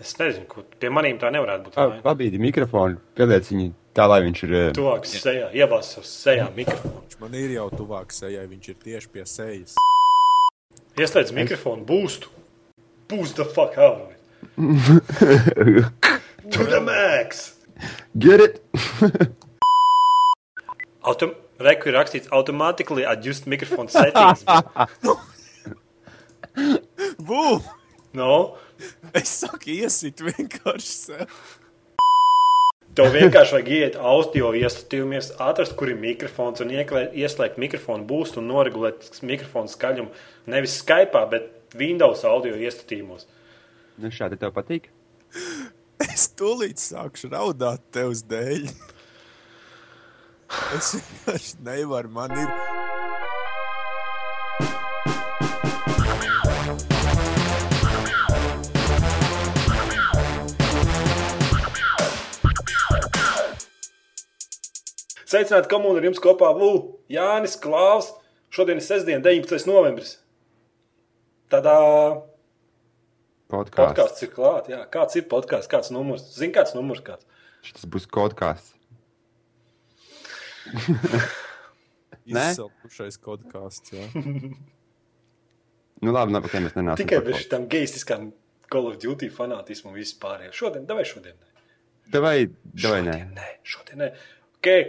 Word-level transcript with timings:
Es 0.00 0.14
nezinu, 0.16 0.46
ko 0.48 0.62
pie 0.80 0.88
maniem 0.92 1.18
tā 1.20 1.28
nevarētu 1.34 1.64
būt. 1.68 1.74
Pabīdi 2.04 2.38
mikrofonu, 2.40 2.96
pieliec 3.18 3.44
viņu 3.52 3.66
tā, 3.96 4.04
lai 4.08 4.20
viņš 4.24 4.38
ir. 4.46 4.52
Tuvāk 4.76 5.02
sejā, 5.08 5.46
iebāz 5.56 5.86
uz 6.00 6.08
sejā 6.08 6.46
mikrofonu. 6.56 7.00
Viņš 7.04 7.16
man 7.20 7.32
ir 7.36 7.50
jau 7.58 7.66
tuvāk 7.74 8.08
sejai, 8.16 8.46
viņš 8.48 8.64
ir 8.72 8.76
tieši 8.86 9.08
pie 9.12 9.24
sejas. 9.28 9.72
Ieslēdz 11.00 11.30
mikrofonu, 11.36 11.82
boostu. 11.84 12.28
Boost 13.10 13.34
the 13.36 13.44
fuck 13.44 13.76
out 13.76 14.00
of 14.00 14.08
it. 14.14 14.20
To 16.50 16.64
the 16.64 16.80
max. 16.80 17.54
Get 18.18 18.40
it! 18.40 18.62
Autom 21.06 21.30
Reku 21.60 21.88
ir 21.90 21.94
rakstīts 21.94 22.28
automatically 22.32 23.04
adjust 23.04 23.46
mikrofonu 23.46 23.88
settings. 23.92 24.44
Bū! 27.28 27.60
No, 28.16 28.56
Es 29.14 29.32
saku, 29.42 29.70
iesit 29.80 30.20
vienkārši 30.24 30.92
sev. 30.92 31.26
tev 32.94 33.12
vienkārši 33.14 33.54
vajag 33.56 33.68
iet 33.76 33.96
audio 33.96 34.50
iestatījumos, 34.58 35.32
atrast, 35.38 35.76
kur 35.78 35.92
ir 35.92 35.98
mikrofons 36.00 36.60
un 36.64 36.72
ieklē- 36.74 37.10
ieslēgt 37.14 37.58
mikrofonu 37.62 38.06
boostu 38.08 38.40
un 38.42 38.48
noregulēt 38.50 39.20
mikrofonu 39.22 39.70
skaļumu. 39.70 40.10
Nevis 40.50 40.78
Skype, 40.82 41.22
bet 41.30 41.76
Windows 41.78 42.24
audio 42.24 42.54
iestatījumos. 42.58 43.26
Nu, 44.00 44.10
šādi 44.10 44.38
tev 44.40 44.54
patīk. 44.56 44.90
Es 46.00 46.30
tūlīt 46.34 46.80
sākšu 46.80 47.30
raudāt 47.30 47.84
tevs 47.92 48.24
dēļ. 48.26 48.70
Es 50.76 50.94
vienkārši 50.96 51.60
nevaru, 51.62 52.10
man 52.10 52.32
ir. 52.34 52.69
Sveicināti 65.30 65.70
komunā 65.70 66.00
ar 66.00 66.08
jums 66.08 66.18
kopā 66.22 66.48
Vū, 66.58 66.70
Jānis 67.12 67.54
Klaus. 67.62 68.08
Šodien 68.50 68.80
ir 68.80 68.84
sestdiena, 68.84 69.22
19. 69.22 69.68
novembris. 69.70 70.16
Tādā 71.50 71.74
Podkāsts. 73.50 73.76
podkāsts 73.78 74.24
ir 74.26 74.32
klāts. 74.34 74.72
Kāds 74.90 75.18
ir 75.18 75.28
podkāsts? 75.30 75.70
Kāds 75.70 75.92
numurs? 75.94 76.24
Zini, 76.34 76.50
kāds 76.54 76.74
numurs 76.74 77.02
kāds? 77.06 77.26
Šis 77.66 77.86
būs 77.90 78.08
podkāsts. 78.10 78.74
Nē? 82.30 82.50
Izsalkušais 82.50 83.18
kodkāsts. 83.22 83.94
jā. 83.94 84.06
Nu, 86.00 86.14
labi, 86.16 86.32
labi, 86.32 86.48
ka 86.48 86.62
mēs 86.64 86.72
nenākam. 86.78 86.96
Tikai 86.96 87.18
bez 87.26 87.42
šīm 87.42 87.66
geistiskām 87.68 88.30
Call 88.72 88.86
of 88.88 88.94
Duty 89.02 89.28
fanātismu 89.28 89.90
vispār. 89.92 90.46
Šodien, 90.56 90.86
vai 90.88 91.04
šodien? 91.04 91.34
Ne? 91.36 91.50
Vai, 92.08 92.20
vai 92.48 93.02
nē? 93.04 93.12
Šodien, 93.12 93.34
nē, 93.36 93.48
šodien 93.68 94.00
nē. 94.00 94.08
Okay. 94.62 94.86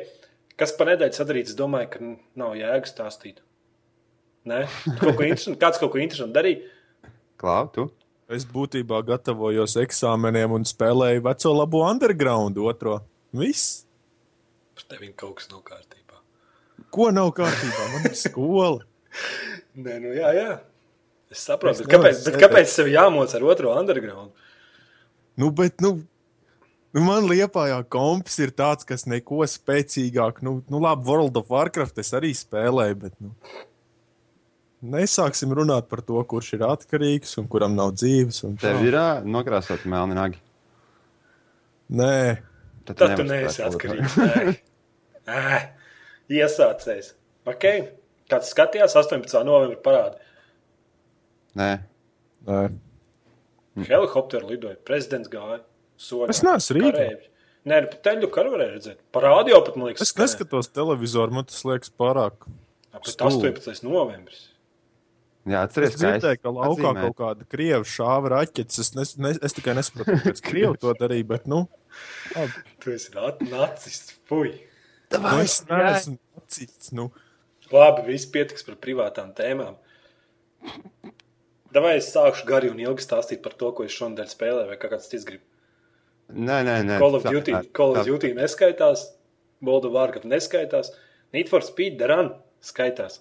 Kas 0.61 0.75
pa 0.77 0.85
nedēļu 0.91 1.17
sadarīts, 1.17 1.55
domāju, 1.57 1.89
ka 1.89 2.11
nav 2.37 2.53
jēga 2.59 2.89
stāstīt. 2.89 3.39
Nē, 4.45 4.63
kaut 4.99 5.17
ko 5.17 5.25
interesantu, 5.25 5.57
kāds 5.61 5.81
kaut 5.81 5.91
ko 5.93 6.01
interesantu 6.01 6.37
darīja. 6.37 6.69
Klau, 7.41 7.65
tu? 7.73 7.87
Es 8.31 8.45
būtībā 8.47 9.01
gatavojos 9.07 9.73
eksāmeniem 9.81 10.53
un 10.55 10.67
spēlēju 10.69 11.23
veco 11.25 11.53
labo 11.57 11.81
underground 11.87 12.59
otro. 12.61 12.99
Viss. 13.35 13.81
Par 14.77 14.85
tevi 14.93 15.09
kaut 15.17 15.39
kas 15.39 15.49
nav 15.51 15.63
kārtībā. 15.65 16.21
Ko 16.93 17.09
nav 17.15 17.33
kārtībā? 17.35 17.87
Man 17.95 18.07
ir 18.11 18.15
skola. 18.19 18.85
Nē, 19.83 19.97
nu 20.03 20.13
jā, 20.15 20.31
jā. 20.37 20.51
Es 21.31 21.43
saprotu, 21.47 21.81
Es 21.81 21.87
bet 21.87 21.95
kāpēc, 21.95 22.23
bet 22.27 22.39
kāpēc 22.45 22.71
sev 22.71 22.91
jāmoc 22.91 23.33
ar 23.35 23.49
otro 23.49 23.73
underground? 23.79 24.31
Nu, 25.39 25.49
bet, 25.55 25.81
nu, 25.83 25.97
nu 26.95 27.03
man 27.05 27.27
liepājā 27.29 27.81
komps 27.91 28.37
ir 28.43 28.53
tāds, 28.57 28.87
kas 28.87 29.07
neko 29.09 29.45
spēcīgāk. 29.47 30.41
Nu, 30.45 30.59
nu 30.71 30.81
labi, 30.83 31.07
World 31.07 31.39
of 31.41 31.51
Warcraft 31.53 32.01
es 32.03 32.13
arī 32.17 32.33
spēlēju, 32.37 32.99
bet, 33.05 33.17
nu, 33.23 33.33
nesāksim 34.95 35.53
runāt 35.57 35.89
par 35.91 36.03
to, 36.05 36.21
kurš 36.27 36.55
ir 36.57 36.65
atkarīgs 36.67 37.37
un 37.41 37.49
kuram 37.51 37.75
nav 37.77 37.95
dzīves. 37.97 38.43
un 38.47 38.57
Tev 38.61 38.81
ir 38.87 38.97
nokrāsot 39.27 39.85
melni 39.89 40.17
nagi. 40.17 40.41
Nē, 41.91 42.15
Tad, 42.85 42.97
Tad 42.97 43.17
tu 43.19 43.25
neesi 43.27 43.61
atkarīgs. 43.63 44.15
Nē. 45.29 45.57
Iesācējs. 46.31 47.11
Okay. 47.51 47.83
Kāds 48.31 48.51
skatījās 48.53 48.95
18. 48.97 49.41
novembrī 49.45 49.77
parādi? 49.83 50.17
Nē, 51.59 51.71
nē. 52.47 52.61
Helikopteru 53.87 54.49
lidoja, 54.51 54.77
prezidents 54.87 55.29
gāja. 55.31 55.59
Soļā, 56.01 56.29
Es 56.33 56.41
neesmu. 56.45 56.81
Karēvi. 56.87 57.27
Nē, 57.69 57.77
nu, 57.83 57.89
pat 57.91 57.99
teļu 58.07 58.29
karu 58.33 58.55
varēja 58.55 58.71
redzēt. 58.73 59.01
Parādi 59.13 59.53
jau 59.53 59.59
pat, 59.67 59.75
man 59.77 59.91
liekas, 59.91 60.01
Es 60.07 60.15
neskatos 60.17 60.71
televizoru, 60.73 61.35
man 61.37 61.45
tas 61.45 61.59
liekas 61.67 61.91
pārāk. 61.93 62.47
Bet 62.95 63.11
stulbi. 63.13 63.51
18. 63.53 63.83
novembris. 63.85 64.47
jā, 65.45 65.59
Es 65.61 65.69
atceries, 65.69 65.93
dzirdēju, 65.99 66.39
ka 66.41 66.53
laukā 66.55 66.71
atzīmēju. 66.73 67.11
kaut 67.13 67.19
kāda 67.21 67.47
krieva 67.53 67.85
šāva 67.85 68.31
raķetes. 68.33 68.81
Es, 68.81 68.89
nes, 68.97 69.13
ne, 69.21 69.35
es 69.45 69.53
tikai 69.57 69.75
nesaprotu, 69.77 70.17
kāpēc 70.17 70.41
krievi 70.49 70.81
to 70.81 70.95
darīja, 70.97 71.27
bet, 71.35 71.45
nu, 71.49 71.67
labi. 72.33 72.65
Tu 72.81 72.95
esi 72.97 73.13
nacists. 73.51 74.17
Fui. 74.29 74.55
Nu, 75.11 75.37
es 75.43 75.59
neesmu 75.69 76.17
nacists. 76.39 76.91
Nu. 76.97 77.11
Labi, 77.71 78.07
viss 78.09 78.25
pietiks 78.31 78.65
par 78.67 78.75
privātām 78.81 79.35
tēmām. 79.37 79.77
Davai 81.71 81.93
es 82.01 82.09
sākšu 82.11 82.45
gari 82.49 82.69
un 82.73 82.81
ilgi 82.83 83.05
stāstīt 83.05 83.41
par 83.45 83.53
to, 83.55 83.69
ko 83.71 83.85
es 83.87 83.93
šonadēļ 83.95 84.27
spēlēju, 84.33 84.69
vai 84.73 84.77
kā 84.81 84.89
kāds 84.91 85.07
cits 85.11 85.23
grib. 85.29 85.45
Nē, 86.33 86.59
nē, 86.67 86.75
nē. 86.87 86.99
Call 87.01 87.15
of 87.17 87.23
Duty, 87.27 87.51
tā- 87.51 87.73
Call 87.75 87.97
of 87.97 88.05
Duty 88.07 88.33
neskaitās, 88.37 89.07
World 89.61 89.85
of 89.89 89.93
Warcraft 89.97 90.25
neskaitās, 90.31 90.93
Need 91.33 91.47
for 91.49 91.61
Speed 91.63 91.97
Daran 91.99 92.33
skaitās. 92.61 93.19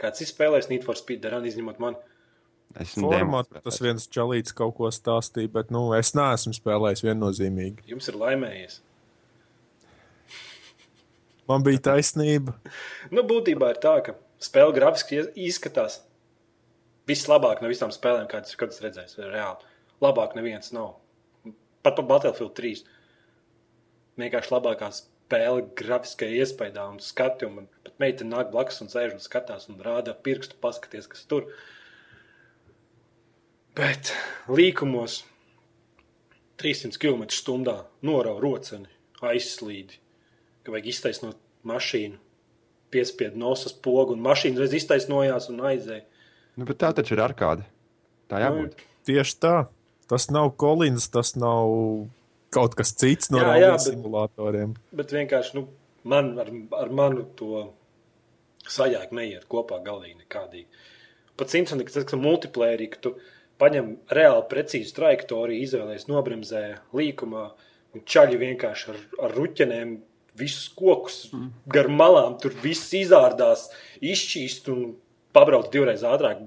Kāds 0.00 0.20
ir 0.24 0.28
spēlējis 0.30 0.70
Need 0.70 0.84
for 0.84 0.96
Speed 0.96 1.20
Daran, 1.24 1.44
izņemot 1.44 1.78
mani? 1.82 1.96
Esmu 2.80 3.10
Formā, 3.10 3.42
demos 3.42 3.64
tas 3.64 3.80
viens 3.82 4.06
čalīts 4.06 4.54
kaut 4.54 4.76
ko 4.76 4.86
stāstīja, 4.94 5.50
bet 5.52 5.72
nu, 5.74 5.88
es 5.98 6.12
neesmu 6.14 6.54
spēlējis 6.54 7.02
viennozīmīgi. 7.02 7.82
Jums 7.90 8.08
ir 8.12 8.14
laimējies. 8.20 8.78
Man 11.50 11.64
bija 11.66 11.82
taisnība. 11.90 12.54
Nu, 13.14 13.24
būtībā 13.26 13.72
ir 13.74 13.80
tā, 13.82 13.96
ka 14.06 14.14
spēle 14.38 14.72
grafiski 14.76 15.24
izskatās 15.34 15.98
vislabāk 17.10 17.58
no 17.64 17.68
visām 17.72 17.90
spēlēm, 17.90 18.28
kādas 18.30 18.54
kad 18.56 18.70
es 18.70 18.78
redzēju. 18.84 19.26
Reāli. 19.32 19.66
Labāk 20.00 20.36
neviens 20.38 20.70
nav. 20.72 20.99
Pat 21.84 21.96
par 21.96 22.06
Battlefield 22.08 22.54
3. 22.58 22.82
Vienkārši 24.20 24.52
labākā 24.52 24.90
spēle 24.92 25.64
grafiskajā 25.78 26.42
iespējā 26.42 26.86
un 26.90 27.00
skatījumā. 27.04 27.62
Man 27.62 27.68
pat 27.86 27.94
meitene 28.02 28.34
nāk 28.34 28.50
blakus 28.52 28.82
un 28.84 28.90
sēž 28.92 29.16
un 29.16 29.22
skatās 29.24 29.68
un 29.70 29.80
rāda 29.84 30.14
ar 30.14 30.22
pirkstu, 30.24 30.58
paskaties, 30.60 31.08
kas 31.10 31.24
tur. 31.30 31.48
Bet 33.78 34.12
līkumos 34.50 35.22
300 36.60 37.00
km/h 37.00 37.76
norauga 38.04 38.42
roceni, 38.44 38.90
aizslīdi, 39.24 40.00
ka 40.64 40.74
vajag 40.74 40.90
iztaisnot 40.92 41.38
mašīnu 41.64 42.18
piespiedu 42.90 43.38
nosas 43.38 43.72
pogu, 43.72 44.16
un 44.16 44.24
mašīna 44.24 44.60
reiz 44.60 44.74
iztaisnojās 44.80 45.48
un 45.52 45.62
aizēja. 45.70 46.04
Nu, 46.58 46.66
bet 46.68 46.80
tā 46.82 46.90
taču 46.96 47.14
ir 47.14 47.22
arkāde. 47.24 47.64
Tā 48.28 48.42
jābūt. 48.42 48.82
Tieši 49.08 49.36
tā. 49.40 49.54
Tas 50.10 50.26
nav 50.34 50.56
Kolins, 50.58 51.06
tas 51.14 51.36
nav 51.38 51.70
kaut 52.50 52.74
kas 52.78 52.90
cits 52.98 53.30
no 53.30 53.42
bet- 53.46 53.84
simulatoriem. 53.84 54.74
Bet 54.90 55.14
vienkārši 55.14 55.54
nu, 55.58 55.68
man 56.02 56.32
ar, 56.42 56.50
ar 56.80 56.90
manu 56.90 57.26
to 57.38 57.68
sajāgu 58.66 59.14
neiet 59.16 59.46
kopā 59.50 59.78
galīgi 59.84 60.18
nekādīgi. 60.24 60.66
Pats 61.38 61.56
interesanti, 61.56 61.86
ka 61.86 61.94
tas, 61.94 62.08
ka 62.10 62.18
multiplayerī, 62.20 62.90
ka 62.92 62.98
tu 63.06 63.14
paņem 63.60 63.94
reāli 64.12 64.46
precīzu 64.50 64.96
trajektoriju, 64.98 65.62
izvēlējies 65.64 66.08
nobremzē 66.10 66.64
līkumā, 66.96 67.44
un 67.94 68.04
čaļi 68.06 68.40
vienkārši 68.40 68.90
ar, 68.92 69.00
ar 69.26 69.36
ruķenēm 69.36 69.94
visus 70.40 70.68
kokus 70.74 71.22
mm. 71.32 71.48
gar 71.74 71.90
malām, 71.92 72.36
tur 72.42 72.54
viss 72.62 72.92
izārdās, 72.96 73.68
izšķīst 74.02 74.70
un 74.72 74.94
pabrauc 75.36 75.70
divreiz 75.72 76.04
ātrāk, 76.06 76.42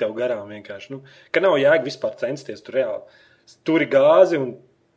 tev 0.00 0.14
garām 0.18 0.48
vienkārši. 0.52 0.94
Nu, 0.94 1.02
ka 1.32 1.42
nav 1.44 1.58
jēga 1.60 1.84
vispār 1.86 2.16
censties 2.20 2.62
tur 2.64 2.78
reāli. 2.80 3.20
Turi 3.66 3.86
gāzi 3.90 4.40
un 4.40 4.54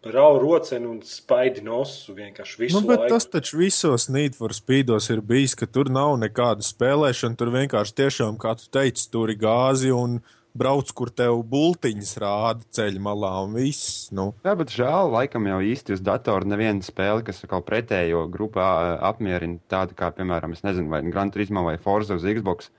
rauj 0.08 0.40
roceni 0.40 0.88
un 0.88 1.02
spaidi 1.04 1.64
nosu 1.66 2.14
vienkārši 2.16 2.60
visu 2.62 2.80
Nu, 2.80 2.88
bet 2.88 3.02
laiku. 3.02 3.14
tas 3.16 3.26
taču 3.28 3.58
visos 3.60 4.08
Need 4.14 4.38
for 4.38 4.54
Speedos 4.56 5.10
ir 5.10 5.22
bijis, 5.22 5.56
ka 5.58 5.66
tur 5.66 5.90
nav 5.92 6.16
nekāda 6.22 6.64
spēlēšana. 6.64 7.36
Tur 7.36 7.52
vienkārši 7.56 7.96
tiešām, 7.98 8.38
kā 8.40 8.56
tu 8.60 8.70
teici, 8.72 9.10
tur 9.12 9.34
ir 9.34 9.40
gāzi 9.42 9.92
un 9.92 10.22
brauc, 10.58 10.90
kur 10.98 11.12
tev 11.14 11.44
bultiņas 11.52 12.16
rāda 12.24 12.66
ceļa 12.74 13.02
malā 13.04 13.34
un 13.46 13.54
viss. 13.60 14.08
Nu. 14.16 14.32
Jā, 14.46 14.56
bet 14.58 14.74
žēl, 14.74 15.12
laikam 15.14 15.46
jau 15.50 15.60
īsti 15.62 15.94
uz 15.98 16.02
datora 16.02 16.48
neviena 16.50 16.82
spēle, 16.86 17.26
kas 17.26 17.44
kaut 17.50 17.68
pretējo 17.68 18.26
grupā 18.34 18.98
apmierina 19.12 19.60
tādu 19.70 19.98
kā, 19.98 20.10
piemēram, 20.18 20.56
es 20.58 20.64
nezinu, 20.66 20.90
vai 20.94 21.04
Gran 21.06 21.34
Turismo 21.34 21.66
vai 21.68 21.78
Forza 21.78 22.18
uz 22.18 22.26
Xbox. 22.26 22.72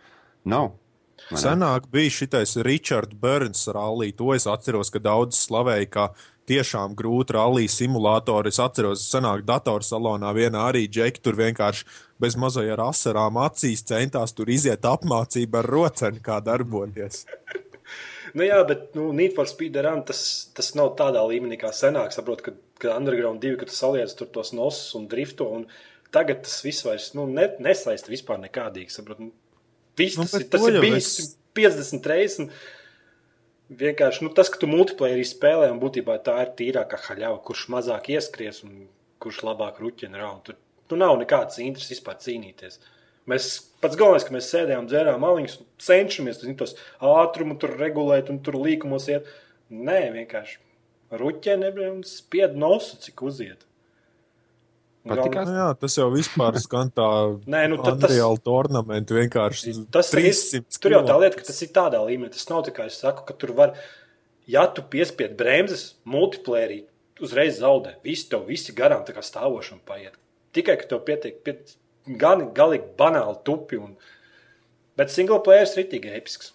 Nav. 0.49 0.73
ne? 0.73 0.88
Senāk 1.29 1.89
bija 1.93 2.15
šitais 2.15 2.57
Richards 2.65 3.15
Burns 3.19 3.67
rallija. 3.75 4.17
To 4.21 4.33
es 4.37 4.47
atceros, 4.49 4.91
ka 4.95 5.03
daudz 5.03 5.39
slavēja, 5.43 5.89
kā 5.93 6.09
tiešām 6.49 6.97
grūti 6.99 7.37
rallija 7.37 7.73
simulātori. 7.73 8.53
Es 8.53 8.61
atceros, 8.63 9.05
senāk 9.13 9.45
datorsalonā 9.49 10.33
vienā 10.37 10.69
arī 10.71 10.87
džeki 10.89 11.23
tur 11.25 11.39
vienkārši 11.39 11.87
bez 12.23 12.37
mazajām 12.41 12.87
asarām 12.89 13.41
acīs 13.45 13.85
centās 13.89 14.35
tur 14.37 14.51
iziet 14.51 14.87
apmācību 14.89 15.61
ar 15.61 15.73
roceni, 15.77 16.23
kā 16.25 16.41
darboties. 16.45 17.25
Nu, 18.37 18.45
jā, 18.45 18.59
bet 18.69 18.93
nu, 18.93 19.07
Need 19.17 19.33
for 19.37 19.49
Speed 19.49 19.79
Run 19.83 20.03
tas, 20.07 20.21
tas 20.57 20.75
nav 20.77 20.93
tādā 20.99 21.23
līmenī 21.25 21.57
kā 21.61 21.71
senāk. 21.75 22.13
Saprotu, 22.13 22.49
ka, 22.49 22.53
ka 22.83 22.97
Underground 22.99 23.41
2, 23.41 23.57
kad 23.61 23.71
tu 23.71 23.77
saliec 23.77 24.13
tur 24.19 24.29
tos 24.35 24.53
nosus 24.53 24.93
un 24.99 25.07
drifto. 25.11 25.47
Un 25.57 25.65
tagad 26.15 26.43
tas 26.45 26.59
viss 26.65 26.85
vairs 26.85 27.13
nu, 27.17 27.25
ne, 27.33 27.49
nesaista 27.65 28.13
vispār 28.13 28.41
nekādīgi. 28.43 28.93
Saprotu, 28.95 29.31
nu, 29.31 29.48
viss, 29.99 30.17
Nu, 30.19 30.25
tas, 30.25 30.41
ir, 30.41 30.49
tas 30.53 30.67
ir 30.71 30.81
bijis 30.83 31.13
es- 31.25 31.33
50 31.59 32.07
reizes. 32.07 32.39
un 32.47 32.51
Vienkārši 33.69 34.23
nu, 34.25 34.31
tas, 34.33 34.49
ka 34.49 34.57
tu 34.63 34.67
multiplayerī 34.71 35.27
spēlē, 35.29 35.67
un 35.71 35.81
būtībā 35.83 36.15
tā 36.25 36.39
ir 36.41 36.55
tīrākā 36.57 36.97
haļava, 37.05 37.43
kurš 37.45 37.67
mazāk 37.69 38.07
ieskries 38.15 38.63
un 38.65 38.87
kurš 39.21 39.43
labāk 39.45 39.83
ruķina 39.83 40.17
raunu. 40.17 40.41
Tur 40.47 40.57
nu, 40.97 40.97
nav 41.03 41.19
nekādas 41.21 41.59
intereses 41.61 41.99
vispār 41.99 42.17
cīnīties. 42.23 42.79
Mēs 43.29 43.49
pats 43.83 43.99
galvenais, 44.01 44.25
ka 44.25 44.33
mēs 44.33 44.49
sēdējām, 44.55 44.89
dzērām 44.89 45.21
maliņus, 45.21 45.59
cenšamies 45.85 46.41
zin, 46.41 46.57
tos 46.57 46.73
ātrumu 47.05 47.59
tur 47.61 47.77
regulēt 47.77 48.31
un 48.33 48.41
tur 48.41 48.57
līkumos 48.57 49.11
iet. 49.13 49.29
Nē, 49.69 50.01
vienkārši 50.17 50.57
ruķene 51.21 51.69
un 51.91 52.01
spied 52.09 52.57
nosu, 52.57 52.97
cik 53.05 53.21
uziet. 53.29 53.68
Un 55.09 55.17
Patikās? 55.17 55.49
Nu, 55.49 55.55
jā, 55.57 55.69
tas 55.81 55.97
jau 55.97 56.09
vispār 56.13 56.59
skan 56.61 56.91
tā, 56.93 57.07
Nē, 57.55 57.63
nu, 57.73 57.79
tas- 57.81 57.97
Unreal 57.97 58.37
tournament 58.45 59.15
vienkārši 59.17 59.75
Tas 59.95 60.13
ir 60.13 60.29
300 60.29 60.83
tur 60.83 60.97
jau 60.99 61.01
tā 61.09 61.17
lieta, 61.23 61.41
ka 61.41 61.49
tas 61.49 61.63
ir 61.65 61.73
tādā 61.73 62.03
līmenī. 62.05 62.35
Tas 62.37 62.49
nav 62.51 62.69
kā 62.77 62.87
es 62.91 63.01
saku, 63.01 63.25
ka 63.29 63.37
tur 63.41 63.55
var, 63.57 63.75
ja 64.51 64.67
tu 64.69 64.85
piespied 64.85 65.37
bremzes, 65.41 65.95
multiplayerī, 66.09 66.83
uzreiz 67.25 67.59
zaudē. 67.63 67.97
Visi 68.05 68.29
tev 68.31 68.47
visi 68.51 68.77
garām 68.77 69.05
tā 69.09 69.17
kā 69.17 69.25
stāvošana 69.25 69.81
paiet. 69.89 70.21
Tikai, 70.57 70.77
ka 70.81 70.93
tev 70.93 71.03
pietiek, 71.09 71.41
pietiek 71.45 71.77
gan 72.21 72.49
galīgi 72.57 72.93
banāli 72.99 73.41
tupi. 73.45 73.81
Un, 73.81 73.97
bet 74.99 75.13
single 75.13 75.41
player 75.45 75.67
ir 75.69 75.83
ritīgi 75.83 76.15
episks. 76.21 76.53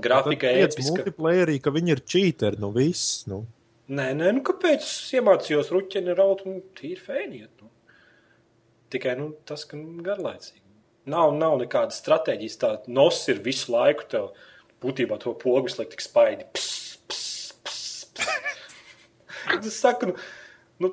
Grafika 0.00 0.48
ir 0.48 0.66
episka. 0.68 0.96
Multiplayerī, 0.96 1.58
ka 1.60 1.72
viņi 1.74 1.92
ir 1.94 2.00
cheateri, 2.08 2.60
nu 2.60 2.72
viss. 2.74 3.26
Nu. 3.28 3.44
Nē, 3.92 4.06
nē, 4.16 4.30
nu 4.38 4.40
kāpēc 4.46 4.84
es 4.86 5.10
iemācījos 5.18 5.68
ruķeni 5.74 6.14
raut 6.16 6.46
un 6.48 6.62
tīri 6.78 7.00
fēniet? 7.02 7.50
Nu. 7.60 7.68
Tikai 8.92 9.16
nu, 9.18 9.32
tas, 9.48 9.66
ka 9.68 9.76
nu, 9.76 10.00
garlaicīgi. 10.06 10.62
Nav, 11.12 11.34
nav 11.36 11.58
nekādas 11.60 11.98
stratēģijas. 12.00 12.56
Tā 12.62 12.70
nos 12.88 13.18
ir 13.28 13.42
visu 13.44 13.72
laiku 13.74 14.06
tev 14.08 14.30
būtībā 14.84 15.18
to 15.20 15.34
pogu 15.36 15.68
laiku 15.74 15.90
tik 15.92 16.04
spaidi. 16.04 16.46
Ps, 16.56 16.70
ps, 17.10 17.26
ps, 17.66 17.82
ps. 18.16 18.32
Es 19.58 19.76
saku, 19.82 20.12
nu, 20.12 20.16
nu 20.80 20.92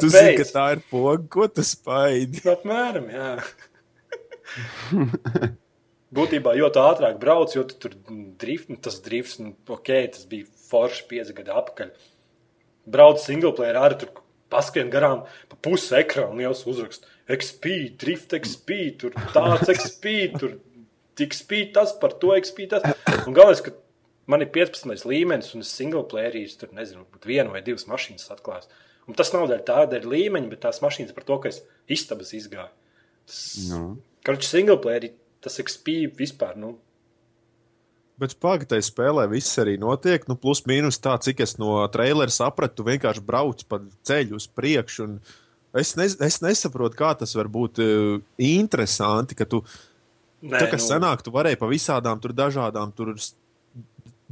Tu 0.00 0.08
zini, 0.12 0.32
ka 0.38 0.46
kāpēc? 0.46 0.54
tā 0.54 0.66
ir 0.76 0.84
poga, 0.90 1.22
ko 1.36 1.48
tu 1.52 1.64
spaidi. 1.66 2.40
Nu, 2.46 2.54
Apmēram, 2.56 3.10
jā. 3.12 3.30
Būtībā, 6.16 6.54
jo 6.56 6.70
ātrāk 6.72 7.18
brauc, 7.20 7.52
jo 7.56 7.66
tu 7.68 7.76
tur 7.84 7.96
drift, 8.40 8.70
nu, 8.72 8.78
tas 8.80 9.00
drifts, 9.04 9.40
nu, 9.42 9.52
ok, 9.76 9.90
tas 10.14 10.24
bija 10.30 10.46
forši 10.70 11.08
pieci 11.10 11.36
gadi 11.36 11.54
atpakaļ. 11.54 11.90
Brauc 12.86 13.22
single 13.22 13.54
player, 13.56 13.78
arī 13.80 14.00
tur 14.02 14.22
paskrien 14.52 14.90
garām 14.92 15.24
pa 15.50 15.58
pusi 15.62 15.96
ekrāna 15.98 16.34
un 16.34 16.44
jau 16.44 16.54
uzrakst 16.74 17.08
XP, 17.26 17.72
drift 17.98 18.36
XP, 18.38 18.78
tur 19.00 19.16
tāds 19.34 19.66
XP, 19.72 20.12
tur 20.38 20.58
tik 21.16 21.34
speed, 21.34 21.72
tas 21.74 21.94
par 22.00 22.14
to 22.20 22.34
XP. 22.36 22.68
Tas. 22.70 22.84
Un 23.26 23.34
galvenais, 23.36 23.62
ka 23.64 23.72
man 24.30 24.44
ir 24.44 24.50
15 24.54 25.06
līmenis 25.08 25.54
un 25.56 25.64
es 25.64 25.72
single 25.72 26.04
playerī, 26.10 26.44
es 26.46 26.56
tur 26.60 26.72
nezinu, 26.76 27.04
varbūt 27.04 27.28
vienu 27.30 27.54
vai 27.54 27.64
divas 27.66 27.88
mašīnas 27.90 28.30
atklās. 28.34 28.68
Un 29.06 29.16
tas 29.18 29.30
nav 29.34 29.46
dēļ 29.50 29.62
tāda 29.66 30.02
līmeņa, 30.02 30.50
bet 30.50 30.64
tās 30.66 30.82
mašīnas 30.82 31.14
par 31.16 31.26
to, 31.26 31.38
ka 31.42 31.52
es 31.52 31.62
istabas 31.90 32.34
izgāju. 32.36 32.72
Tas, 33.26 33.40
Nu. 33.70 33.82
Kurš 34.26 34.48
single 34.50 34.78
player, 34.82 35.12
tas 35.42 35.60
XP 35.62 36.10
vispār, 36.18 36.56
nu, 36.58 36.74
Bet 38.16 38.32
pagaidai 38.40 38.78
spēlē 38.80 39.26
viss 39.28 39.58
arī 39.60 39.74
notiek. 39.80 40.22
Nu, 40.30 40.38
plus 40.40 40.62
mīnus 40.64 40.96
tā, 41.04 41.18
cik 41.20 41.42
es 41.44 41.58
no 41.60 41.82
trailera 41.92 42.32
sapratu, 42.32 42.78
tu 42.78 42.86
vienkārši 42.88 43.24
brauc 43.26 43.60
pa 43.68 43.82
ceļu 44.08 44.38
uz 44.40 44.46
priekšu. 44.48 45.08
Es, 45.76 45.90
ne, 46.00 46.06
es 46.08 46.38
nesaprotu, 46.40 46.96
kā 46.96 47.10
tas 47.20 47.34
var 47.36 47.50
būt 47.52 47.82
uh, 47.84 48.22
interesanti, 48.40 49.36
ka 49.36 49.44
tu 49.44 49.60
nē, 50.40 50.62
Tā 50.62 50.70
kā 50.72 50.78
nu... 50.80 50.84
senāk, 50.86 51.20
tu 51.26 51.34
varēji 51.34 51.58
pa 51.60 51.68
visādām 51.68 52.22
tur 52.22 52.32
dažādām 52.32 52.94
tur 52.96 53.12
s- 53.20 53.34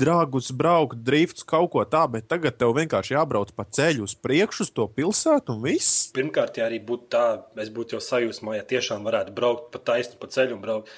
draugus 0.00 0.48
braukt, 0.50 0.96
drifts, 1.06 1.44
kaut 1.46 1.68
ko 1.74 1.84
tādu, 1.86 2.16
bet 2.16 2.26
tagad 2.30 2.56
tev 2.58 2.72
vienkārši 2.74 3.14
jābrauc 3.14 3.52
pa 3.54 3.66
ceļu 3.68 4.08
uz 4.08 4.14
priekšu, 4.18 4.64
uz 4.66 4.72
to 4.74 4.88
pilsētu 4.90 5.54
un 5.54 5.60
viss. 5.62 6.08
Pirmkārt, 6.16 6.56
ja 6.58 6.66
arī 6.66 6.80
būtu 6.82 7.10
tā, 7.14 7.26
es 7.62 7.68
būtu 7.70 7.98
jau 7.98 8.02
sajūsmā, 8.02 8.56
ja 8.58 8.64
tiešām 8.72 9.04
varētu 9.06 9.36
braukt 9.36 9.68
pa 9.76 9.82
taisnu 9.92 10.18
pa 10.18 10.30
ceļu 10.34 10.56
un 10.56 10.64
braukt. 10.64 10.90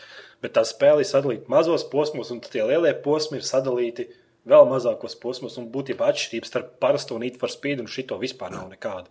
Bet 0.44 0.56
tā 0.58 0.62
spēle 0.68 1.02
ir 1.02 1.08
sadalīta 1.08 1.50
mazos 1.52 1.86
posmos, 1.90 2.30
un 2.34 2.42
tad 2.44 2.52
tie 2.52 2.64
lielie 2.66 2.92
posmi 3.04 3.40
ir 3.40 3.46
sadalīti 3.46 4.08
vēl 4.46 4.66
mazākos 4.70 5.16
posmos. 5.20 5.56
Un 5.60 5.70
būtībā 5.72 6.10
atšķirības 6.12 6.52
starp 6.52 6.74
parasto 6.82 7.18
Need 7.20 7.38
for 7.40 7.52
Speed 7.52 7.82
un 7.82 7.90
šito 7.90 8.18
vispār 8.20 8.52
nav 8.54 8.68
nekāda. 8.72 9.08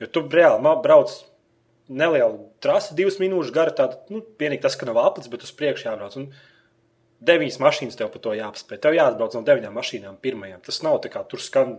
Jo 0.00 0.10
tu 0.12 0.22
reāli 0.32 0.76
brauc 0.84 1.12
nelielu 1.88 2.48
trasi, 2.62 2.94
divas 2.98 3.20
minūtes 3.22 3.52
gara, 3.54 3.72
tāda, 3.74 4.00
nu, 4.10 4.22
vienīgi 4.40 4.64
tas, 4.64 4.76
ka 4.78 4.88
nav 4.88 4.98
aplis, 5.02 5.30
bet 5.32 5.44
uz 5.46 5.52
priekšu 5.56 5.88
jābrauc. 5.88 6.16
Un 6.18 6.30
deviņas 7.26 7.60
mašīnas 7.62 7.98
tev 7.98 8.10
par 8.12 8.22
to 8.24 8.34
jāapspēj. 8.36 8.80
Tev 8.82 8.96
jāatbrauc 8.96 9.36
no 9.36 9.44
deviņām 9.46 9.78
mašīnām 9.78 10.18
pirmajām. 10.22 10.62
Tas 10.66 10.82
nav 10.84 10.98
tā 11.04 11.12
kā 11.12 11.22
tur 11.30 11.42
skan 11.42 11.78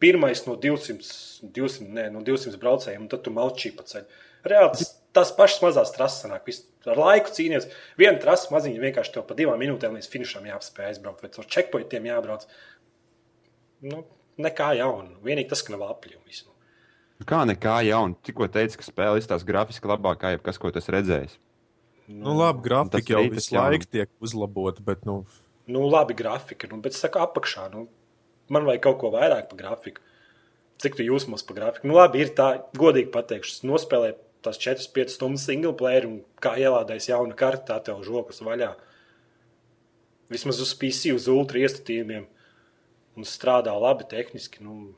pirmais 0.00 0.46
no 0.46 0.56
200, 0.56 1.50
200, 1.54 1.88
ne, 1.92 2.08
no 2.14 2.24
200 2.26 2.60
braucējiem, 2.60 3.04
un 3.04 3.12
tad 3.12 3.24
tu 3.26 3.34
malčī 3.36 3.72
pa 3.76 3.84
ceļu. 3.86 4.08
Reāli 4.46 4.72
tas, 4.76 4.92
tās 5.16 5.32
pašas 5.36 5.62
mazās 5.64 5.92
trases 5.94 6.24
sanāk. 6.24 6.46
Viss 6.48 6.66
ar 6.88 7.00
laiku 7.00 7.32
cīnīties. 7.36 7.68
Viena 8.00 8.20
trasa 8.22 8.52
maziņa 8.54 8.84
vienkārši 8.84 9.14
tev 9.16 9.26
pa 9.28 9.36
divām 9.38 9.60
minūtēm 9.60 9.98
līdz 9.98 10.08
finišam 10.12 10.48
jāapspēj 10.48 10.92
aizbraukt, 10.92 11.24
vai 11.24 11.32
caur 11.34 11.48
checkpointiem 11.50 12.08
jābrauc. 12.08 12.46
Nu, 13.84 14.04
nekā 14.40 14.72
jauna. 14.80 15.18
Vienīgi 15.24 15.52
tas, 15.52 15.64
ka 15.66 15.74
nav 15.74 15.86
apļu. 15.90 16.22
Visu. 16.28 16.48
Kā 17.28 17.42
nekā 17.48 17.80
jauna. 17.88 18.16
Tikko 18.24 18.48
teicu, 18.52 18.80
ka 18.80 18.88
spēle 18.88 19.20
izstāsta 19.20 19.48
grafiski 19.48 19.90
labāk, 19.90 20.22
kā 20.22 20.34
jebkas, 20.36 20.60
ko 20.60 20.72
tas 20.72 20.88
redzējis. 20.92 21.36
Nu, 22.10 22.34
labi, 22.34 22.64
grafika 22.64 22.98
tas 22.98 23.12
jau 23.12 23.20
tas 23.22 23.36
visu 23.36 23.54
laiku 23.54 23.86
tiek 23.86 24.10
uzlabota, 24.24 24.82
bet 24.82 25.04
nu, 25.06 25.20
Nu, 25.70 25.86
labi, 25.86 26.14
grafika. 26.14 26.66
Nu, 26.70 26.80
bet 26.82 26.96
es 26.96 27.02
saku, 27.02 27.20
apakšā. 27.22 27.68
Nu, 27.70 27.86
man 28.50 28.66
vajag 28.66 28.82
kaut 28.88 28.98
ko 29.02 29.12
vairāk 29.14 29.50
par 29.52 29.60
grafiku. 29.60 30.02
Cik 30.82 30.96
tu 30.98 31.06
jūsmos 31.06 31.44
par 31.46 31.58
grafiku? 31.58 31.86
Nu, 31.86 31.94
labi, 32.00 32.24
ir 32.24 32.32
tā, 32.34 32.48
godīgi 32.74 33.12
pateikšu, 33.14 33.60
nospēlēju 33.70 34.16
tās 34.44 34.60
4-5 34.60 35.14
stundas 35.14 35.44
single 35.48 35.74
player, 35.76 36.06
un 36.08 36.20
kā 36.42 36.54
ielādējis 36.60 37.10
jaunu 37.12 37.36
kartu, 37.38 37.66
tā 37.70 37.78
tev 37.84 38.00
žokas 38.06 38.42
vaļā. 38.44 38.72
Vismaz 40.30 40.60
uz 40.62 40.72
PC, 40.78 41.14
uz 41.16 41.26
ultra 41.30 41.60
iestatījumiem. 41.62 42.26
Un 43.18 43.26
strādā 43.26 43.74
labi 43.74 44.06
tehniski. 44.08 44.62
Nu, 44.62 44.92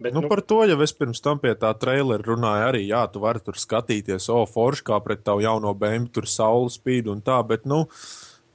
bet, 0.00 0.14
nu, 0.14 0.22
par 0.30 0.40
to 0.46 0.60
jau 0.70 0.78
es 0.84 0.94
pirms 0.94 1.20
tam 1.24 1.40
pie 1.42 1.56
tā 1.58 1.72
trailera 1.78 2.22
runāju. 2.22 2.68
Arī, 2.70 2.84
jā, 2.86 3.02
tu 3.10 3.22
vari 3.24 3.42
tur 3.42 3.58
skatīties, 3.58 4.30
o, 4.32 4.44
forši 4.48 4.86
kā 4.86 5.00
pret 5.02 5.24
tavu 5.26 5.42
jauno 5.44 5.74
bēnu, 5.74 6.12
tur 6.14 6.30
saules 6.30 6.78
spīd 6.78 7.10
un 7.10 7.24
tā, 7.26 7.40
bet, 7.46 7.66
nu, 7.68 7.84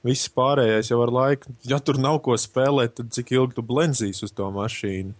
viss 0.08 0.32
pārējais 0.32 0.94
jau 0.94 1.02
ar 1.04 1.14
laiku. 1.14 1.52
Ja 1.68 1.82
tur 1.84 2.00
nav 2.00 2.22
ko 2.26 2.40
spēlēt, 2.40 2.96
tad 3.02 3.12
cik 3.16 3.36
ilgi 3.36 3.60
tu 3.60 3.68
blenzīs 3.68 4.24
uz 4.24 4.34
to 4.34 4.48
mašīnu? 4.56 5.14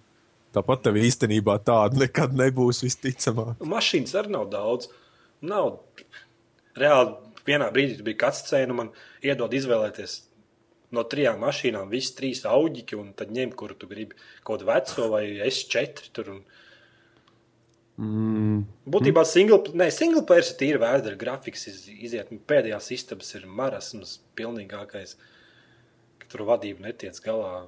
Tāpat 0.58 0.88
tev 0.88 0.98
īstenībā 0.98 1.60
tāda 1.66 2.00
nekad 2.02 2.34
nebūs 2.38 2.82
visticamāk. 2.86 3.58
Nu, 3.62 3.70
Mašīnas 3.76 4.16
arī 4.18 4.34
nav 4.34 4.48
daudz. 4.50 4.90
Nav. 5.46 5.76
Reāli 6.78 7.14
vienā 7.46 7.68
brīdī 7.74 8.02
bija 8.06 8.26
kāds 8.26 8.42
cēna, 8.48 8.74
man 8.78 8.90
iedod 9.26 9.54
izvēlēties 9.54 10.24
no 10.96 11.04
trijām 11.12 11.42
mašīnām, 11.44 11.92
visas 11.92 12.16
trīs 12.18 12.44
auģiķi, 12.48 12.98
un 13.00 13.12
tad 13.18 13.34
ņem, 13.36 13.52
kuru 13.60 13.76
tu 13.78 13.90
gribi. 13.92 14.18
Kaut 14.42 14.62
kādu 14.62 14.70
veco 14.72 15.10
vai 15.14 15.24
S4. 15.48 16.12
Tur, 16.16 16.34
un... 16.36 16.42
Mm, 17.98 18.60
Būtībā 18.94 19.24
single, 19.28 19.60
ne, 19.78 19.90
single 19.94 20.24
player 20.30 20.46
ir 20.46 20.60
tīri 20.60 20.82
vēdera 20.82 21.20
grafiks, 21.20 21.68
iz, 21.72 21.82
iziet. 21.92 22.32
nu, 22.32 22.40
Pēdējās 22.50 22.92
istabas 22.96 23.34
ir 23.36 23.48
marasms 23.50 24.20
pilnīgākais, 24.38 25.18
ka 26.22 26.32
tur 26.32 26.48
vadība 26.48 26.88
netiec 26.88 27.20
galā. 27.26 27.66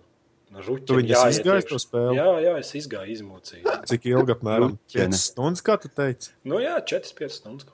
Ruķiem 0.50 1.02
viņas 1.04 1.14
jāiet 1.14 1.46
iekšā. 1.46 1.70
to 1.70 1.80
spēli? 1.82 2.18
Jā, 2.18 2.30
jā, 2.42 2.56
es 2.58 2.72
izgāju 2.80 3.14
izmocīju. 3.14 3.76
Cik 3.90 4.08
ilgi 4.10 4.34
apmēram? 4.34 4.74
Luķene. 4.74 5.14
5 5.14 5.22
stundas, 5.22 5.64
kā 5.66 5.78
tu 5.82 5.92
teici? 5.94 6.34
Nu 6.50 6.62
jā, 6.64 6.74
4-5 6.90 7.36
stundas. 7.38 7.70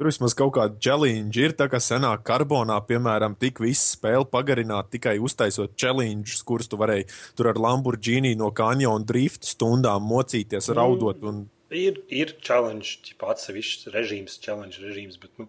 Tur 0.00 0.08
vismaz 0.08 0.32
kaut 0.32 0.54
kāda 0.56 0.78
challenge 0.80 1.36
ir. 1.40 1.52
Tā 1.56 1.66
kā 1.68 1.76
senāk 1.84 2.22
karbonā, 2.24 2.78
piemēram, 2.88 3.34
tika 3.40 3.64
visu 3.66 3.98
spēli 3.98 4.24
pagarināt 4.32 4.88
tikai 4.94 5.18
uztaisot 5.20 5.74
challenges, 5.80 6.40
kurus 6.48 6.70
tu 6.72 6.78
varēji 6.80 7.08
tur 7.36 7.50
ar 7.52 7.60
Lamborghini 7.60 8.32
no 8.40 8.48
kanjona 8.56 9.04
drifta 9.04 9.48
stundām 9.48 10.06
mocīties, 10.08 10.72
raudot 10.76 11.24
un 11.28 11.48
Ir, 11.70 12.00
ir 12.10 12.32
challenge, 12.42 12.96
ķipa 13.06 13.28
atsevišķs 13.30 13.92
režīms, 13.94 14.40
challenge 14.42 14.80
režīms, 14.82 15.20
bet 15.22 15.30
nu, 15.38 15.44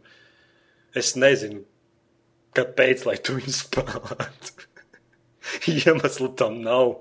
es 0.93 1.15
nezinu, 1.17 1.63
kāpēc, 2.57 3.05
lai 3.07 3.17
tu 3.23 3.37
viņu 3.37 3.53
spēlētu. 3.57 4.55
Iemeslu 5.73 6.31
tam 6.37 6.59
nav. 6.63 6.95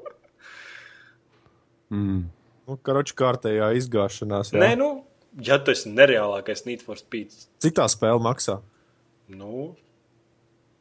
Mm. 1.90 2.24
Nu, 2.70 2.76
karoči 2.86 3.16
kārtējā 3.18 3.72
izgāšanās. 3.80 4.52
Jā. 4.54 4.60
Nē, 4.62 4.74
nu, 4.78 4.90
ja 5.42 5.58
tu 5.62 5.74
esi 5.74 5.90
nereālākais 5.90 6.66
Need 6.68 6.84
for 6.86 7.00
Speed, 7.00 7.34
Cik 7.62 7.76
tā 7.80 7.86
spēle 7.90 8.22
maksā? 8.22 8.60
nu, 9.30 9.76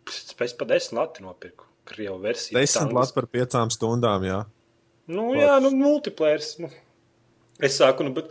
es 0.10 0.54
pa 0.58 0.66
desmit 0.66 0.98
lati 0.98 1.26
nopirku. 1.26 1.68
Krievu 1.90 2.20
versiju. 2.22 2.58
Desmit 2.58 2.84
Tangas. 2.84 2.96
lats 2.98 3.14
par 3.16 3.26
piecām 3.30 3.72
stundām. 3.74 4.26
Jā. 4.26 4.44
Nu, 5.10 5.32
jā, 5.38 5.56
nu, 5.62 5.72
multiplayer. 5.74 6.42
Nu. 6.62 6.70
Es 7.62 7.78
saku, 7.82 8.06
nu, 8.06 8.14
bet 8.14 8.30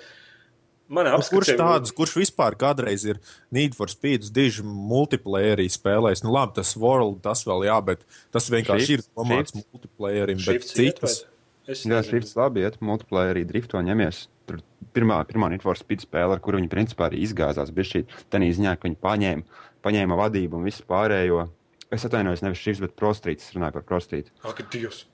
man 0.89 1.09
Nu, 1.13 1.23
kurš 1.33 1.55
tādus, 1.59 1.95
kurš 1.97 2.17
vispār 2.21 2.57
kādreiz 2.59 3.05
ir 3.09 3.21
Need 3.55 3.77
for 3.79 3.93
Speed 3.93 4.29
diži 4.35 4.65
multiplayerī 4.67 5.69
spēlējis? 5.73 6.25
Nu, 6.25 6.33
labi, 6.35 6.57
tas 6.61 6.75
World, 6.81 7.21
tas 7.25 7.45
vēl 7.49 7.69
jā, 7.69 7.81
bet 7.85 8.07
tas 8.35 8.49
vienkārši 8.53 8.97
ir 8.97 9.03
Shifts, 9.03 9.13
domāts 9.17 9.53
Shifts. 9.55 9.69
multiplayerim. 9.73 10.41
Bet 10.47 10.71
Shifts 10.73 11.27
Es 11.69 11.83
Jā, 11.85 12.01
šis 12.01 12.33
labi 12.33 12.63
iet, 12.65 12.79
multiplayerī 12.81 13.43
drifto 13.45 13.81
ņemies. 13.85 14.23
Tur 14.49 14.63
pirmā, 14.97 15.19
pirmā 15.29 15.51
Need 15.53 15.61
for 15.61 15.77
Speed 15.77 16.01
spēle, 16.01 16.33
ar 16.33 16.41
kuru 16.41 16.63
viņi 16.63 16.71
principā 16.73 17.11
arī 17.11 17.21
izgāzās. 17.27 17.69
Bija 17.77 17.91
šī 17.91 18.01
tenī 18.33 18.49
ziņā, 18.57 18.73
ka 18.79 18.89
viņi 18.89 18.97
paņēma, 19.05 19.61
paņēma 19.85 20.17
vadību 20.17 20.57
un 20.57 20.65
visu 20.65 20.87
pārējo. 20.89 21.45
Es 21.93 22.09
atvainojos, 22.09 22.41
nevis 22.45 22.65
šis, 22.65 22.81
bet 22.81 22.97
prostrīts. 22.97 23.53
Runāju 23.53 23.77
par 23.77 23.85
prostrītu. 23.91 24.33
Ak, 24.49 24.65
Dievs! 24.73 25.05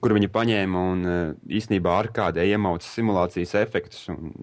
Kur 0.00 0.14
viņi 0.16 0.28
paņēma 0.32 0.82
un 0.92 1.06
eh, 1.06 1.22
īstenībā 1.60 1.94
ar 2.04 2.10
kādai 2.14 2.48
iemauca 2.52 2.86
simulācijas 2.86 3.56
efektus. 3.62 4.06
Un, 4.12 4.34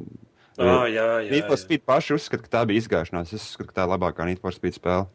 Ah, 0.58 0.88
jā, 0.90 1.04
jā. 1.22 1.30
Need 1.36 1.46
for 1.46 1.54
jā. 1.54 1.62
Speed 1.62 1.84
paši 1.86 2.16
uzskata, 2.16 2.42
ka 2.42 2.50
tā 2.50 2.62
bija 2.66 2.82
izgāšanās. 2.82 3.30
Es 3.30 3.44
uzskatu, 3.52 3.70
ka 3.70 3.76
tā 3.78 3.84
ir 3.86 3.92
labākā 3.94 4.26
Need 4.26 4.42
for 4.42 4.56
Speed 4.56 4.74
spēle. 4.74 5.06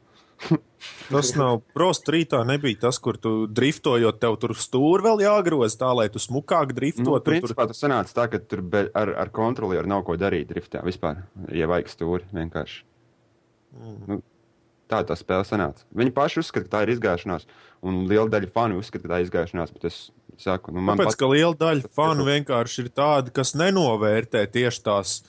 tas 1.10 1.32
nav 1.38 1.60
prostrītā, 1.74 2.40
nebija 2.46 2.80
tas, 2.86 2.98
kur 3.02 3.18
tu 3.18 3.32
driftojot, 3.50 4.18
tev 4.22 4.38
tur 4.42 4.54
stūri 4.58 5.04
vēl 5.06 5.22
jāgroza 5.24 5.78
tā, 5.82 5.90
lai 5.98 6.08
tu 6.14 6.22
smukāk 6.22 6.74
driftot. 6.76 7.06
Nu, 7.06 7.18
tu 7.18 7.26
tur- 7.26 7.38
principā 7.38 7.66
tas 7.70 7.82
sanāca 7.82 8.14
tā, 8.16 8.28
ka 8.32 8.42
tur 8.42 8.62
be, 8.62 8.84
ar, 8.98 9.14
ar 9.24 9.32
kontrolieru 9.34 9.90
nav 9.90 10.04
ko 10.06 10.16
darīt 10.18 10.50
driftā 10.50 10.82
vispār. 10.86 11.24
Ja 11.54 11.70
vajag 11.70 11.90
stūri 11.90 12.26
vienkārši. 12.34 12.82
Mm. 13.72 13.98
Nu, 14.10 14.18
tā 14.90 15.02
tā 15.08 15.16
spēle 15.18 15.46
sanāca. 15.48 15.86
Viņi 15.96 16.14
paši 16.14 16.42
uzskata, 16.42 16.66
ka 16.68 16.76
tā 16.76 16.82
ir 16.86 16.94
izgāšanās. 16.96 17.46
Un 17.82 18.04
liela 18.10 18.28
daļa 18.30 18.50
fanu 18.54 18.82
uzskata, 18.82 19.06
ka 19.06 19.14
tā 19.14 19.22
ir 19.22 19.28
izgāšanās. 19.28 19.72
Bet 19.74 19.88
es 19.90 20.02
saku, 20.40 20.72
nu, 20.72 20.80
man 20.80 20.96
Tāpēc, 20.96 21.12
pat- 21.12 21.20
ka 21.20 21.28
liela 21.30 21.54
daļa 21.58 21.92
fanu 21.94 22.26
vienkārši 22.28 22.84
ir 22.84 22.90
tādi, 22.96 23.32
kas 23.34 23.54
nenovērtē 23.58 24.44
tieši 24.52 24.82
tās. 24.86 25.20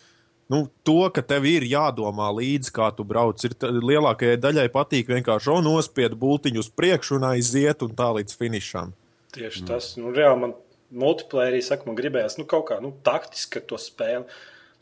Nu, 0.52 0.68
to, 0.86 1.08
ka 1.16 1.24
tev 1.26 1.48
ir 1.50 1.64
jādomā 1.66 2.28
līdzi, 2.36 2.72
kā 2.76 2.90
tu 2.96 3.06
brauc. 3.08 3.42
Ir 3.48 3.56
lielākajai 3.64 4.38
daļai 4.44 4.68
patīk 4.74 5.08
vienkārši 5.10 5.56
nospiest 5.64 6.18
būtiņu 6.20 6.62
uz 6.62 6.70
priekšu 6.70 7.18
un 7.18 7.30
aiziet 7.32 7.82
un 7.82 7.96
tā 7.96 8.12
līdz 8.20 8.36
finišam. 8.38 8.92
Tieši 9.34 9.64
mm. 9.64 9.70
tas. 9.72 9.94
Nu, 9.98 10.12
reāli 10.14 10.42
man 10.44 10.58
multiplayerī 10.94 11.64
saka, 11.66 11.88
man 11.88 11.98
gribējās 11.98 12.38
nu, 12.38 12.46
kaut 12.50 12.68
kā 12.70 12.80
nu, 12.84 12.92
taktiski 13.06 13.64
to 13.66 13.80
spēli. 13.82 14.28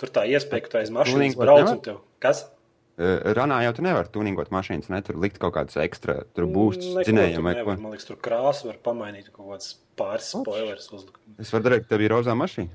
Tur 0.02 0.12
tā 0.12 0.26
iespēja, 0.28 0.66
ka 0.66 0.74
tu 0.74 0.82
aiz 0.82 0.92
mašīnas 0.94 1.38
brauc 1.40 1.70
un 1.70 1.84
tev. 1.86 2.02
Kas? 2.24 2.48
Eh, 3.02 3.32
Ranā 3.34 3.62
jau 3.66 3.72
tu 3.80 3.82
nevari 3.86 4.12
tuningot 4.14 4.52
mašīnas, 4.54 4.90
ne 4.94 5.00
tur 5.06 5.18
likt 5.24 5.40
kaut 5.42 5.56
kādas 5.56 5.78
ekstra, 5.82 6.20
tur 6.36 6.46
būs 6.52 6.78
Mm, 6.78 6.92
Neko 7.00 7.06
dzinējumi 7.08 7.36
tur 7.40 7.46
vai 7.48 7.54
nevar. 7.56 7.76
ko. 7.78 7.82
Man 7.82 7.96
liekas, 7.96 8.06
tur 8.12 8.20
krāsu 8.22 8.68
var 8.70 8.78
pamainīt 8.86 9.32
kaut 9.34 9.48
kāds 9.56 9.72
pāris 9.98 10.30
spoilers 10.36 10.90
uzlikt. 10.94 11.18
Es 11.42 11.50
varu 11.54 11.64
darīt, 11.70 11.88
tev 11.90 12.04
ir 12.06 12.14
rozā 12.14 12.36
mašīna. 12.38 12.70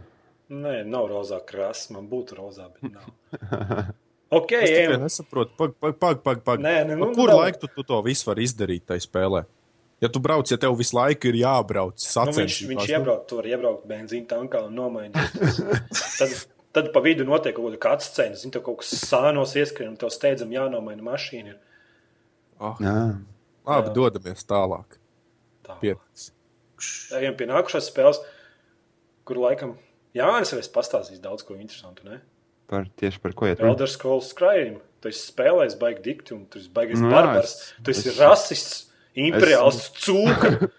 Nē, 0.51 0.75
nav 0.87 1.07
rozā 1.11 1.39
krāsa. 1.47 1.93
Man 1.95 2.09
būtu 2.11 2.37
rozā, 2.41 2.69
bet 2.75 2.93
nav. 2.93 3.07
Ok, 4.27 4.51
Es 4.59 4.71
tikai 4.75 4.97
nesaprotu, 4.99 5.53
pag, 5.55 5.75
pag, 5.79 5.93
pag, 6.03 6.17
pag, 6.25 6.41
pag. 6.43 6.59
Nē, 6.59 6.73
nē, 6.89 6.95
Pa 6.99 7.07
nu, 7.07 7.15
kur 7.15 7.31
laiku 7.31 7.61
tu, 7.63 7.69
tu 7.77 7.85
to 7.87 8.01
visu 8.03 8.27
vari 8.27 8.43
izdarīt 8.43 8.83
tajā 8.91 9.05
spēlē? 9.05 9.45
Ja 10.03 10.09
tu 10.11 10.19
brauc, 10.21 10.51
ja 10.51 10.59
tev 10.59 10.75
visu 10.77 10.97
laiku 10.99 11.31
ir 11.31 11.39
jābrauc, 11.45 11.95
Nu, 11.95 12.03
viņš, 12.03 12.11
sacensībās, 12.17 12.57
viņš 12.73 12.83
nu, 12.83 12.91
iebrauc, 12.97 13.23
tur 13.31 13.39
var 13.39 13.47
iebraukt 13.53 13.87
benzīna 13.87 14.27
tankā 14.33 14.65
un 14.67 14.75
nomainīt. 14.75 15.15
tad, 16.19 16.35
tad 16.77 16.93
pa 16.95 17.01
vidu 17.05 17.25
notiek 17.29 17.57
kaut 17.57 17.79
kāda 17.83 18.05
scēna. 18.05 18.37
Zini, 18.39 18.53
tev 18.55 18.63
kaut 18.67 18.83
kas 18.83 18.93
sānos 19.09 19.57
ieskrien, 19.57 19.95
un 19.95 19.99
tev 20.01 20.13
steidzam 20.15 20.53
jānomaina 20.55 21.05
mašīna. 21.07 21.55
Ir. 21.55 21.59
ah, 22.61 22.77
Jā. 22.81 22.95
labi, 23.67 23.91
jā. 23.91 23.95
dodamies 23.97 24.45
tālāk. 24.49 24.99
Tā. 25.67 25.79
Pietiks. 25.83 26.31
Ejam 27.17 27.35
pie 27.39 27.49
nākamās 27.49 27.89
spēles, 27.91 28.21
kur 29.27 29.41
laikam 29.41 29.75
Jānis 30.17 30.53
arī 30.55 30.63
pastāstīs 30.73 31.21
daudz 31.21 31.43
ko 31.45 31.57
interesantu. 31.57 32.05
Ne? 32.09 32.21
Par, 32.71 32.87
tieši 33.01 33.21
par 33.21 33.35
ko 33.37 33.49
iet? 33.51 33.61
Elder 33.61 33.89
Scrolls 33.91 34.31
Skyrim. 34.33 34.79
Tu 35.05 35.11
esi 35.13 35.27
spēlējis 35.31 35.75
baigi 35.81 36.01
dikti, 36.07 36.33
un 36.37 36.47
tu 36.51 36.59
esi 36.59 36.71
baigais 36.73 36.99
Nu 37.01 37.11
nu, 37.11 37.13
barbars. 37.15 37.53
es- 37.53 37.75
Tu 37.85 37.93
esi 37.93 38.09
es- 38.09 38.19
rasists, 38.19 38.79
imperiāls 39.17 39.91
cūka. 40.01 40.71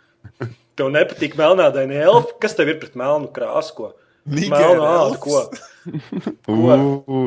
Tev 0.78 0.90
nepatīk 0.94 1.38
melnādaini 1.38 2.00
elfi. 2.06 2.34
Kas 2.42 2.54
tev 2.58 2.70
ir 2.74 2.80
pret 2.82 2.94
melnu 2.98 3.30
krāsu? 3.34 3.74
Ko? 3.78 3.94
Melnu 4.28 4.84
ādu, 4.86 5.20
ko? 5.24 5.46
Ū, 6.48 7.20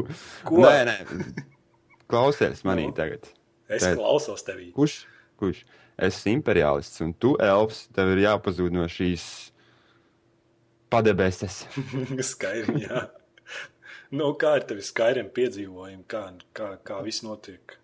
Ko? 0.46 0.62
Nē, 0.64 0.84
nē. 0.88 0.96
Klausies 2.10 2.64
manī 2.66 2.88
tagad. 2.96 3.28
Es 3.70 3.84
Tēt. 3.84 3.96
klausos 4.00 4.42
tevī. 4.46 4.70
Kurš? 4.74 5.04
Kurš? 5.40 5.62
Es 6.00 6.16
esmu 6.16 6.38
imperialists, 6.38 7.00
un 7.04 7.12
tu, 7.12 7.34
elfs, 7.44 7.84
tev 7.94 8.14
ir 8.14 8.24
jāpazūd 8.24 8.72
no 8.74 8.86
šīs 8.90 9.24
padebeses. 10.90 11.62
Skyrim, 12.32 12.80
jā. 12.82 13.04
Nu, 14.10 14.32
kā 14.40 14.56
ir 14.58 14.66
tev 14.66 14.80
Skyrim 14.82 15.28
piedzīvojumi? 15.34 16.02
Kā, 16.10 16.24
kā, 16.56 16.72
kā 16.86 16.98
viss 17.06 17.22
notiek? 17.22 17.76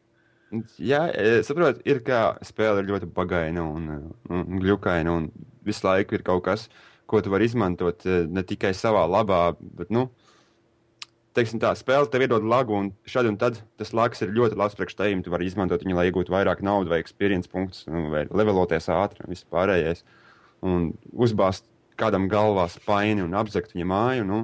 Jā, 0.80 1.04
e, 1.12 1.40
saprotu, 1.46 1.82
ir 1.86 2.00
kā 2.06 2.36
spēle 2.46 2.82
ir 2.82 2.90
ļoti 2.90 3.08
bagaina 3.14 3.62
un, 3.66 3.88
un, 4.30 4.42
un 4.42 4.62
glukaina, 4.62 5.12
un 5.12 5.28
visu 5.66 5.86
laiku 5.86 6.16
ir 6.16 6.24
kaut 6.26 6.44
kas, 6.46 6.68
ko 7.10 7.20
tu 7.22 7.30
vari 7.30 7.46
izmantot 7.50 8.06
e, 8.06 8.22
ne 8.30 8.42
tikai 8.46 8.72
savā 8.74 9.04
labā, 9.10 9.40
bet, 9.58 9.90
nu, 9.94 10.08
teiksim 11.36 11.60
tā, 11.62 11.70
spēle 11.78 12.08
tev 12.10 12.24
iedod 12.24 12.44
lagu, 12.48 12.74
un 12.74 12.90
šad 13.08 13.28
un 13.30 13.38
tad 13.40 13.60
tas 13.80 13.92
lags 13.96 14.24
ir 14.24 14.34
ļoti 14.36 14.58
labs 14.58 14.76
priekš 14.78 14.98
tevim. 14.98 15.22
Tu 15.24 15.32
vari 15.32 15.48
izmantot 15.48 15.84
viņu, 15.84 15.96
lai 15.98 16.08
iegūtu 16.08 16.34
vairāk 16.34 16.62
naudas, 16.66 16.90
vai 16.92 17.02
pieredzi 17.20 17.52
punktus, 17.52 17.84
nu, 17.90 18.08
vai 18.12 18.24
leveloties 18.30 18.88
ātri 18.92 19.24
un 19.24 19.32
viss 19.34 19.46
pārējais. 19.52 20.04
Un 20.66 20.90
uzbāzt 21.12 21.66
kādam 22.00 22.28
galvā 22.32 22.66
spaini 22.70 23.24
un 23.24 23.34
apzakt 23.36 23.72
viņa 23.74 23.88
māju. 23.88 24.24
Nu, 24.28 24.40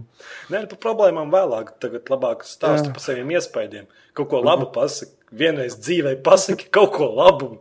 Nē, 0.52 0.64
par 0.70 0.80
problēmām 0.86 1.32
vēlāk. 1.32 1.74
Tagad 1.82 2.12
labāk 2.12 2.46
stāsti 2.48 2.88
Jā. 2.88 2.94
par 2.96 3.04
saviem 3.04 3.32
iespējām. 3.36 3.88
Kaut 4.16 4.30
ko 4.32 4.42
labu 4.44 4.68
pasaki. 4.74 5.14
Vienreiz 5.32 5.78
dzīvē 5.80 6.18
pasaki 6.24 6.68
kaut 6.72 6.92
ko 6.96 7.08
labu. 7.16 7.54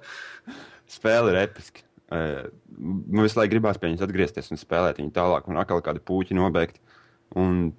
spēle 0.92 1.32
ir 1.32 1.42
episka. 1.46 1.86
Man 2.12 3.24
visu 3.24 3.40
laiku 3.40 3.54
gribās 3.54 3.80
pie 3.80 3.88
viņas 3.88 4.04
atgriezties 4.04 4.52
un 4.52 4.60
spēlēt 4.60 5.00
viņu 5.00 5.14
tālāk, 5.16 5.48
un 5.48 5.60
atkal 5.62 5.80
kādu 5.86 6.04
puķi 6.04 6.36
nobeigt. 6.36 6.82
Un 7.40 7.72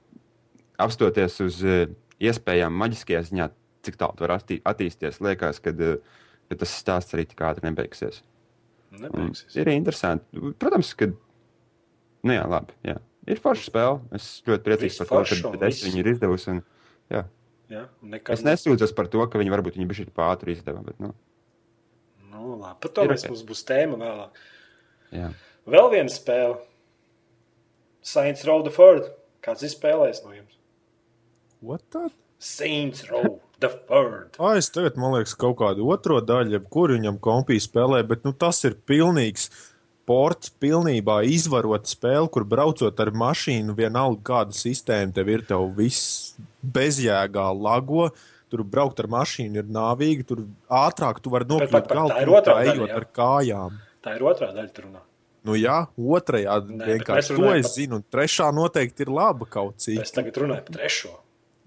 apstoties 0.81 1.39
uz 1.45 1.61
e, 1.65 1.77
iespējām, 2.23 2.75
maģiskajā 2.83 3.23
ziņā, 3.29 3.49
cik 3.87 3.99
tālu 4.01 4.17
tu 4.17 4.25
vari 4.27 4.37
attī 4.39 4.59
attīstīties, 4.69 5.21
liekas, 5.25 5.61
ka, 5.63 5.73
e, 5.75 5.97
ka 6.51 6.59
tas 6.63 6.75
stāsts 6.83 7.17
arī 7.17 7.27
tik 7.29 7.43
ātri 7.47 7.67
nebeigsies. 7.69 8.23
Nebeigsies. 8.93 9.57
Ir 9.57 9.73
interesanti. 9.73 10.53
Protams, 10.61 10.93
ka. 10.99 11.09
Nu, 12.23 12.35
jā, 12.37 12.45
labi. 12.49 12.77
Jā. 12.87 12.99
Ir 13.31 13.41
forša 13.43 13.69
spēle. 13.69 14.01
Es 14.17 14.43
ļoti 14.47 14.67
priecīgs 14.67 14.99
Viss 14.99 15.09
par 15.09 15.27
to, 15.29 15.53
ka 15.57 15.69
es 15.71 15.83
viņu 15.87 16.03
ir 16.03 16.11
izdevusi. 16.13 16.57
Un, 16.57 16.63
jā. 17.13 17.23
Jā, 17.73 17.87
nekad 18.05 18.37
Es 18.37 18.43
nesūdzos 18.45 18.93
par 18.97 19.09
to, 19.09 19.23
ka 19.31 19.41
viņi 19.41 19.53
varbūt 19.55 19.79
viņi 19.79 19.89
bija 19.89 20.13
pāri 20.17 20.57
izdevumi. 20.57 20.91
Bet, 20.91 20.99
nu, 21.01 21.13
Nu, 22.33 22.57
labi, 22.57 22.79
par 22.81 22.91
to 22.97 23.05
Ir 23.05 23.13
mēs, 23.13 23.25
ok. 23.27 23.33
mums 23.33 23.43
būs 23.49 23.65
tēma 23.69 23.99
vēlāk. 24.01 24.39
jā. 25.13 25.29
Vēl 25.69 25.91
viena 25.93 26.13
spēle. 26.13 26.59
Row 28.49 28.63
the 28.65 28.73
Third. 28.73 29.13
Kāds 29.43 29.63
ir 29.63 29.71
spēlējis 29.71 30.25
no 30.25 30.33
jums? 30.35 30.57
What 31.63 31.87
tad? 31.95 32.11
Saints 32.43 33.05
Row 33.07 33.39
the 33.63 33.69
Third. 33.87 34.35
Es 34.59 34.67
tagad, 34.75 34.97
man 34.99 35.15
liekas, 35.15 35.37
kaut 35.39 35.61
kādu 35.61 35.87
otro 35.95 36.19
daļu, 36.19 36.59
kur 36.75 36.91
viņam 36.91 37.21
kompija 37.23 37.63
spēlē, 37.63 38.01
bet 38.07 38.27
nu, 38.27 38.33
tas 38.35 38.65
ir 38.67 38.75
pilnīgs 38.91 39.47
ports, 40.11 40.51
pilnībā 40.63 41.21
izvarota 41.31 41.87
spēle, 41.87 42.27
kur 42.35 42.43
braucot 42.49 42.99
ar 43.05 43.13
mašīnu, 43.15 43.77
vienalga 43.79 44.27
kāda 44.27 44.59
sistēma 44.59 45.15
tev 45.15 45.31
ir, 45.31 45.47
tev 45.47 45.69
viss 45.79 46.35
bezjēgā 46.67 47.47
lago. 47.55 48.11
Tur 48.53 48.67
braukt 48.69 48.99
ar 49.01 49.07
mašīnu 49.09 49.63
ir 49.63 49.71
nāvīgi, 49.73 50.27
tur 50.29 50.43
ātrāk 50.67 51.23
tu 51.23 51.31
vari 51.33 51.47
nokļūt 51.49 51.89
galā, 51.95 52.19
otrā 52.27 52.59
daļa, 52.59 52.75
ejot 52.75 52.91
jā. 52.91 52.99
ar 52.99 53.07
kājām. 53.17 53.81
Tā 54.05 54.19
ir 54.19 54.27
otrā 54.29 54.51
daļa. 54.53 54.73
tur 54.75 54.91
runā. 54.91 55.07
Nu 55.47 55.57
jā, 55.59 55.79
otrajā 55.97 56.59
Nē, 56.67 56.85
vienkārši 56.91 57.39
to 57.39 57.49
es 57.55 57.65
par- 57.67 57.73
zinu, 57.79 57.99
un 57.99 58.05
trešā 58.13 58.51
noteikti 58.55 59.07
ir 59.07 59.11
laba 59.15 59.47
kaut 59.47 59.81
cik. 59.83 60.03
Es 60.03 60.13
tagad 60.15 60.37
runāju 60.43 60.67
par 60.67 60.77
trešo. 60.77 61.15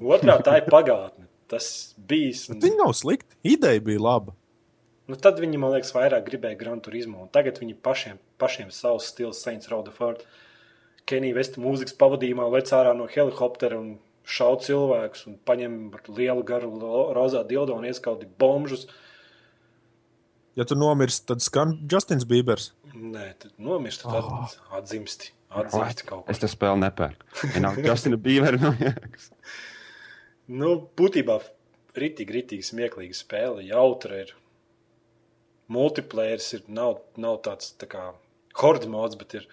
Otrā 0.01 0.39
tā 0.43 0.57
ir 0.59 0.65
pagātne. 0.71 1.27
Tas 1.47 1.93
bijis. 2.09 2.47
Bet 2.49 2.63
Viņi 2.65 2.79
nav 2.81 2.93
slikti. 2.97 3.35
Ideja 3.45 3.79
bija 3.85 4.01
laba. 4.01 4.33
Nu, 5.07 5.13
tad 5.21 5.37
viņi, 5.37 5.59
man 5.61 5.75
liekas, 5.75 5.91
vairāk 5.93 6.25
gribēja 6.25 6.57
Gran 6.57 6.79
Turismo. 6.81 7.21
un 7.21 7.29
Tagad 7.29 7.59
viņi 7.61 7.75
pašiem, 7.85 8.17
pašiem 8.41 8.71
savus 8.73 9.11
stilus 9.11 9.43
Saints 9.45 9.69
Row 9.69 9.83
the 9.85 9.93
Third. 9.93 10.23
Kenija 11.05 11.35
Vesta 11.37 11.61
mūzikas 11.61 11.93
pavadījumā 12.01 12.47
lec 12.49 12.71
ārā 12.73 12.95
no 12.97 13.05
helikoptera 13.05 13.77
un 13.77 13.99
šauj 14.25 14.63
cilvēkus 14.65 15.27
un 15.29 15.35
paņem 15.45 15.75
lielu 16.17 16.41
garu 16.43 16.71
rozā 17.13 17.43
dildo 17.45 17.75
un 17.77 17.85
ieskaudi 17.85 18.25
bombžus. 18.41 18.87
Ja 20.57 20.65
tu 20.65 20.73
nomirsti, 20.79 21.27
tad 21.29 21.43
skan 21.45 21.75
Justins 21.91 22.25
Bībers. 22.25 22.71
Nē, 22.95 23.27
tad 23.37 23.51
nomirst, 23.61 24.01
tad 24.07 24.23
Oh. 24.25 24.41
oh. 24.47 24.57
atzimsti. 24.79 25.29
Atzimsti 25.55 26.07
kaut 26.09 26.25
Es 26.31 26.39
ko. 26.39 26.47
to 26.47 26.49
spēli 26.51 26.81
nepērku. 26.81 27.29
Vienalga, 27.53 27.85
Justina 27.91 28.17
Bieber. 28.17 28.57
Nu, 28.59 28.73
jā. 28.81 28.95
Nu, 30.47 30.75
būtībā 30.97 31.39
ritīgi, 31.97 32.35
ritīgi 32.39 32.67
smieklīga 32.67 33.17
spēle. 33.17 33.65
Jautra 33.65 34.21
ir. 34.25 34.33
Multiplayers 35.73 36.51
ir, 36.53 36.65
nav, 36.69 36.99
nav 37.17 37.39
tāds 37.45 37.71
tā 37.81 37.87
kā 37.89 38.11
horde 38.59 38.89
mods, 38.91 39.17
bet 39.17 39.33
ir 39.39 39.47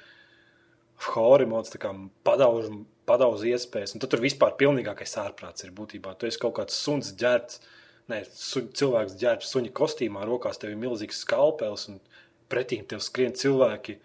hori 1.14 1.46
mods, 1.48 1.72
tā 1.72 1.80
kā 1.80 1.92
padauz, 2.26 2.68
padauz 3.08 3.44
iespējas. 3.48 3.94
Un 3.94 4.02
tad 4.02 4.12
tur 4.12 4.20
vispār 4.20 4.52
pilnīgākais 4.60 5.16
ārprāts 5.22 5.64
ir 5.64 5.72
būtībā. 5.76 6.12
Tu 6.18 6.28
esi 6.28 6.40
kaut 6.42 6.58
kāds 6.58 6.76
suns 6.76 7.14
ģērbts, 7.18 7.62
ne, 8.12 8.20
su, 8.28 8.66
cilvēks 8.76 9.16
ģērbts 9.22 9.54
suņa 9.54 9.72
kostīmā, 9.78 10.26
rokās 10.28 10.60
tev 10.60 10.74
ir 10.74 10.82
milzīgs 10.84 11.24
skalpels 11.24 11.88
un 11.88 11.98
pretīm 12.52 12.84
tev 12.88 13.00
skrien 13.00 13.32
cilvēki 13.32 13.96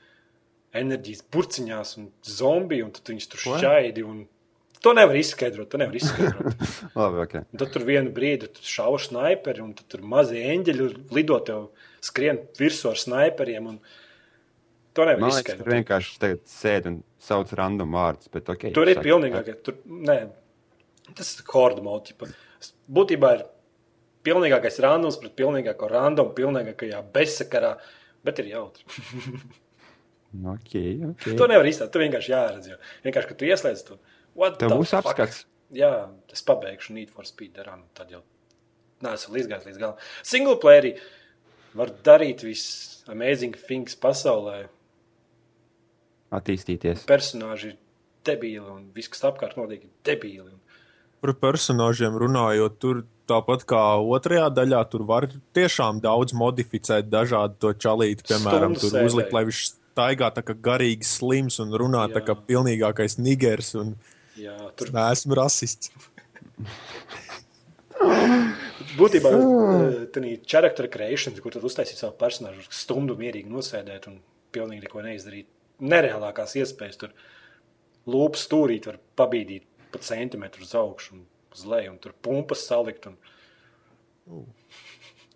enerģijas 0.77 1.25
burciņās 1.33 1.93
un 1.99 2.09
zombiji, 2.23 2.85
un 2.87 2.95
tad 2.95 3.11
viņus 3.11 3.31
tur 3.33 3.45
šķaidi. 3.45 4.07
Un... 4.07 4.23
To 4.85 4.93
nevar 4.93 5.17
izskaidrot, 5.17 5.69
to 5.71 5.79
nevar 5.81 5.95
izskaidrot. 5.97 6.65
Labi, 6.99 7.21
ok. 7.23 7.35
Un 7.41 7.61
tad 7.61 7.71
tur 7.73 7.85
vienu 7.87 8.11
brīdi 8.13 8.49
tu 8.53 8.65
šauji 8.65 9.07
snaiperi, 9.07 9.63
un 9.63 9.73
tur 9.77 10.03
mazie 10.05 10.43
eņģeļi 10.53 10.89
lido 11.17 11.39
tev, 11.47 11.69
skrien 12.05 12.43
virsū 12.59 12.91
ar 12.91 13.01
snaiperiem. 13.01 13.71
Un... 13.73 13.79
To 14.97 15.05
nevar 15.09 15.23
Man 15.23 15.33
liekas, 15.33 15.43
tur 15.43 15.55
izskaidrot. 15.57 15.73
vienkārši 15.75 16.33
sēž 16.53 16.89
un 16.91 16.99
sauc 17.27 17.53
random 17.57 17.97
vārdus. 17.97 18.29
Bet, 18.33 18.49
okay, 18.53 18.73
Tur 18.75 18.89
ir 18.89 18.99
saka, 18.99 19.07
pilnīgākais. 19.09 19.61
Tur, 19.65 19.79
nē, 20.09 20.17
tas 21.17 21.35
ir 21.35 21.47
horda 21.53 21.85
motīva. 21.85 22.29
Būtībā 22.97 23.31
ir 23.37 23.45
pilnīgākais 24.27 24.81
randoms 24.83 25.17
pret 25.21 25.33
pilnīgāko 25.39 25.89
randomu, 25.89 26.35
pilnīgākajā 26.37 27.01
bezsakarā, 27.15 27.77
bet 28.27 28.43
ir 28.43 28.53
jautri. 28.57 28.85
Okay, 30.37 30.99
okay. 31.07 31.33
to 31.39 31.45
nevar 31.47 31.65
izstāstīt. 31.65 31.93
Tu 31.93 32.01
vienkārši 32.01 32.31
jāredz. 32.33 32.65
Jo. 32.69 32.75
Vienkārši, 33.05 33.29
kad 33.29 33.37
tu 33.39 33.47
ieslēdz 33.47 33.83
to, 33.87 33.95
what 33.95 34.16
Tev 34.37 34.75
būs 34.77 34.93
fuck? 34.93 35.03
apskats. 35.03 35.45
Jā, 35.73 35.91
es 36.31 36.43
pabeigšu 36.47 36.95
Need 36.95 37.11
for 37.11 37.27
Speed 37.27 37.57
run, 37.65 37.83
tad 37.97 38.11
jau 38.13 38.21
neesmu 39.03 39.35
līdz 39.35 39.65
līdz 39.67 39.79
galam. 39.81 39.97
Single 40.25 40.55
playerī 40.61 40.95
var 41.77 41.91
darīt 42.05 42.45
viss 42.45 43.03
amazing 43.11 43.57
things 43.67 43.97
pasaulē. 43.99 44.67
Attīstīties. 46.33 47.05
Personāži 47.07 47.73
ir 47.73 47.75
debīli 48.27 48.63
un 48.63 48.87
viss, 48.95 49.11
kas 49.11 49.25
apkārt 49.29 49.57
notiek, 49.59 49.85
ir 49.85 49.93
debīli. 50.07 50.51
Par 51.23 51.33
personāžiem 51.41 52.17
runājot, 52.19 52.75
tur 52.81 53.05
tāpat 53.27 53.63
kā 53.67 53.83
otrajā 53.99 54.49
daļā, 54.53 54.83
tur 54.91 55.05
var 55.07 55.27
tiešām 55.55 56.01
daudz 56.03 56.35
modificēt 56.37 57.09
dažādu 57.11 57.57
to 57.63 57.73
čalīti. 57.73 58.27
Piemēram, 58.29 58.75
Stundu 58.77 58.93
tur 58.93 59.07
uzlikt, 59.09 59.33
lai 59.35 59.45
viņš 59.47 59.63
staigā 59.71 60.29
tā 60.35 60.43
kā 60.45 60.55
garīgs 60.67 61.17
slims 61.19 61.57
un 61.63 61.73
runā 61.73 62.05
tā 62.11 62.21
Jā. 62.21 62.27
kā 62.29 62.37
pilnīgākais 62.49 63.17
nigers. 63.19 63.73
Un 63.79 63.95
Jā, 64.37 64.55
tur 64.77 64.91
neesmu 64.95 65.37
rasists. 65.37 65.91
būtībā 68.97 69.31
tā 70.13 70.23
ir 70.25 70.41
charakter 70.47 70.89
creation, 70.91 71.35
kur 71.41 71.55
tad 71.55 71.65
uztaisīt 71.67 71.99
savu 71.99 72.17
personāžu, 72.19 72.65
stundu 72.73 73.17
mierīgi 73.19 73.49
nosēdēt 73.51 74.09
un 74.11 74.19
pilnīgi 74.55 74.85
neko 74.85 75.03
neizdarīt. 75.05 75.49
Nereālākās 75.77 76.55
iespējas 76.57 77.01
tur 77.01 77.15
lūpas 78.09 78.47
stūrīt, 78.47 78.87
var 78.89 79.01
pabīdīt 79.19 79.67
pa 79.93 80.01
centimetru 80.03 80.65
uz 80.65 80.73
augšu 80.77 81.17
un 81.17 81.25
uz 81.53 81.65
leju, 81.69 81.93
un 81.93 81.99
tur 82.01 82.15
pumpas 82.25 82.65
salikt. 82.69 83.09
Un... 83.11 84.45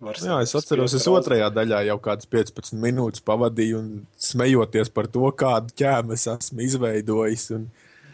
Var 0.02 0.18
Jā, 0.18 0.40
es 0.42 0.56
atceros, 0.58 0.96
es 0.98 1.06
otrajā 1.06 1.52
daļā 1.54 1.84
jau 1.92 1.98
kādas 2.02 2.26
15 2.30 2.74
minūtes 2.82 3.22
pavadīju 3.26 3.78
un 3.78 3.90
smejoties 4.18 4.90
par 4.90 5.10
to, 5.14 5.28
kādu 5.38 5.76
ķēmu 5.78 6.16
es 6.18 6.26
esmu 6.32 6.66
izveidojis. 6.66 7.52
Un 7.54 7.68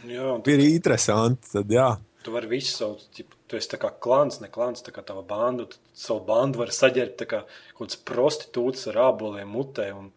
Jā, 0.06 0.36
tu, 0.44 0.54
ir 0.54 0.62
interesanti. 0.68 1.50
Tad, 1.56 1.72
jā, 1.74 1.90
tu 2.28 2.34
vari 2.36 2.50
visu 2.52 2.74
savu, 2.76 2.98
tipu, 3.16 3.38
tu 3.48 3.56
esi 3.56 3.80
kā 3.80 3.90
klans, 4.04 4.42
ne 4.44 4.50
klans, 4.52 4.84
tā 4.84 4.92
kā 4.92 5.04
tava 5.06 5.24
banda. 5.24 5.66
Tu 5.72 5.80
savu 5.96 6.26
bandu 6.28 6.60
vari 6.62 6.76
saģērbt 6.76 7.24
kā 7.24 7.44
kaut 7.48 7.86
kāds 7.86 8.00
prostitūts 8.10 8.90
ar 8.92 9.00
āboliem 9.10 9.48
mutē. 9.48 9.90
Un, 9.96 10.10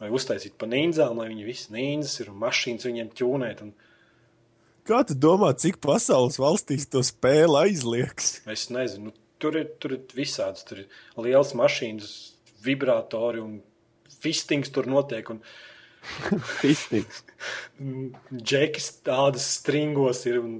vai 0.00 0.10
uztaisīt 0.16 0.58
pa 0.60 0.68
nīnzām, 0.68 1.16
lai 1.20 1.30
viņi 1.30 1.46
visi 1.46 1.72
nīnzas 1.72 2.20
ir 2.20 2.28
un 2.32 2.38
mašīnas 2.42 2.88
viņiem 2.88 3.14
ķūnēt. 3.16 3.64
Un, 3.64 3.72
Kā 4.90 5.02
tu 5.06 5.14
domā, 5.14 5.52
cik 5.60 5.76
pasaules 5.84 6.38
valstīs 6.40 6.86
to 6.90 7.02
spēli 7.04 7.56
aizliegs? 7.66 8.40
es 8.48 8.68
nezinu, 8.72 9.10
nu, 9.10 9.16
tur 9.40 9.58
ir, 9.60 9.68
tur 9.80 9.96
ir 9.96 10.14
visāds. 10.16 10.64
Tur 10.66 10.82
ir 10.82 11.02
liels 11.20 11.52
mašīnas, 11.56 12.14
vibratori 12.64 13.40
un 13.40 13.58
fistings 14.20 14.72
tur 14.72 14.88
notiek. 14.90 15.32
Un, 15.32 15.40
Mm, 17.80 18.10
Džekis 18.36 18.90
tādas 19.06 19.46
stringos 19.56 20.24
ir. 20.28 20.40
Un, 20.44 20.58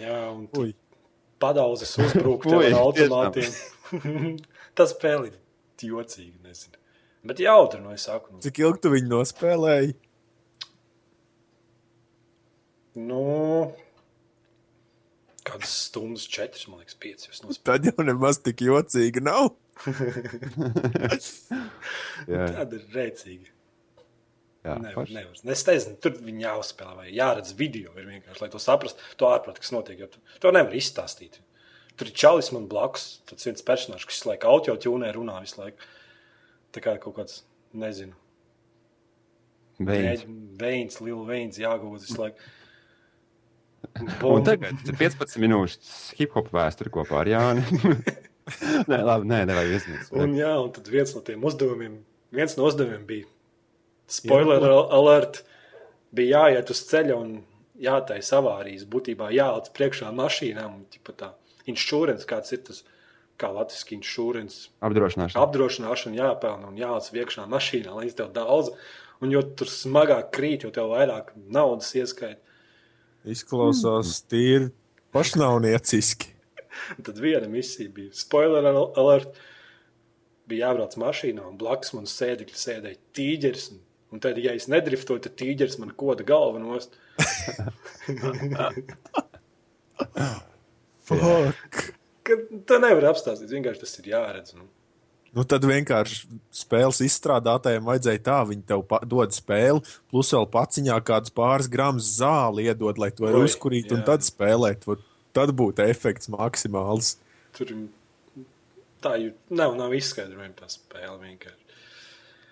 jā, 0.00 0.18
un 0.32 0.46
tu 0.50 0.64
Ui. 0.66 0.74
padauzes 1.42 1.92
uzbruk 2.02 2.46
tev 2.48 2.58
Ui, 2.60 2.70
ar 2.72 2.80
automātiem. 2.80 3.54
Tas 4.78 4.94
spēle 4.94 5.30
ir 5.30 5.38
jocīgi, 5.90 6.36
nezinu. 6.42 6.78
Bet 7.28 7.40
jautri, 7.42 7.80
nu 7.82 7.94
es 7.94 8.06
saku, 8.06 8.34
nu, 8.34 8.42
Cik 8.42 8.60
ilgi 8.62 8.84
tu 8.84 8.94
viņu 8.94 9.10
nospēlēji? 9.14 9.96
nu 12.98 13.70
kādas 15.48 15.72
stundas, 15.86 16.26
četras, 16.28 16.66
man 16.68 16.82
liekas, 16.82 16.96
piecas. 17.00 17.60
Tad 17.64 17.86
jau 17.88 18.04
nemaz 18.04 18.40
tik 18.44 18.64
jocīgi 18.66 19.22
nav. 19.24 19.52
Tāda 22.28 22.78
ir 22.78 22.84
rēcīga. 22.94 23.50
jā, 24.66 24.74
Nevar, 24.82 25.10
nevar. 25.14 25.36
Es 25.54 25.64
nezinu, 25.68 25.96
tur 26.02 26.16
viņi 26.18 26.44
jāuzspēlē, 26.46 26.94
vai 27.02 27.08
jāredz 27.14 27.54
video. 27.58 27.92
Vienkārši, 27.96 28.42
lai 28.44 28.50
to 28.52 28.60
saprastu, 28.62 28.98
to 29.20 29.28
ārprāt, 29.30 29.60
kas 29.62 29.72
notiek. 29.74 30.02
tu- 30.10 30.20
To 30.44 30.52
nevar 30.54 30.72
izstāstīt. 30.76 31.38
Tur 31.98 32.06
ir 32.06 32.14
čalis 32.14 32.52
man 32.54 32.68
blakus, 32.70 33.20
tas 33.26 33.44
viens 33.44 33.62
personāžs, 33.62 34.06
kas 34.06 34.18
visu 34.20 34.28
laiku 34.30 34.46
audio 34.46 34.76
ķūnē 34.76 35.12
runā 35.16 35.40
visu 35.42 35.60
laiku. 35.60 35.78
Tā 36.72 36.80
kā 36.84 36.98
kaut 37.00 37.16
kāds, 37.16 37.42
nezinu, 37.74 38.12
Beidz. 39.80 40.24
veins, 40.58 41.00
liela 41.00 41.24
veins 41.26 41.58
jāgūst 41.58 42.06
visu 42.08 42.20
laiku. 42.20 42.38
Un 44.26 44.44
tagad 44.44 44.74
15 44.98 45.38
minūtes 45.38 46.12
hip 46.18 46.32
hop 46.34 46.50
vēsture 46.50 46.90
kopā 46.90 47.20
ar 47.22 47.26
Jāni. 47.30 47.62
nē, 48.90 48.98
labi, 49.04 49.28
nē, 49.30 49.42
nevajag 49.50 49.74
izņemt. 49.78 50.12
Un, 50.16 50.34
jā, 50.38 50.52
un 50.62 50.72
tad 50.76 50.88
viens 50.92 51.14
no 51.16 51.22
tiem 51.26 51.44
uzdevumiem, 51.48 51.98
viens 52.34 52.56
no 52.58 52.68
uzdevumiem 52.68 53.04
bija 53.08 53.28
spoiler 54.08 54.64
alert, 54.72 55.42
bija 56.16 56.44
jāiet 56.46 56.70
uz 56.72 56.82
ceļa 56.88 57.16
un 57.18 57.34
jātaisa 57.82 58.38
avārijas. 58.40 58.86
Būtībā 58.88 59.30
jāatrod 59.34 59.74
priekšā 59.76 60.12
mašīnām, 60.16 60.80
tā 61.18 61.32
insurance, 61.68 62.26
kāds 62.28 62.54
ir 62.56 62.64
tas, 62.68 62.82
kā 63.38 63.50
latviešu 63.54 63.94
insurance, 63.94 64.70
Apdrošināšana. 64.82 65.42
apdrošināšana 65.44 66.18
jāpelna 66.18 66.72
un 66.72 66.80
jāatrod 66.80 67.20
iekšā 67.22 67.44
mašīnā, 67.50 67.94
lai 67.94 68.08
tev 68.10 68.32
daudz. 68.34 68.72
Un 69.22 69.32
jo 69.34 69.42
tur 69.42 69.66
smagāk 69.66 70.28
krīt, 70.34 70.62
jo 70.62 70.70
tev 70.70 70.92
vairāk 70.94 71.32
naudas 71.50 71.90
ieskaita. 71.98 72.38
Izklausās 73.26 74.20
tīri 74.30 74.70
pašnāvnieciski. 75.14 76.37
Tad 77.06 77.20
viena 77.22 77.48
misija 77.50 77.90
bija 77.94 78.14
spoiler 78.16 78.66
al- 78.70 78.92
alert. 79.00 79.38
Bija 80.48 80.70
jābrauc 80.70 80.94
mašīnā, 80.96 81.42
un 81.44 81.58
blakus 81.60 81.92
man 81.92 82.06
sēdekļi 82.08 82.56
sēdēja 82.56 82.98
tīģeris. 83.18 83.66
Un, 83.74 83.82
un 84.16 84.22
tad, 84.24 84.38
ja 84.40 84.54
es 84.56 84.68
nedriftoju, 84.72 85.20
tad 85.26 85.34
tīģeris 85.40 85.76
man 85.82 85.92
koda 85.98 86.24
galva 86.28 86.58
nost. 86.62 86.96
Tā 92.68 92.76
nevar 92.80 93.10
apstāstīt. 93.10 93.52
Vienkārši 93.52 93.82
tas 93.84 93.94
ir 94.00 94.10
jāredz. 94.14 94.56
Nu. 94.56 94.64
Nu, 95.36 95.44
tad 95.44 95.64
vienkārši 95.68 96.24
spēles 96.56 97.02
izstrādātājiem 97.04 97.84
vajadzēja 97.84 98.20
tā, 98.24 98.38
viņi 98.48 98.64
tev 98.70 98.84
dod 99.10 99.34
spēli, 99.36 99.82
plus 100.08 100.32
vēl 100.32 100.46
paciņā 100.54 100.96
kāds 101.04 101.32
pāris 101.36 101.68
gramus 101.70 102.08
zāli 102.16 102.64
iedod, 102.70 102.96
lai 103.00 103.10
to 103.14 103.28
uzkurītu 103.42 103.98
un 103.98 104.06
tad 104.08 104.24
spēlēt. 104.24 104.86
Vot 104.88 105.04
Tad 105.36 105.52
būtu 105.56 105.84
efekts 105.84 106.30
maksimāls. 106.32 107.16
Tur 107.56 107.72
tā 109.04 109.14
jau 109.20 109.32
nav, 109.54 109.74
nav 109.78 109.94
izskaidrojama 109.96 110.56
tā 110.58 110.68
spēle. 110.72 111.18
Vienkārši. 111.22 111.64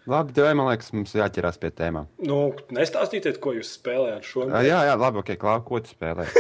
Labi, 0.06 0.34
tev, 0.36 0.46
man 0.54 0.68
liekas, 0.70 0.92
mums 0.94 1.16
jāķerās 1.18 1.56
pie 1.58 1.72
tēmām. 1.74 2.06
Nu, 2.22 2.38
nestāstīsiet, 2.74 3.40
ko 3.42 3.56
jūs 3.56 3.72
spēlējāt 3.80 4.28
šo 4.28 4.44
Ā, 4.46 4.60
Jā, 4.62 4.84
jā, 4.86 4.92
labi, 5.00 5.18
ok, 5.22 5.32
klāv, 5.40 5.64
ko 5.66 5.82
tu 5.82 5.96
spēlē. 5.96 6.28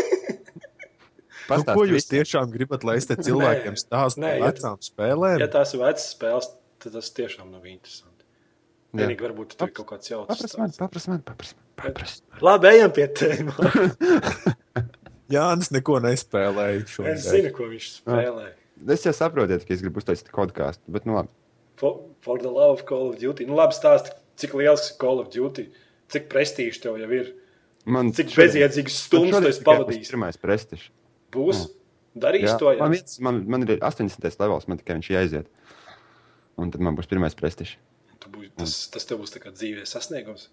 Nu, 1.46 1.62
ko 1.62 1.84
jūs 1.86 2.08
tiešām 2.10 2.50
gribat, 2.50 2.82
lai 2.82 2.96
es 2.98 3.06
te 3.06 3.14
cilvēkiem 3.14 3.76
stāstu 3.78 4.18
par 4.24 4.32
ja 4.34 4.48
vecām 4.48 4.80
spēlēm? 4.82 5.36
Ja 5.38 5.46
tās 5.46 5.76
ir 5.76 5.82
vecas 5.84 6.08
spēles, 6.10 6.48
tad 6.82 6.96
tas 6.96 7.12
tiešām 7.14 7.52
nav 7.54 7.68
interesanti. 7.70 8.26
Vienīgi 8.98 9.26
varbūt 9.28 9.54
tur 9.54 9.70
ir 9.70 9.76
kaut 9.76 9.86
kāds 9.92 10.10
jauns. 10.10 10.26
Papras 10.26 10.56
man, 10.58 10.74
papras 10.74 11.06
man, 11.06 11.22
papras 11.22 11.54
man. 11.54 11.62
Paprast. 11.78 12.24
Labi, 12.42 12.72
ejam 12.72 12.90
pie 12.96 13.06
tēmas. 13.14 13.78
Jānis 15.32 15.72
neko 15.74 15.98
nespēlēja 16.04 16.82
Es 16.84 16.92
šodien. 16.94 17.16
zinu, 17.22 17.50
ko 17.56 17.66
viņš 17.72 17.86
spēlē. 18.00 18.46
Es 18.92 19.06
jau 19.06 19.12
saprotu, 19.16 19.56
ka 19.66 19.74
es 19.74 19.82
gribu 19.82 19.98
uztaisīt 20.02 20.28
podkāstu, 20.34 20.84
bet 20.92 21.06
nu 21.08 21.16
labi. 21.16 21.28
For, 21.80 21.98
for 22.24 22.38
the 22.38 22.48
love 22.52 22.78
of 22.78 22.84
Call 22.88 23.10
of 23.10 23.18
Duty. 23.20 23.46
Nu, 23.48 23.56
labi, 23.58 23.74
stāsti, 23.76 24.12
cik 24.40 24.54
liels 24.54 24.90
ir 24.90 24.98
Call 25.00 25.20
of 25.20 25.30
Duty, 25.34 25.66
cik 26.12 26.28
prestīžs 26.32 26.78
tev 26.84 26.98
jau 27.00 27.08
ir. 27.12 27.32
Man 27.86 28.12
Cik 28.12 28.30
šodien- 28.34 28.50
bezjēdzīgas 28.50 29.00
stundas 29.06 29.42
tu 29.44 29.48
esi 29.48 29.64
pavadījis. 29.66 30.10
Pirmais 30.10 30.38
prestižs. 30.42 30.88
Būs 31.32 31.66
darījis 32.18 32.50
Jā. 32.52 32.58
to 32.58 32.70
jau. 32.72 32.78
Man, 32.80 32.92
viens, 32.96 33.18
man, 33.20 33.42
man 33.48 33.62
ir 33.68 33.78
80. 33.78 34.38
levels, 34.40 34.66
man 34.68 34.78
tikai 34.78 34.96
viņš 34.98 35.10
jāiziet. 35.12 35.46
Un 36.58 36.70
tad 36.72 36.80
man 36.80 36.96
būs 36.96 37.06
pirmais 37.10 37.34
prestižs. 37.36 37.76
Tas, 38.56 38.88
tas 38.90 39.04
tev 39.06 39.20
būs 39.20 39.30
dzīves 39.36 39.92
sasniegums. 39.92 40.48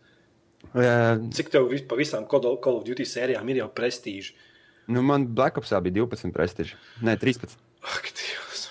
Jā, 0.76 1.18
Cik 1.34 1.50
tev 1.52 1.70
vis, 1.72 1.82
pa 1.82 1.96
visām 1.96 2.28
Call 2.30 2.46
of 2.78 2.84
Duty 2.86 3.04
sērijām 3.08 3.50
ir 3.50 3.64
jau 3.64 3.70
prestīži? 3.70 4.34
Nu, 4.92 5.04
man 5.06 5.30
Black 5.36 5.60
Opsā 5.62 5.80
bija 5.84 6.02
12 6.02 6.34
prestiži. 6.36 6.76
Nē, 7.06 7.16
13. 7.22 7.56
Ak, 7.84 8.10
Dievs. 8.18 8.68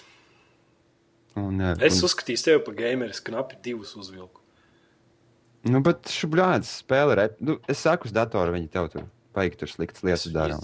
Un, 1.40 1.60
Es 1.80 1.96
un, 1.96 2.06
uzskatīju 2.08 2.44
tevi 2.44 2.62
par 2.66 2.76
gameru, 2.76 3.14
es 3.14 3.22
knapi 3.24 3.56
divus 3.64 3.94
uzvilku. 3.96 4.42
nu, 5.64 5.80
bet 5.80 6.10
šublāts 6.10 6.82
spēle, 6.82 7.16
rep... 7.16 7.38
nu, 7.40 7.56
es 7.70 7.80
saku 7.86 8.10
uz 8.10 8.12
datora, 8.12 8.52
viņi 8.52 8.68
tev 8.72 8.90
tur 8.92 9.06
paigi 9.32 9.56
tur 9.60 9.70
sliktas 9.70 10.04
lietas 10.04 10.28
dara. 10.34 10.58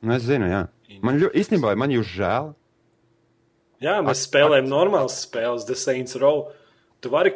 Nu, 0.00 0.14
es 0.14 0.24
zinu, 0.24 0.48
jā. 0.48 0.62
Man 1.04 1.18
ļo, 1.20 1.28
īstenībā 1.36 1.74
man 1.76 1.92
jūs 1.92 2.08
žēl. 2.16 2.52
Jā, 3.82 3.98
mēs 4.02 4.24
spēlējam 4.26 4.70
normālas 4.70 5.20
spēles, 5.22 5.66
The 5.68 5.76
Saints 5.78 6.16
Row. 6.18 6.48
Tu 7.02 7.10
vari 7.12 7.34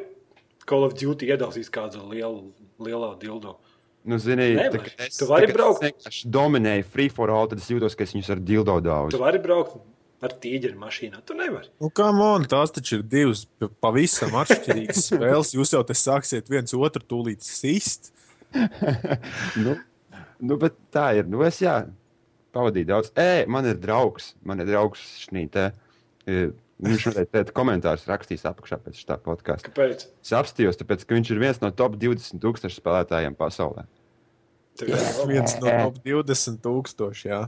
Call 0.66 0.86
of 0.86 0.94
Duty 0.98 1.28
iedalīt 1.30 1.68
kādu 1.74 2.02
lielu, 2.10 2.48
lielā 2.82 3.12
dildo. 3.20 3.58
Nu, 4.04 4.18
zini, 4.18 4.48
Nevar. 4.58 4.88
tā, 4.88 5.06
es, 5.06 5.16
Tu 5.20 5.26
vari 5.30 5.46
tā, 5.46 5.54
braukt. 5.54 5.84
Es 5.86 5.92
vienkārši 5.92 6.30
dominēju 6.34 6.86
free 6.90 7.10
for 7.12 7.30
all, 7.30 7.46
tad 7.50 7.60
es 7.62 7.68
jūtos, 7.70 7.94
ka 7.94 8.02
es 8.06 8.14
viņus 8.16 8.30
ar 8.34 8.40
dildo 8.42 8.74
daudz. 8.82 9.14
Tu 9.14 9.20
vari 9.22 9.38
braukt 9.42 9.76
ar 10.22 10.34
tīģeri 10.42 10.78
mašīnā. 10.78 11.20
Tu 11.26 11.36
nevari. 11.38 11.70
Nu, 11.82 11.90
kā 11.94 12.08
man, 12.14 12.46
tās 12.50 12.74
taču 12.74 12.98
ir 12.98 13.04
divas 13.06 13.44
pa- 13.58 13.70
pavisam 13.86 14.34
atšķirīgas 14.42 15.06
spēles. 15.10 15.54
Jūs 15.54 15.74
jau 15.76 15.82
te 15.86 15.96
sāksiet 15.98 16.50
viens 16.50 16.74
otru 16.78 17.02
tūlīt 17.14 17.46
sist. 17.46 18.10
nu, 19.62 19.76
nu, 20.42 20.58
bet 20.58 20.76
tā 20.94 21.08
ir. 21.20 21.30
Nu, 21.30 21.42
es 21.46 21.62
jā, 21.62 21.78
pavadīju 22.54 22.90
daudz. 22.90 23.12
Ē, 23.18 23.46
man 23.50 23.66
ir 23.70 23.78
draugs. 23.82 24.32
Man 24.46 24.62
ir 24.62 24.70
draugs 24.70 25.06
e, 25.32 26.42
Viņš 26.82 27.04
noteikti 27.08 27.32
tādu 27.36 27.54
komentāru 27.54 28.08
rakstīs 28.10 28.42
apakšā 28.48 28.78
pēc 28.82 28.98
šī 28.98 29.16
podkāsta. 29.22 29.70
Kāpēc? 29.70 30.06
Es 30.24 30.32
apstājos, 30.34 30.78
tāpēc, 30.80 31.04
ka 31.06 31.14
viņš 31.14 31.28
ir 31.30 31.40
viens 31.42 31.60
no 31.62 31.70
top 31.78 31.94
20 32.00 32.42
tūkstošu 32.42 32.80
spēlētājiem 32.80 33.36
pasaulē. 33.38 33.84
Tev 34.80 34.90
jau 34.90 35.26
Viens 35.28 35.54
no 35.60 35.68
top 35.68 36.00
20 36.02 36.58
tūkstošiem. 36.64 37.30
Jā. 37.30 37.42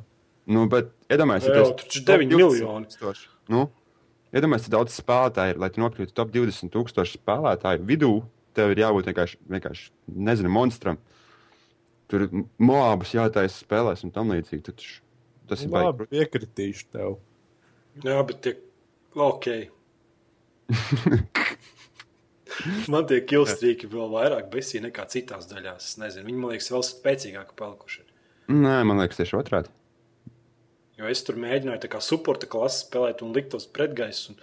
Nu, 0.54 0.66
bet 0.70 0.92
iedomājieties, 1.10 1.56
Jā, 1.56 1.72
taču 1.80 2.02
9 2.06 2.30
miljoni. 2.30 2.86
Tūkstoši. 2.92 3.26
Nu, 3.50 3.64
iedomājieties, 4.30 4.68
cik 4.68 4.74
daudz 4.76 4.98
spēlētāju 5.00 5.54
ir, 5.54 5.60
lai 5.64 5.70
tu 5.74 5.82
nokļūtu 5.82 6.14
top 6.14 6.30
20 6.34 6.70
tūkstošu 6.74 7.18
spēlētāju 7.18 7.88
vidū. 7.88 8.12
Tev 8.54 8.70
ir 8.70 8.84
jābūt 8.84 9.08
vienkārši, 9.10 9.40
vienkārši 9.50 9.88
nezinu, 10.28 10.52
monstram. 10.54 11.00
Tur 12.12 12.28
moabus 12.62 13.16
jātaisa 13.16 13.56
spēlēs 13.64 14.04
un 14.06 14.12
tam 14.14 14.30
līdzīgi. 14.30 14.76
Tas 15.48 15.64
ir 15.64 15.72
Labi, 15.72 16.04
baigi. 16.04 16.12
piekritīšu 16.12 16.86
tev. 16.94 17.16
Jā, 18.04 18.20
bet 18.28 18.44
tie 18.44 18.54
ok. 19.14 19.46
Man 22.88 23.06
tie 23.10 23.18
kilstrīki 23.26 23.88
vēl 23.90 24.10
vairāk 24.12 24.46
besī 24.52 24.80
nekā 24.84 25.04
citās 25.10 25.48
daļās. 25.50 25.88
Es 25.90 25.96
nezinu, 26.00 26.28
viņi 26.30 26.38
man 26.40 26.52
liekas 26.54 26.70
vēl 26.72 26.84
spēcīgāki 26.86 27.56
palikuši. 27.58 28.04
Nē, 28.54 28.76
man 28.86 29.00
liekas, 29.02 29.18
tieši 29.20 29.36
otrādi. 29.40 29.72
Jo 31.00 31.08
es 31.10 31.24
tur 31.26 31.34
mēģināju 31.42 31.82
tā 31.82 31.90
kā 31.90 31.98
supporta 32.04 32.46
klasi 32.50 32.84
spēlēt 32.84 33.24
un 33.26 33.32
likt 33.34 33.50
tos 33.56 33.66
pretgaisus. 33.66 34.36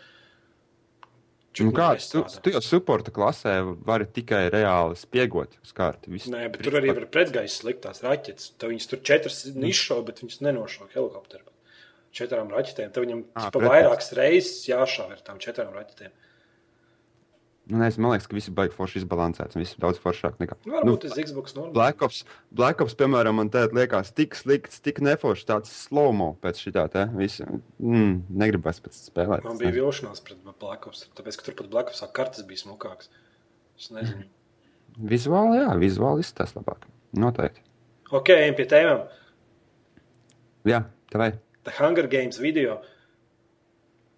Nu, 1.59 1.71
kā, 1.75 1.89
tu, 1.99 2.21
tu 2.43 2.51
jau 2.53 2.61
suporta 2.63 3.11
klasē 3.11 3.57
vari 3.87 4.05
tikai 4.07 4.45
reāli 4.53 4.95
spiegot 4.99 5.55
uz 5.63 5.73
kārti. 5.75 6.11
Visu- 6.13 6.31
Nē, 6.31 6.45
bet 6.51 6.61
tur 6.63 6.77
arī 6.79 6.93
var 6.95 7.07
pretgaisus 7.11 7.63
likt 7.67 7.81
tās 7.83 7.99
raķetes. 8.03 8.53
Tad 8.59 8.71
viņas 8.71 8.87
tur 8.91 9.01
četras 9.07 9.39
izšauja, 9.51 10.05
bet 10.07 10.21
viņas 10.23 10.39
nenošauja 10.47 10.93
helikopteru. 10.95 11.43
Četrām 12.15 12.49
raķetēm. 12.51 12.91
Tad 12.91 13.05
viņam 13.05 13.21
Ā, 13.23 13.45
pa 13.47 13.51
pretgaiss. 13.55 13.71
vairākas 13.71 14.11
reizes 14.17 14.65
jāšauj 14.67 15.15
ar 15.15 15.23
tām 15.27 15.39
četrām 15.43 15.71
raķetēm. 15.77 16.11
Nu, 17.71 17.77
man 17.77 18.11
liekas, 18.11 18.25
ka 18.27 18.35
viss 18.35 18.49
ir 18.49 18.55
baigi 18.57 18.73
forši 18.75 18.99
izbalansēts. 18.99 19.55
Viss 19.55 19.75
ir 19.77 19.83
daudz 19.83 19.99
foršāk 20.01 20.39
nekā. 20.41 20.57
Nu, 20.65 20.73
Varbūt 20.73 21.05
tas 21.05 21.13
Xbox 21.15 21.53
normāli. 21.55 21.75
Black 21.77 22.01
Ops, 22.03 22.23
Black 22.51 22.81
Ops, 22.83 22.95
piemēram, 22.99 23.37
man 23.37 23.51
tādā 23.53 23.77
liekas, 23.77 24.09
tik 24.17 24.35
slikts, 24.35 24.81
tik 24.83 24.99
neforšs, 25.05 25.45
tāds 25.47 25.71
slow-mo 25.85 26.33
pēc 26.43 26.59
šitā 26.65 26.87
te 26.91 27.05
visa. 27.15 27.45
Mm, 27.79 28.25
negribas 28.41 28.81
pēc 28.83 28.97
spēlēt. 29.05 29.45
Man 29.47 29.61
bija 29.61 29.71
vilšanās 29.77 30.23
pret 30.25 30.41
Black 30.59 30.89
Ops, 30.89 31.05
tāpēc, 31.15 31.37
ka 31.37 31.47
tur 31.47 31.57
pat 31.61 31.69
Black 31.71 31.93
Opsā 31.93 32.09
kartes 32.11 32.43
bija 32.49 32.65
smukākas. 32.65 33.07
Es 33.79 33.87
nezinu. 33.93 34.25
Vizuāli, 35.13 35.61
jā, 35.61 35.69
vizuāli 35.79 36.25
izskatās 36.25 36.57
labāk. 36.57 36.89
Noteikti. 37.15 37.63
Ok, 38.11 38.33
ejam 38.35 38.57
pie 38.57 38.67
tēmām. 38.73 39.05
Jā, 40.67 40.83
tā 41.13 41.21
vai. 41.21 41.29
The 41.63 41.73
Hunger 41.77 42.07
Games 42.07 42.39
video. 42.41 42.81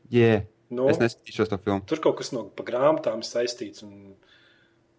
Yeah. 0.09 0.45
Nu, 0.73 0.87
Es 0.89 0.99
neskatīšos 1.01 1.51
to 1.51 1.59
filmu. 1.61 1.83
Tur 1.89 2.01
kaut 2.03 2.17
kas 2.21 2.31
no 2.33 2.45
pa 2.57 2.65
grāmatām 2.65 3.21
saistīts. 3.25 3.83
Un, 3.85 4.13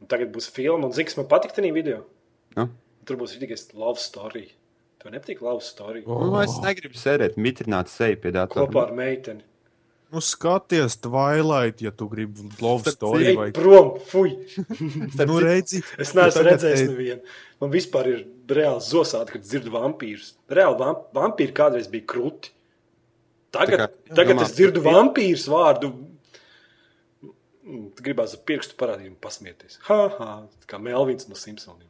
un 0.00 0.10
tagad 0.10 0.30
būs 0.34 0.50
filma. 0.54 0.86
Un 0.86 0.94
zini, 0.94 1.08
kas 1.08 1.18
man 1.18 1.30
patīk 1.30 1.56
tajā 1.56 1.72
video? 1.74 2.04
Nu? 2.58 2.68
Tur 3.08 3.18
būs 3.20 3.34
tikai 3.40 3.58
love 3.78 4.02
story. 4.02 4.46
Tev 5.02 5.12
nepatīk 5.12 5.42
love 5.44 5.64
story. 5.64 6.04
O. 6.06 6.20
Nu, 6.28 6.36
es 6.44 6.54
negribu 6.64 6.96
sēdēt, 7.00 7.40
mitrināt 7.40 7.90
seju 7.92 8.20
pie 8.22 8.32
datora. 8.36 8.68
Kopā 8.68 8.86
ar 8.88 8.94
meiteni. 8.96 9.44
Nu, 10.14 10.20
skaties, 10.22 10.94
Twilight, 11.02 11.80
ja 11.82 11.90
tu 11.90 12.06
gribi 12.08 12.44
love 12.62 12.86
story 12.94 13.32
vai 13.34 13.48
prom, 13.56 13.96
fuj! 14.06 14.30
nu, 15.26 15.38
redzi. 15.42 15.80
Es 15.98 16.12
neesmu 16.14 16.44
redzējis 16.46 16.84
te- 16.84 16.90
nevienu. 16.92 17.32
Man 17.62 17.72
vispār 17.72 18.10
ir 18.12 18.20
reāli 18.54 18.84
zosādi, 18.86 19.34
kad 19.34 19.42
dzirdu 19.42 19.72
vampīrus. 19.74 20.34
Reāli 20.54 20.78
vamp 20.78 21.08
vampīri 21.18 21.54
kādreiz 21.56 21.88
bija 21.90 22.06
krūti. 22.14 22.52
Tagad, 23.54 23.82
kā- 23.88 24.14
tagad 24.20 24.36
domā, 24.38 24.46
es 24.46 24.54
dzirdu 24.54 24.82
vampīrus 24.86 25.48
vārdu. 25.50 25.90
Gribās 28.04 28.34
ar 28.36 28.42
pirkstu 28.46 28.76
parādīt 28.78 29.08
un 29.08 29.18
pasmieties. 29.24 29.78
Ha, 29.88 29.98
ha, 30.18 30.30
tā 30.62 30.68
kā 30.74 30.78
Melvins 30.82 31.26
no 31.30 31.38
Simpsoniem. 31.38 31.88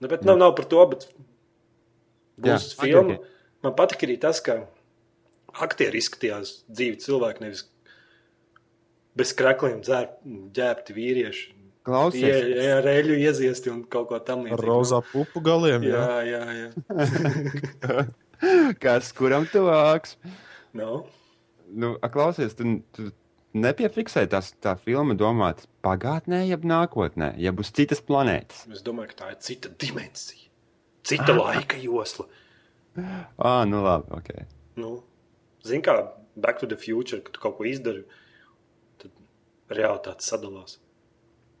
Ne, 0.00 0.08
bet 0.12 0.24
nav, 0.28 0.36
nav 0.38 0.52
par 0.58 0.68
to, 0.70 0.84
bet 0.92 1.06
būs 2.40 2.70
Jā, 2.72 2.80
filma. 2.84 3.16
ok. 3.18 3.32
Man 3.64 3.74
patīk 3.78 4.04
arī 4.06 4.16
tas, 4.22 4.38
ka 4.44 4.60
aktieri 5.64 6.00
izskatījās 6.02 6.52
dzīvi 6.68 7.00
cilvēki, 7.04 7.44
nevis 7.44 7.66
bez 9.16 9.32
krākliem 9.36 9.82
ģērbti 9.84 10.96
vīrieši. 10.96 11.46
Ie, 11.46 11.54
Klausies, 11.86 12.48
ie, 12.50 12.70
ar 12.74 12.86
eļļu 12.90 13.16
ieziesti 13.22 13.70
un 13.70 13.84
kaut 13.86 14.08
ko 14.10 14.18
tam 14.26 14.42
Ar 14.50 14.58
rozā 14.58 14.98
pupu 15.06 15.38
galiem. 15.44 15.84
Jā. 15.86 16.00
Jā, 16.26 16.40
jā, 16.50 16.56
jā. 16.58 18.06
kas 18.82 19.12
kuram 19.14 19.46
tuvāks? 19.52 20.16
No. 20.74 21.04
Nu, 21.70 21.94
a, 22.02 22.10
klausies, 22.10 22.56
tu, 22.58 22.80
tu 22.94 23.06
nepiefiksēji 23.56 24.30
tās, 24.34 24.50
tā 24.62 24.74
filma 24.82 25.14
domāt 25.18 25.64
pagātnē, 25.86 26.42
jeb 26.50 26.66
nākotnē, 26.66 27.32
jeb 27.42 27.62
uz 27.62 27.70
citas 27.74 28.02
planētas. 28.04 28.66
Es 28.74 28.82
domāju, 28.86 29.14
ka 29.14 29.22
tā 29.22 29.30
ir 29.32 29.40
cita 29.46 29.72
dimensija, 29.80 30.50
cita 31.06 31.38
laika 31.38 31.78
josla. 31.80 32.26
Ah, 32.96 33.62
nu 33.68 33.82
labi, 33.84 34.10
ok. 34.16 34.30
Nu, 34.80 34.92
Zini, 35.66 35.84
kā 35.86 35.98
Back 36.36 36.60
to 36.60 36.68
the 36.70 36.76
Future, 36.80 37.22
kad 37.24 37.34
tu 37.36 37.40
kaut 37.42 37.56
ko 37.58 37.66
izdari, 37.68 38.04
tad 39.00 39.12
realitāte 39.72 40.26
sadalās. 40.26 40.78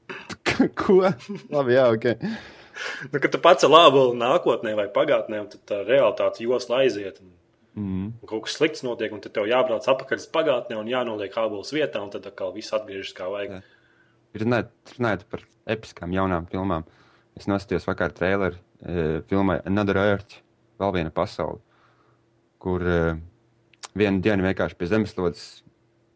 Ko? 0.78 1.00
labi, 1.52 1.76
jā, 1.76 1.88
ok. 1.92 2.12
Nu, 3.08 3.16
kad 3.24 3.30
tu 3.32 3.38
pats 3.40 3.64
labi 3.64 4.02
nākotnē 4.20 4.74
vai 4.76 4.84
pagātnē, 4.92 5.38
tad 5.48 5.62
tā 5.64 5.78
realitāte 5.86 6.44
josla 6.44 6.82
aiziet. 6.84 7.22
Un, 7.24 7.32
Mm. 7.76 8.06
un 8.22 8.28
kaut 8.28 8.46
kas 8.46 8.54
slikts 8.56 8.80
notiek, 8.86 9.12
un 9.12 9.20
tad 9.20 9.34
tev 9.36 9.44
jābrauc 9.50 9.84
atpakaļ 9.84 10.22
uz 10.22 10.26
pagātnē 10.32 10.78
un 10.80 10.88
jānoliek 10.88 11.34
ābols 11.36 11.74
vietā, 11.76 12.00
un 12.00 12.08
tad 12.08 12.24
atkal 12.24 12.54
viss 12.54 12.72
atgriežas 12.72 13.12
kā 13.12 13.26
vajag. 13.28 13.58
Runājot, 14.40 15.26
par 15.28 15.44
episkām 15.68 16.14
jaunām 16.16 16.48
filmām, 16.48 16.86
es 17.36 17.44
noskatījos 17.50 17.84
vakar 17.84 18.14
traileru 18.16 18.56
e, 18.56 19.20
filmai 19.28 19.58
Another 19.68 20.00
Earth, 20.00 20.38
vēl 20.80 20.94
viena 20.96 21.12
pasaule, 21.12 21.60
kur 22.64 22.80
e, 22.80 22.96
vienu 23.96 24.22
dienu 24.24 24.46
vienkārši 24.46 24.78
pie 24.78 24.88
zemeslodes 24.90 25.46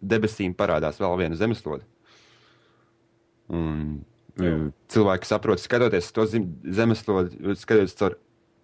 debesīm 0.01 0.55
parādās 0.57 1.01
vēl 1.01 1.16
viena 1.21 1.38
zemeslode. 1.38 1.85
Un, 3.51 4.01
e, 4.38 4.47
Jā. 4.47 4.57
cilvēki 4.95 5.29
saprot, 5.29 5.61
skatoties 5.61 6.09
uz 6.09 6.14
to 6.16 6.27
zem- 6.31 6.53
zemeslodi, 6.64 7.57
skatoties 7.59 7.97
caur 7.99 8.16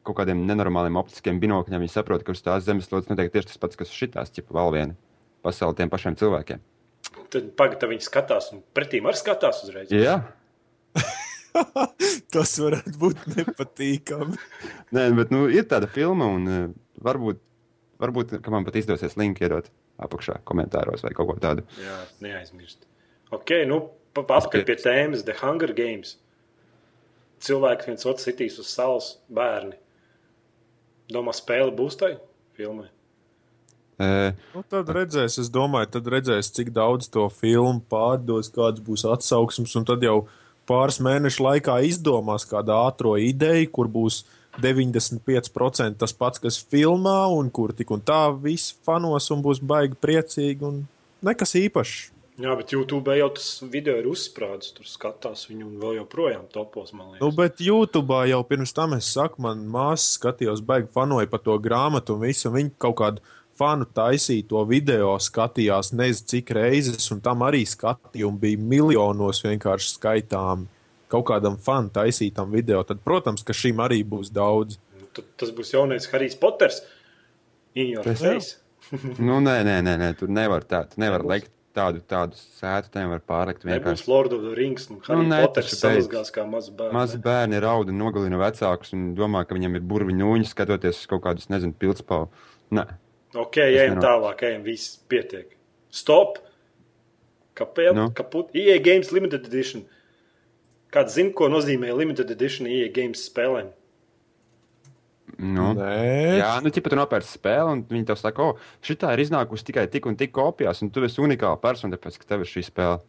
kaut 0.06 0.20
kādiem 0.20 0.44
nenormāliem 0.46 0.96
optiskiem 1.00 1.40
binokļiem, 1.42 1.82
viņi 1.82 1.96
saprot, 1.96 2.22
ka 2.22 2.36
uz 2.36 2.44
tās 2.44 2.64
zemeslodes 2.68 3.10
notiek 3.10 3.32
tieši 3.34 3.50
tas 3.50 3.58
pats, 3.58 3.76
kas 3.76 3.90
uz 3.90 3.98
šitās, 3.98 4.30
ķipa 4.30 4.54
vēl 4.54 4.72
viena 4.76 4.96
pasaule 5.42 5.74
tiem 5.78 5.90
pašiem 5.90 6.16
cilvēkiem. 6.18 6.62
Tad 7.30 7.50
pagaidi, 7.58 7.88
viņi 7.90 8.06
skatās, 8.06 8.52
un 8.54 8.62
pretī 8.74 9.02
arī 9.02 9.18
skatās 9.18 9.64
uzreiz. 9.66 9.90
Jā, 9.90 10.20
Tas 12.34 12.56
varētu 12.60 12.98
būt 13.00 13.22
nepatīkami. 13.32 14.38
Nē, 14.96 15.06
bet 15.16 15.32
nu, 15.34 15.46
ir 15.52 15.66
tāda 15.70 15.88
filma, 15.90 16.28
un 16.36 16.50
uh, 16.50 16.64
varbūt, 17.04 17.40
varbūt 18.02 18.36
ka 18.42 18.52
man 18.52 18.66
pat 18.66 18.78
izdosies 18.80 19.16
linku 19.20 19.46
iedot 19.46 19.70
apakšā 20.02 20.40
komentāros 20.48 21.04
vai 21.04 21.14
kaut 21.16 21.30
ko 21.30 21.38
tādu. 21.42 21.64
Jā, 21.80 21.98
neaizmirst. 22.24 22.84
Ok, 23.34 23.52
nu, 23.68 23.80
atpakaļ 24.16 24.66
pie 24.68 24.78
tēmas 24.80 25.24
The 25.26 25.36
Hunger 25.40 25.72
Games. 25.76 26.16
Cilvēki 27.42 27.90
viens 27.90 28.06
otru 28.08 28.24
sitīs 28.24 28.58
uz 28.60 28.70
salas, 28.72 29.16
bērni. 29.32 29.76
Domā, 31.12 31.34
spēle 31.36 31.74
būs 31.76 31.98
tai 32.00 32.16
filmai? 32.56 32.88
Uh, 33.96 34.32
Nu, 34.52 34.60
tad 34.68 34.90
redzēs, 34.92 35.38
es 35.40 35.48
domāju, 35.52 35.88
tad 35.94 36.08
redzēs, 36.12 36.50
cik 36.52 36.68
daudz 36.76 37.08
to 37.12 37.24
filmu 37.32 37.80
pārdos, 37.88 38.50
kāds 38.52 38.82
būs 38.84 39.06
atsauksmes, 39.08 39.72
un 39.78 39.86
tad 39.88 40.04
jau 40.04 40.26
pāris 40.68 40.98
mēnešu 41.00 41.44
laikā 41.46 41.78
izdomās 41.88 42.44
kādu 42.48 42.74
ātrā 42.76 43.14
ideju, 43.24 43.70
kur 43.72 43.88
būs 43.92 44.24
95% 44.62 46.00
tas 46.00 46.14
pats, 46.16 46.42
kas 46.42 46.58
filmā, 46.72 47.26
un 47.32 47.50
kur 47.50 47.74
tik 47.76 47.92
un 47.94 48.02
tā 48.04 48.28
viss 48.42 48.74
fanos 48.86 49.30
un 49.34 49.44
būs 49.44 49.62
baigi 49.62 49.98
priecīgi, 50.00 50.62
un 50.66 50.84
nekas 51.26 51.56
īpašs. 51.60 52.12
Jā, 52.36 52.52
bet 52.52 52.72
YouTube 52.74 53.14
jau 53.16 53.30
tas 53.32 53.46
video 53.72 53.94
ir 53.96 54.08
uzsprādzis. 54.10 54.74
Tur 54.76 54.88
skatās 54.88 55.46
viņu 55.48 55.70
un 55.70 55.78
vēl 55.80 55.94
joprojām 56.02 56.44
topos. 56.52 56.92
Nu, 56.92 57.30
bet 57.32 57.62
YouTube 57.64 58.18
jau 58.28 58.42
pirms 58.44 58.76
tam 58.76 58.92
es 58.98 59.08
saku, 59.14 59.40
man 59.46 59.62
māsa 59.72 60.18
skatījās, 60.18 60.60
baigi 60.60 60.92
fanoja 60.92 61.30
par 61.32 61.40
to 61.46 61.56
grāmatu 61.64 62.12
un 62.12 62.26
visu. 62.26 62.50
un 62.50 62.58
Viņa 62.58 62.74
kaut 62.84 62.98
kādu 63.00 63.24
fanu 63.56 63.88
taisīja 63.88 64.44
to 64.50 64.66
video, 64.68 65.14
skatījās 65.16 65.94
nezinu 65.96 66.32
cik 66.34 66.52
reizes, 66.58 67.08
un 67.14 67.24
tam 67.24 67.44
arī 67.46 67.64
skatījumi 67.64 68.42
bija 68.42 68.64
miljonos 68.74 69.40
vienkārši 69.46 69.94
skaitām. 69.94 70.68
Kaut 71.12 71.26
kādam 71.28 71.56
fanu 71.62 71.90
taisītam 71.94 72.50
video, 72.50 72.82
tad, 72.86 72.98
protams, 73.06 73.44
ka 73.46 73.54
šim 73.54 73.78
arī 73.84 74.00
būs 74.04 74.32
daudz. 74.34 74.78
Nu, 74.98 75.06
tad 75.14 75.28
tas 75.38 75.52
būs 75.54 75.70
jaunais 75.74 76.08
Harijs 76.10 76.34
Poters. 76.40 76.80
In 77.76 77.92
your 77.92 78.04
Tas 78.06 78.22
face. 78.24 78.56
nu, 79.18 79.40
nē, 79.42 79.60
nē, 79.66 79.76
nē, 79.86 79.94
nē, 80.02 80.08
tur 80.18 80.28
nevar 80.32 80.64
tā. 80.66 80.84
Tu 80.90 80.98
nevar 81.02 81.22
likt 81.26 81.50
tādu, 81.76 82.00
tādu 82.08 82.38
sētu, 82.38 82.88
te 82.94 83.02
nevar 83.02 83.20
pārlikt 83.20 83.66
vienkārši. 83.68 84.06
Lord 84.08 84.32
of 84.32 84.42
the 84.46 84.54
Rings. 84.56 84.86
Nu, 84.90 84.98
Harijs 85.04 85.28
nē, 85.30 85.40
taču 85.52 85.74
beidz. 85.74 85.80
samazgās 85.82 86.30
kā 86.34 86.46
mazs 86.48 86.70
bērns. 86.74 86.94
Mazi 86.96 87.18
bērni 87.22 87.60
rauda 87.62 87.92
nogalina 87.94 88.38
vecākus 88.40 88.94
un 88.96 89.10
domā, 89.18 89.42
ka 89.46 89.54
viņam 89.58 89.76
ir 89.76 89.84
burbuļu 89.90 90.16
nūņi, 90.22 90.48
skatoties 90.50 91.02
uz 91.02 91.10
kaut 91.10 91.22
kādus, 91.26 91.50
nezinu, 91.52 91.74
pildspālu. 91.76 92.30
Nē, 92.74 92.86
Ok, 93.36 93.58
ejam 93.60 93.98
nenāk. 93.98 94.04
tālāk, 94.06 94.42
ejam, 94.48 94.62
viss 94.64 94.94
pietiek. 95.10 95.50
Stop! 95.92 96.38
Kāpēc? 97.58 97.92
Nu? 97.96 98.06
Kaput. 98.16 98.48
EA 98.56 98.78
Games 98.80 99.10
Limited 99.12 99.44
Edition. 99.50 99.84
Kāds 100.94 101.16
zina, 101.18 101.32
ko 101.36 101.50
nozīmē 101.52 101.90
Limited 101.96 102.30
Edition 102.32 102.68
EA 102.70 102.92
Games 102.94 103.26
spēlēm? 103.30 103.72
nu. 105.38 105.72
Nē, 105.76 106.38
Jā, 106.40 106.52
nu, 106.64 106.70
tipā 106.72 106.92
tu 106.92 106.98
nopērci 106.98 107.36
spēli, 107.36 107.74
un 107.74 107.82
viņi 107.88 108.08
tev 108.08 108.20
saka, 108.20 108.44
o, 108.44 108.80
šī 108.84 108.96
ir 109.12 109.22
iznākusi 109.26 109.68
tikai 109.68 109.86
tik 109.92 110.08
un 110.08 110.16
tik 110.18 110.32
kopijās, 110.36 110.82
un 110.82 110.90
tu 110.92 111.04
esi 111.04 111.22
unikāla 111.22 111.60
persona, 111.60 111.96
tāpēc, 111.96 112.18
ka 112.20 112.30
tev 112.32 112.44
ir 112.44 112.50
šī 112.50 112.64
spēle. 112.70 113.00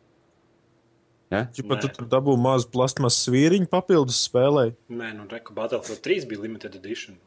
Ja? 1.31 1.43
Čipa, 1.51 1.75
tu 1.81 1.91
tur 1.91 2.07
dabū 2.07 2.37
mazu 2.39 2.69
plasmas 2.71 3.19
svīriņu 3.25 3.67
papildus 3.71 4.21
spēlē. 4.29 4.69
Nē, 4.87 5.11
nu, 5.17 5.27
reku 5.31 5.55
Battlefield 5.55 6.03
3 6.05 6.27
bija 6.29 6.45
Limited 6.45 6.77
Edition. 6.79 7.17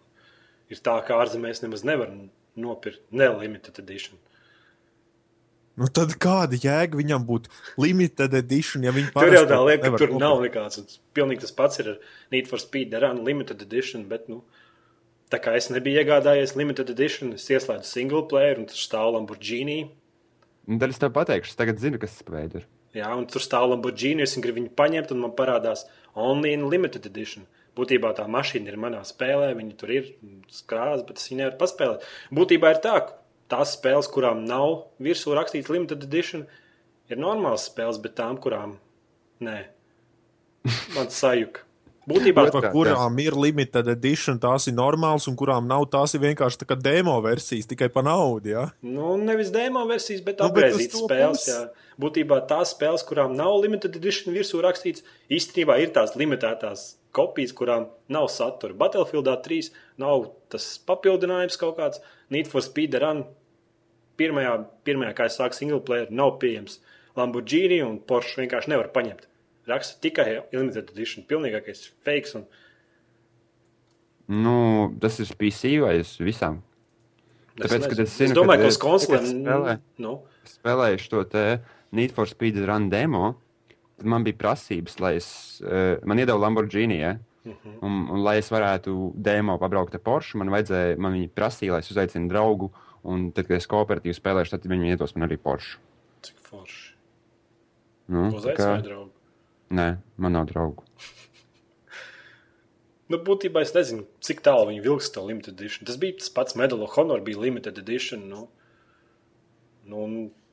Ir 0.72 0.80
tā, 0.80 0.96
ka 1.04 1.18
ārzemēs 1.20 1.60
nemaz 1.64 1.84
nevar 1.84 2.12
nopirkt 2.56 3.02
ne 3.12 3.28
Limited 3.34 3.82
Edition. 3.82 4.16
Nu, 5.80 5.88
tad 5.88 6.12
kāda 6.20 6.58
jēga 6.60 6.98
viņam 6.98 7.22
būtu 7.24 7.48
limited 7.80 8.34
edition, 8.36 8.82
ja 8.84 8.92
viņi 8.92 9.14
Tur 9.14 9.32
jau 9.32 9.44
tā 9.48 9.60
lieta, 9.64 9.88
ka 9.88 10.00
tur 10.02 10.10
nopirkt? 10.12 10.20
nav 10.20 10.42
nekāds. 10.44 10.80
un 10.82 10.88
Pilnīgi 11.16 11.46
tas 11.46 11.54
pats 11.56 11.80
ir 11.80 11.94
ar 11.94 12.00
Need 12.34 12.50
for 12.50 12.60
Speed 12.60 12.92
Run 13.00 13.22
Limited 13.24 13.62
Edition. 13.64 14.04
Bet, 14.10 14.26
nu, 14.28 14.42
tā 15.32 15.40
kā 15.40 15.54
es 15.56 15.70
nebiju 15.72 16.02
iegādājies 16.02 16.52
Limited 16.60 16.92
Edition, 16.92 17.32
es 17.38 17.48
ieslēdzu 17.48 17.88
single 17.88 18.26
player 18.28 18.60
un 18.60 18.68
tur 18.68 18.76
stāv 18.76 19.14
Lamborghini. 19.14 19.78
Un 20.68 20.82
tad 20.82 20.92
es 20.92 21.00
tev 21.00 21.14
pateikšu, 21.16 21.54
es 21.54 21.58
tagad 21.58 21.80
zinu, 21.80 21.98
kas 22.02 22.18
tas 22.18 22.28
veids 22.28 22.60
ir. 22.60 22.66
Jā, 23.00 23.08
un 23.16 23.24
tur 23.30 23.40
stāv 23.40 23.70
Lamborghini, 23.72 24.26
es 24.26 24.36
gribu 24.36 24.60
viņu 24.60 24.74
paņemt, 24.76 25.14
un 25.16 25.24
man 25.24 25.32
parādās 25.38 25.86
Only 26.18 26.52
in 26.58 26.68
Limited 26.68 27.08
Edition. 27.08 27.48
Būtībā 27.78 28.10
tā 28.18 28.26
mašīna 28.28 28.68
ir 28.68 28.76
manā 28.82 29.00
spēlē, 29.06 29.54
viņa 29.56 29.74
tur 29.80 29.92
ir 29.94 30.12
skrāza, 30.52 31.06
bet 31.06 31.22
es 31.22 31.30
viņu 31.30 31.40
nevaru 31.40 31.58
paspēlēt. 31.62 32.06
Būtībā 32.34 32.74
ir 32.74 32.80
tā, 32.84 32.96
ka 33.06 33.16
tās 33.50 33.74
spēles, 33.76 34.10
kurām 34.12 34.44
nav 34.48 34.86
virsū 35.02 35.34
rakstīts 35.36 35.72
Limited 35.72 36.06
Edition, 36.06 36.46
ir 37.10 37.20
normālas 37.20 37.66
spēles, 37.70 38.00
bet 38.02 38.16
tām, 38.20 38.38
kurām 38.42 38.78
nē, 39.44 39.58
man 40.96 41.10
sajūta. 41.12 41.66
Būtībā 42.10 42.46
Jā, 42.48 42.70
kurām 42.72 43.18
ir 43.22 43.36
limited 43.36 43.90
edition, 43.92 44.38
tās 44.40 44.66
ir 44.70 44.74
normālas, 44.74 45.26
un 45.30 45.36
kurām 45.38 45.66
nav, 45.68 45.84
tās 45.92 46.14
ir 46.16 46.22
vienkārši 46.24 46.62
tā 46.62 46.68
kā 46.70 46.76
demo 46.80 47.14
versijas, 47.22 47.68
tikai 47.70 47.90
par 47.92 48.06
naudu. 48.06 48.54
Ja? 48.54 48.64
Nu, 48.82 49.12
nevis 49.20 49.52
demo 49.54 49.84
versijas, 49.88 50.22
bet 50.24 50.40
Nu, 50.40 50.48
to 50.50 51.04
spēles. 51.04 51.44
Jā. 51.50 51.60
Būtībā 52.00 52.40
tās 52.50 52.72
spēles, 52.74 53.04
kurām 53.06 53.36
nav 53.36 53.58
limited 53.60 53.98
edition 54.00 54.34
virsū 54.34 54.62
rakstīts, 54.64 55.04
īstenībā 55.30 55.76
ir 55.82 55.92
tās 55.94 56.16
limitētās 56.18 56.94
kopijas, 57.14 57.52
kurām 57.56 57.90
nav 58.08 58.30
satura. 58.32 58.74
Battlefieldā 58.80 59.36
3 59.44 59.68
nav 60.00 60.30
tas 60.50 60.72
papildinājums 60.88 61.60
kaut 61.60 61.76
kāds. 61.78 62.00
Need 62.32 62.48
for 62.48 62.64
Speed 62.64 62.96
Run 63.02 63.26
pirmajā, 64.20 64.54
pirmajā 64.86 65.14
kā 65.18 65.26
es 65.30 65.38
sāku 65.40 65.56
single 65.56 65.80
player, 65.86 66.10
nav 66.12 66.36
pieejams. 66.42 66.78
Lamborghini 67.18 67.80
un 67.82 67.96
Porsche 68.06 68.42
vienkārši 68.44 68.70
nevar 68.74 68.92
paņemt. 68.94 69.24
Raksta 69.70 69.98
tikai 70.04 70.28
limited 70.52 70.92
edition, 70.94 71.24
pilnīgākais 71.30 71.88
fakes. 72.06 72.36
Un, 72.38 72.44
Nu, 74.30 74.92
tas 75.02 75.16
ir 75.18 75.30
PC 75.34 75.72
vai 75.82 75.96
uz 76.04 76.12
visām? 76.22 76.60
Tāpēc, 77.58 77.88
kad 77.90 77.98
nezinu. 77.98 78.04
es 78.06 78.12
zinu, 78.14 78.30
es 78.30 78.36
domāju, 78.38 78.60
ka 78.62 78.68
uz 78.70 78.76
es- 78.76 78.82
konsolēm 78.84 79.24
es 79.26 79.32
spēlēju. 79.34 79.80
nu, 79.98 80.12
Spēlējuši 80.46 81.08
to 81.10 81.24
te 81.24 81.42
Need 81.92 82.12
for 82.14 82.26
Speed 82.30 82.56
Run 82.64 82.88
demo, 82.88 83.34
tad 83.98 84.06
man 84.06 84.22
bija 84.24 84.36
prasības, 84.38 85.00
lai 85.02 85.16
es, 85.16 85.60
uh, 85.66 85.96
man 86.06 86.18
iedeva 86.18 86.38
Lamborghini, 86.38 87.00
ja? 87.00 87.16
Mhm. 87.44 87.78
un, 87.82 88.08
un 88.12 88.22
lai 88.22 88.36
es 88.38 88.50
varētu 88.50 89.12
demo 89.16 89.58
pabraukt 89.58 89.94
ar 89.94 90.00
Porsche, 90.04 90.36
man 90.38 90.48
vajadzēja, 90.52 90.98
man 90.98 91.12
viņi 91.16 91.30
prasīja, 91.34 91.72
lai 91.72 91.78
es 91.80 91.90
uzaicinu 91.90 92.28
draugu, 92.28 92.70
un 93.04 93.30
tad, 93.32 93.46
kad 93.48 93.56
es 93.58 93.68
kooperatīvi 93.70 94.16
spēlēšu, 94.16 94.56
tad 94.56 94.68
viņi 94.70 94.92
iedos 94.94 95.16
man 95.16 95.28
arī 95.28 95.38
Porsche. 95.40 95.78
cik 96.26 96.36
forši. 96.44 96.92
Nu, 98.10 98.26
Uzaicināju 98.34 98.56
kā, 98.58 98.84
draugu. 98.84 99.10
nē, 99.70 99.88
man 100.18 100.32
nav 100.36 100.50
draugu. 100.50 100.84
Nu, 103.10 103.18
būtībā 103.26 103.64
es 103.64 103.72
nezinu, 103.74 104.04
cik 104.22 104.38
tālu 104.46 104.68
viņi 104.68 104.84
vilks 104.84 105.08
to 105.10 105.24
limited 105.26 105.56
edition. 105.58 105.82
Tas 105.88 105.96
bija 105.98 106.14
tas 106.20 106.30
pats 106.30 106.54
Medal 106.54 106.84
of 106.86 106.92
Honor, 106.94 107.18
bija 107.26 107.40
limited 107.42 107.78
edition. 107.82 108.28
Nu, 108.30 108.44
nu, 109.90 110.04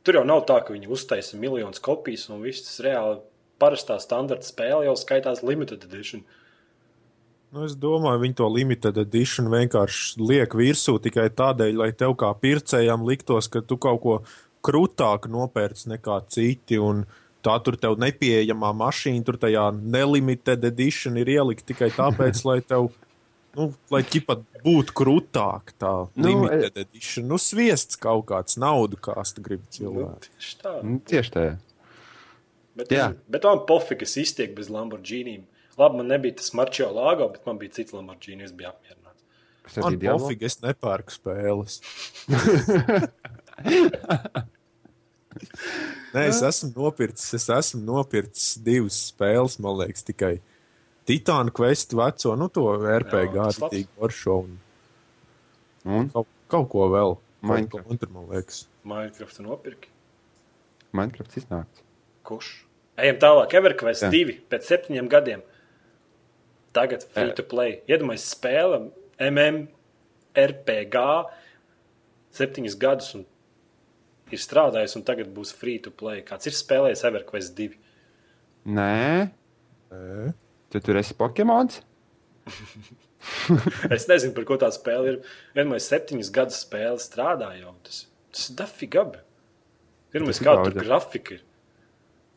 tur 0.02 0.18
jau 0.18 0.24
nav 0.26 0.42
tā, 0.50 0.56
ka 0.66 0.74
viņi 0.74 0.90
uztaisa 0.90 1.38
miljonus 1.38 1.84
kopijas 1.86 2.26
un 2.34 2.42
viss 2.42 2.66
tas 2.66 2.80
reāli 2.82 3.20
parastā 3.62 4.00
standarta 4.02 4.50
spēle 4.50 4.88
jau 4.88 4.96
skaitās 4.98 5.44
limited 5.46 5.86
edition. 5.86 6.26
Nu, 7.56 7.64
es 7.64 7.78
domāju, 7.80 8.20
viņi 8.26 8.36
to 8.42 8.48
limited 8.52 8.98
edition 9.00 9.48
vienkārši 9.52 10.20
liek 10.20 10.56
virsū 10.58 10.98
tikai 11.04 11.30
tādēļ, 11.32 11.78
lai 11.80 11.94
tev 11.96 12.18
kā 12.20 12.34
pircējam 12.36 13.06
liktos, 13.08 13.48
ka 13.52 13.62
tu 13.64 13.78
kaut 13.80 14.02
ko 14.04 14.18
krūtāk 14.68 15.30
nopērci 15.32 15.94
nekā 15.94 16.20
citi. 16.34 16.80
Un 16.82 17.06
tā 17.46 17.56
tur 17.64 17.80
tev 17.80 17.96
nepieejamā 18.04 18.74
mašīna, 18.76 19.24
tur 19.26 19.40
tajā 19.40 19.70
nelimited 19.80 20.66
edition 20.68 21.20
ir 21.22 21.32
ielikt 21.38 21.68
tikai 21.72 21.92
tāpēc, 21.96 22.44
lai 22.50 22.60
tev. 22.66 22.92
Nu, 23.58 23.72
lai 23.90 24.04
ķipa 24.06 24.36
būtu 24.62 24.94
krūtāk, 24.94 25.72
tā 25.82 25.92
Nu, 26.14 26.28
limited 26.28 26.76
edition. 26.84 27.26
Nu, 27.32 27.40
sviests 27.42 27.98
kaut 27.98 28.28
kāds 28.30 28.60
naudu, 28.60 29.00
kā 29.02 29.16
tu 29.34 29.42
gribi 29.42 29.88
Nu, 29.88 30.12
tieši 30.22 30.60
tā. 30.60 30.74
Nu, 30.84 31.00
tieši 31.02 31.34
tā. 31.34 31.46
Bet, 32.78 32.92
jā. 32.94 33.08
bet 33.26 33.48
man 33.48 33.64
pofīgi, 33.66 34.06
es 34.06 34.14
iztieku 34.22 34.60
bez 34.60 34.70
Lamborghini. 34.70 35.40
Labi, 35.78 36.00
man 36.02 36.08
nebija 36.10 36.38
tas 36.40 36.54
marčio 36.58 36.88
lāgo, 36.96 37.28
bet 37.34 37.46
man 37.46 37.60
bija 37.62 37.76
cits 37.78 37.94
Lamborghini. 37.94 38.44
Es 38.48 38.54
biju 38.58 38.72
apmierināts. 38.72 39.22
Kas 39.68 39.78
ar 39.78 39.84
Man 39.88 40.00
Diablo? 40.02 40.26
pofīgi, 40.28 40.48
es 40.50 40.58
nepērku 40.64 41.14
spēles. 41.14 41.80
Nē, 46.16 46.24
es 46.32 46.40
esmu 46.42 46.72
nopircis, 46.76 47.34
es 47.38 47.46
esmu 47.54 47.82
nopircis 47.86 48.56
divas 48.66 48.98
spēles, 49.12 49.60
man 49.62 49.78
liekas, 49.84 50.06
tikai 50.08 50.38
Titāna 51.08 51.54
Quest 51.56 51.94
veco, 51.96 52.34
nu 52.40 52.48
to 52.52 52.64
RPG 52.82 53.36
gatavīgi 53.36 53.92
varšo 54.02 54.40
un 54.46 54.56
Un 55.88 56.10
kaut, 56.12 56.28
kaut 56.52 56.66
ko 56.74 56.88
vēl. 56.92 57.14
Minecraft. 57.48 57.86
Kaut 57.88 58.02
ko 58.02 58.08
man 58.12 58.26
liekas. 58.34 58.66
Minecraft 58.88 59.38
nopirki. 59.46 59.88
Minecraft 60.98 61.38
iznāca. 61.40 61.86
Kurš? 62.28 62.50
Ejam 63.00 63.20
tālāk, 63.22 63.54
Everquest 63.56 64.04
Jā. 64.04 64.10
2 64.12 64.36
pēc 64.52 64.68
septiņiem 64.68 65.08
gadiem. 65.14 65.46
Tagad 66.78 67.08
free 67.10 67.34
to 67.38 67.46
play. 67.48 67.80
Iedomājieties, 67.90 68.30
spēle 68.36 68.80
MMRPG 69.28 71.04
septiņus 72.38 72.78
gadus 72.80 73.10
un 73.18 73.26
ir 74.30 74.42
strādājis, 74.44 74.94
un 75.00 75.06
tagad 75.08 75.32
būs 75.34 75.56
free 75.58 75.80
to 75.82 75.94
play. 75.94 76.22
Kāds 76.28 76.50
ir 76.50 76.56
spēlējis 76.56 77.06
Everquest 77.10 77.58
2? 77.58 77.78
Nē, 78.78 79.32
Nē. 79.92 80.32
Tu 80.68 80.82
tur 80.84 81.00
esi 81.00 81.18
Pokemons? 81.18 81.82
Es 83.92 84.06
nezinu, 84.08 84.32
par 84.36 84.46
ko 84.48 84.56
tā 84.62 84.70
spēle 84.72 85.10
ir. 85.10 85.16
Vienmēr 85.58 85.82
septiņas 85.84 86.30
gadus 86.36 86.60
spēle 86.64 87.00
strādā 87.02 87.50
jau. 87.58 87.74
Tas, 87.84 88.04
tas 88.32 88.44
ir 88.52 88.58
dafi 88.62 88.88
gabi. 88.94 89.20
Pirmā 90.14 90.36
daudz. 90.36 90.78
grafika 90.78 91.36
ir. 91.36 91.42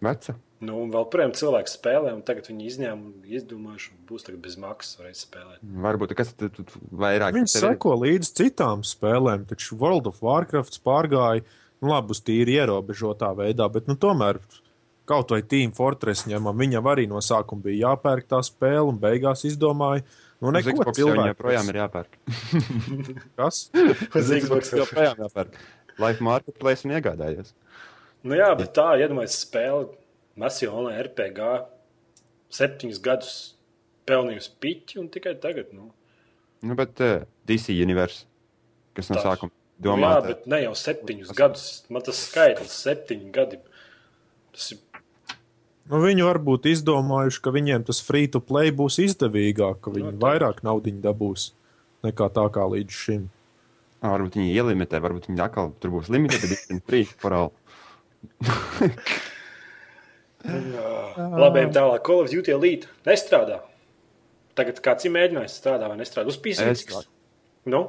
Veca. 0.03 0.35
Nu, 0.61 0.75
un 0.85 0.91
vēl 0.93 1.07
projām 1.09 1.31
cilvēki 1.33 1.73
spēlē, 1.73 2.11
un 2.13 2.21
tagad 2.27 2.51
viņi 2.51 2.67
izņēma 2.69 3.01
un 3.01 3.29
izdomājuši, 3.33 3.93
un 3.95 4.01
būs 4.11 4.27
tagad 4.27 4.43
bez 4.45 4.59
maksas 4.61 4.99
varēs 5.01 5.23
spēlēt. 5.25 5.61
Varbūt 5.87 6.13
kas 6.19 6.35
tu, 6.37 6.51
tu, 6.53 6.67
tu 6.69 6.81
vairāk 7.01 7.33
Viņi 7.33 7.49
tev 7.49 7.63
ir? 7.63 7.65
seko 7.65 7.95
līdz 8.03 8.33
citām 8.37 8.83
spēlēm, 8.85 9.47
taču 9.49 9.79
World 9.81 10.11
of 10.11 10.19
Warcraft 10.21 10.77
pārgāja, 10.85 11.47
nu, 11.81 11.89
labi, 11.95 12.13
uz 12.13 12.21
tīri 12.27 12.59
ierobežotā 12.59 13.31
veidā, 13.39 13.71
bet, 13.73 13.89
nu, 13.89 13.97
tomēr 13.97 14.43
kaut 15.09 15.33
vai 15.33 15.41
Team 15.49 15.73
Fortress 15.75 16.29
ņemam, 16.29 16.61
viņam 16.61 16.91
arī 16.93 17.07
no 17.09 17.23
sākuma 17.25 17.65
bija 17.65 17.89
jāpērk 17.89 18.29
tā 18.31 18.43
spēle, 18.45 18.85
un 18.93 18.99
beigās 19.01 19.47
izdomāja, 19.49 20.05
nu, 20.45 20.53
neko 20.55 20.77
jau 20.77 20.95
cilvēku. 20.99 21.31
joprojām 21.33 21.73
ir 21.73 21.81
jāpērk. 21.81 22.21
Kas? 23.41 23.63
Uz 23.73 24.35
Xbox 24.37 24.75
joprojām 24.77 25.25
jāpērk. 25.25 25.57
Life 26.01 26.25
Marketplace 26.25 26.85
un 26.85 26.95
iegādājies. 26.99 27.57
Nu, 28.29 28.37
jā, 28.37 28.53
bet 28.61 28.77
tā, 28.77 28.91
iedomājieties, 29.01 29.41
spēle 29.49 29.89
Masija 30.41 30.73
Online 30.73 31.03
RPG 31.05 31.41
septiņus 32.57 33.01
gadus 33.05 33.35
pelnījusi 34.09 34.53
piķi, 34.63 34.99
un 35.03 35.09
tikai 35.13 35.37
tagad. 35.43 35.73
Nu, 35.77 35.91
Nu, 36.61 36.75
bet 36.77 36.99
uh, 37.01 37.23
DC 37.49 37.73
Universe, 37.73 38.27
kas 38.93 39.07
no 39.09 39.17
Tas. 39.17 39.25
sākuma 39.25 39.49
nu, 39.81 39.95
jā, 40.03 40.17
bet 40.27 40.43
ne 40.51 40.59
jau 40.61 40.75
septiņus 40.77 41.31
gadus. 41.39 41.63
Man 41.89 42.05
tas 42.05 42.19
skaitlis 42.27 42.75
septiņi 42.85 43.31
gadi. 43.33 43.61
Tas 44.53 44.67
ir 44.75 44.83
Nu, 45.91 45.99
viņi 46.05 46.23
varbūt 46.23 46.69
izdomājuši, 46.71 47.41
ka 47.43 47.51
viņiem 47.51 47.87
tas 47.89 47.99
free 48.05 48.29
to 48.31 48.39
play 48.45 48.69
būs 48.71 49.01
izdevīgāk, 49.03 49.81
ka 49.83 49.91
viņi 49.91 50.13
Nu, 50.13 50.19
tā. 50.19 50.21
vairāk 50.27 50.61
naudiņu 50.63 51.01
dabūs 51.03 51.47
nekā 52.07 52.29
tā 52.37 52.45
kā 52.55 52.67
līdz 52.75 52.99
šim. 53.05 53.25
ah, 54.03 54.13
varbūt 54.13 54.37
viņi 54.39 54.53
ielimitē, 54.55 55.01
varbūt 55.03 55.27
viņi 55.33 55.43
atkal 55.47 55.73
tur 55.81 55.91
būs 55.97 56.13
limited 56.13 56.45
edition 56.47 56.79
free 56.87 57.05
for 57.09 57.33
all. 57.35 57.51
labi, 60.45 61.67
tālāk. 61.75 62.03
Call 62.07 62.23
of 62.25 62.31
Duty 62.33 62.53
Elite 62.55 62.89
nestrādā. 63.07 63.61
Tagad 64.59 64.81
kāds 64.85 65.07
ir 65.07 65.13
mēģinājis 65.15 65.57
strādāt 65.61 65.93
vai 65.93 65.99
nestrādāt 66.01 66.33
uz 66.35 66.39
PC. 66.43 66.71
Es- 66.73 66.87
Nu, 67.71 67.81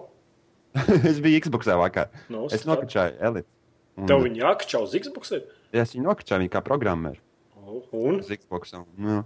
es 1.08 1.20
biju 1.24 1.40
Xboxā 1.46 1.78
vakar. 1.80 2.10
nu, 2.30 2.46
Es 2.52 2.66
nokačāju 2.68 3.16
Elite. 3.24 3.48
Un, 3.98 4.08
Tev 4.08 4.22
viņa 4.26 4.42
jākačā 4.44 4.82
uz 4.84 4.92
Xbox. 4.96 5.32
Jā, 5.72 5.84
es 5.86 5.94
viņu 5.96 6.04
nokačāju 6.10 6.44
viņa 6.44 6.52
kā 6.52 6.62
programmēru. 6.64 7.20
Un? 7.96 8.20
uz 8.20 8.28
Xbox. 8.32 8.74
Un, 8.76 8.86
nu, 9.00 9.22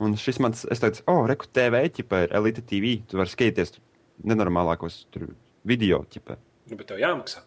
un 0.00 0.16
šis 0.20 0.40
mans, 0.40 0.64
es 0.72 0.80
teicu, 0.80 1.04
oh, 1.12 1.22
reku 1.28 1.48
TV 1.52 1.82
ķipē 1.92 2.22
ir 2.26 2.34
Elite 2.40 2.64
TV. 2.64 2.94
Tu 3.08 3.20
vari 3.20 3.28
skatīties 3.32 3.76
nenormālākos 4.24 5.02
tur 5.12 5.28
video 5.68 6.02
ķipē. 6.12 6.38
Nu, 6.72 6.78
bet 6.80 6.88
tev 6.88 7.00
jāmaksā. 7.04 7.44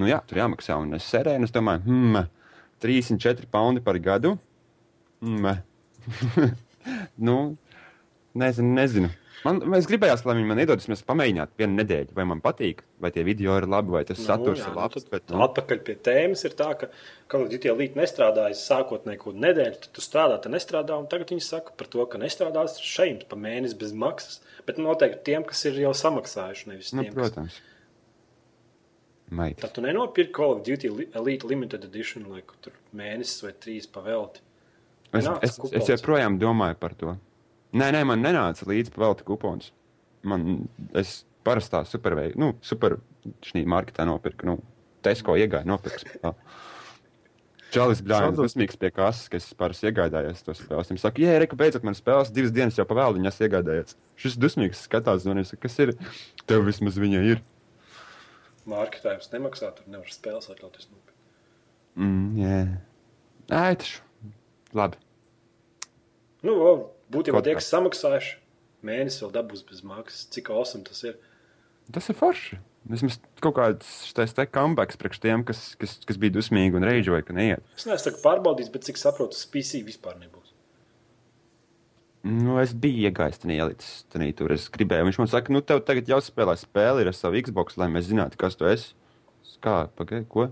Nu 0.00 0.08
jā, 0.08 0.20
tur 0.28 0.40
jāmaksā. 0.42 0.76
Un 0.84 0.96
es 1.00 1.08
sērēju, 1.08 1.40
un 1.40 1.48
es 1.48 1.54
domāju, 1.56 1.84
hmm, 1.88 2.28
34 2.84 3.48
poundi 3.52 3.80
par 3.84 3.96
gadu. 4.04 4.36
Hmm. 5.20 5.58
nu, 7.28 7.38
nezinu, 8.34 8.74
nezinu. 8.78 9.10
Man, 9.40 9.56
es 9.72 9.86
gribēju, 9.88 10.18
lai 10.28 10.34
viņi 10.36 10.48
man 10.50 10.58
iedod, 10.60 10.82
mēs 10.92 11.00
pamēģinātu 11.08 11.56
vienu 11.62 11.78
nedēļu, 11.78 12.12
vai 12.16 12.26
man 12.28 12.42
patīk, 12.44 12.82
vai 13.00 13.08
tie 13.14 13.22
video 13.24 13.54
ir 13.56 13.64
labi, 13.72 13.94
vai 13.94 14.02
tas 14.04 14.18
Nu, 14.20 14.26
saturs 14.26 14.60
jā, 14.60 14.66
ir 14.68 14.74
nu, 14.74 14.80
labs. 14.82 14.98
tad 14.98 15.14
Bet, 15.14 15.32
nu, 15.32 15.40
Atpakaļ 15.46 15.80
pie 15.86 15.94
tēmas 16.04 16.44
ir 16.44 16.56
tā, 16.58 16.66
ka 16.82 16.90
Call 17.32 17.46
of 17.46 17.48
Duty 17.52 17.70
Elite 17.72 17.96
nestrādājas 17.96 18.60
sākotnēji 18.68 19.22
kaut 19.22 19.38
nedēļu, 19.40 19.78
tad 19.86 19.94
tu 19.96 20.04
strādā, 20.04 20.36
tad 20.44 20.52
nestrādā. 20.52 20.98
un 21.00 21.08
Tagad 21.08 21.32
viņi 21.32 21.46
saka 21.46 21.72
par 21.80 21.88
to, 21.88 22.04
ka 22.12 22.20
nestrādās 22.20 22.76
šeit 22.84 23.24
pa 23.32 23.38
mēnesi 23.40 23.78
bez 23.80 23.96
maksas. 23.96 24.42
Bet 24.68 24.76
noteikti 24.76 25.24
tiem, 25.30 25.48
kas 25.48 25.64
ir 25.72 25.80
jau 25.86 25.94
samaksājuši, 25.96 26.68
nevis 26.74 26.92
nu, 26.92 27.06
tiem, 27.06 27.14
kas 27.16 27.32
protams. 27.32 27.56
Maitis. 29.40 29.62
Tad 29.64 29.72
tu 29.78 29.86
nenopirki 29.88 30.34
Call 30.36 30.58
of 30.58 30.64
Duty 30.68 30.92
Li- 30.92 31.08
Elite 31.16 31.48
Limited 31.48 31.88
Edition, 31.88 32.28
lai 32.28 32.42
kaut 32.44 32.60
tur 32.66 32.76
mēnesis 32.92 33.40
vai 33.46 33.56
trīs 33.56 33.88
pavelti. 33.88 34.44
Es, 35.12 35.26
es, 35.42 35.56
kupons. 35.58 35.74
es 35.80 35.88
joprojām 35.90 36.38
domāju 36.38 36.76
par 36.78 36.94
to. 36.94 37.16
Nē, 37.74 37.90
nē, 37.94 38.04
man 38.06 38.22
nenāca 38.22 38.66
līdzi 38.66 38.94
velti 38.98 39.26
kupons. 39.26 39.72
Man, 40.22 40.68
es 40.94 41.24
parastā 41.46 41.80
superveidu, 41.88 42.38
nu, 42.38 42.50
super 42.62 42.98
šī 43.46 43.64
marketā 43.66 44.04
nopirku, 44.08 44.46
nu, 44.46 44.58
Tesko 45.02 45.32
iegāju, 45.40 45.64
nopirku. 45.70 46.34
Čalis 47.70 48.02
Bļāns, 48.02 48.34
Šādos- 48.34 48.50
dusmīgs 48.50 48.76
pie 48.76 48.90
kases, 48.90 49.28
kas 49.30 49.46
parasti 49.54 49.86
iegādājās 49.88 50.42
to 50.44 50.52
spēli. 50.58 50.82
Viņam 50.90 50.98
saka, 51.00 51.22
jē, 51.22 51.36
reku, 51.40 51.56
beidzot 51.56 51.84
man 51.86 51.94
spēles 51.94 52.32
divas 52.34 52.50
dienas 52.52 52.76
jau 52.76 52.84
pavēlu, 52.84 53.20
viņas 53.20 53.38
iegādājās. 53.46 53.94
Šis 54.18 54.36
dusmīgs 54.36 54.82
skatās, 54.88 55.24
un 55.30 55.38
es 55.38 55.52
saku, 55.54 55.62
kas 55.68 55.78
ir? 55.78 55.92
Tev 56.50 56.66
vismaz 56.66 56.98
viņa 56.98 57.22
ir. 57.30 57.42
Mārketājums 58.68 59.30
nemaksā, 59.32 59.70
tur 59.76 59.86
nevar 59.86 60.10
spēles 60.12 60.50
atļauties 60.52 60.90
nopirkt. 60.90 61.16
Mm, 61.96 62.26
jā. 62.42 62.58
Nē, 63.54 63.64
taču. 63.78 64.02
Labi. 64.76 65.00
Nu, 66.46 66.54
o, 66.56 66.72
būtībā 67.12 67.42
tie, 67.44 67.56
kas 67.58 67.68
samaksājuši, 67.72 68.36
mēnesis 68.86 69.24
vēl 69.24 69.32
dabūs 69.34 69.64
bez 69.68 69.82
maksas. 69.86 70.26
Cik 70.32 70.52
awesome 70.54 70.86
tas 70.86 71.02
ir? 71.04 71.18
Tas 71.92 72.06
ir 72.08 72.16
forši. 72.18 72.60
Vismaz 72.90 73.18
kaut 73.44 73.58
kāds 73.58 73.88
te 74.16 74.46
comebacks 74.48 74.96
priekš 75.00 75.20
tiem, 75.20 75.42
kas, 75.44 75.74
kas, 75.80 75.98
kas 76.08 76.20
bija 76.20 76.32
dusmīgi 76.38 76.78
un 76.78 76.86
reidžoja, 76.88 77.26
ka 77.26 77.36
neiet. 77.36 77.66
Es 77.76 77.84
neesmu 77.88 78.22
pārbaudījis, 78.22 78.70
bet 78.72 78.86
cik 78.88 79.00
saprotu, 79.00 79.36
tas 79.36 79.44
PC 79.52 79.82
vispār 79.84 80.16
nebūs. 80.20 80.54
Nu, 82.24 82.58
es 82.60 82.72
biju 82.76 83.08
iegājis 83.08 83.40
tajā 83.40 83.64
ielicis, 83.64 83.92
tur. 84.36 84.52
Es 84.52 84.66
gribēju, 84.72 85.06
viņš 85.08 85.18
man 85.22 85.30
saka, 85.32 85.52
nu, 85.52 85.62
tev 85.64 85.80
tagad 85.88 86.08
jāspēlē 86.08 86.56
spēle 86.60 87.04
ar 87.04 87.16
savu 87.16 87.40
Xbox, 87.40 87.78
lai 87.80 87.88
mēs 87.92 88.10
zinātu, 88.10 88.40
kas 88.40 88.58
tu 88.60 88.68
esi. 88.68 88.92
Es 89.44 89.56
Kā, 89.64 89.86
pagaidi, 89.96 90.26
ko? 90.28 90.50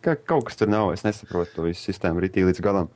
Kā, 0.00 0.16
kaut 0.16 0.48
kas 0.48 0.56
tur 0.60 0.70
nav, 0.72 0.92
es 0.96 1.04
nesaprotu 1.04 1.56
to 1.56 1.68
visu 1.68 1.82
sistēmu 1.90 2.22
ritī 2.24 2.44
līdz 2.46 2.62
galam. 2.64 2.88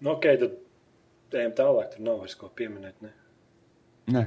Nu, 0.00 0.14
ok, 0.14 0.28
tad 0.40 1.40
ejam 1.40 1.56
tālāk. 1.58 1.90
Tur 1.94 2.06
nav 2.06 2.22
vairs 2.22 2.36
ko 2.40 2.48
pieminēt. 2.56 2.96
Ne? 3.04 3.12
Nē, 4.10 4.24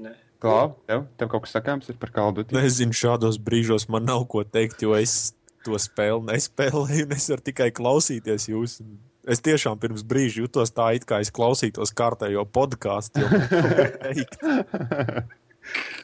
Ne. 0.00 0.14
Klau, 0.40 0.72
tev, 0.88 1.04
tev 1.20 1.28
kaut 1.28 1.44
kas 1.44 1.52
sakāms 1.52 1.90
ir 1.92 1.98
par 2.00 2.12
kaldu. 2.16 2.46
Nezinu, 2.56 2.96
šādos 2.96 3.36
brīžos 3.44 3.84
man 3.92 4.06
nav 4.08 4.24
ko 4.32 4.40
teikt, 4.48 4.80
jo 4.80 4.94
es 4.96 5.34
to 5.66 5.76
spēli 5.76 6.24
nespēlēju, 6.30 7.04
un 7.04 7.12
es 7.16 7.28
varu 7.28 7.44
tikai 7.50 7.68
klausīties 7.76 8.48
jūs. 8.48 8.78
Es 9.28 9.44
tiešām 9.44 9.76
pirms 9.82 10.00
brīža 10.08 10.46
jutos 10.46 10.72
tā, 10.72 10.94
it 10.96 11.04
kā 11.08 11.20
es 11.20 11.28
klausītos 11.36 11.92
kārtējo 11.92 12.46
podkāstu. 12.48 13.20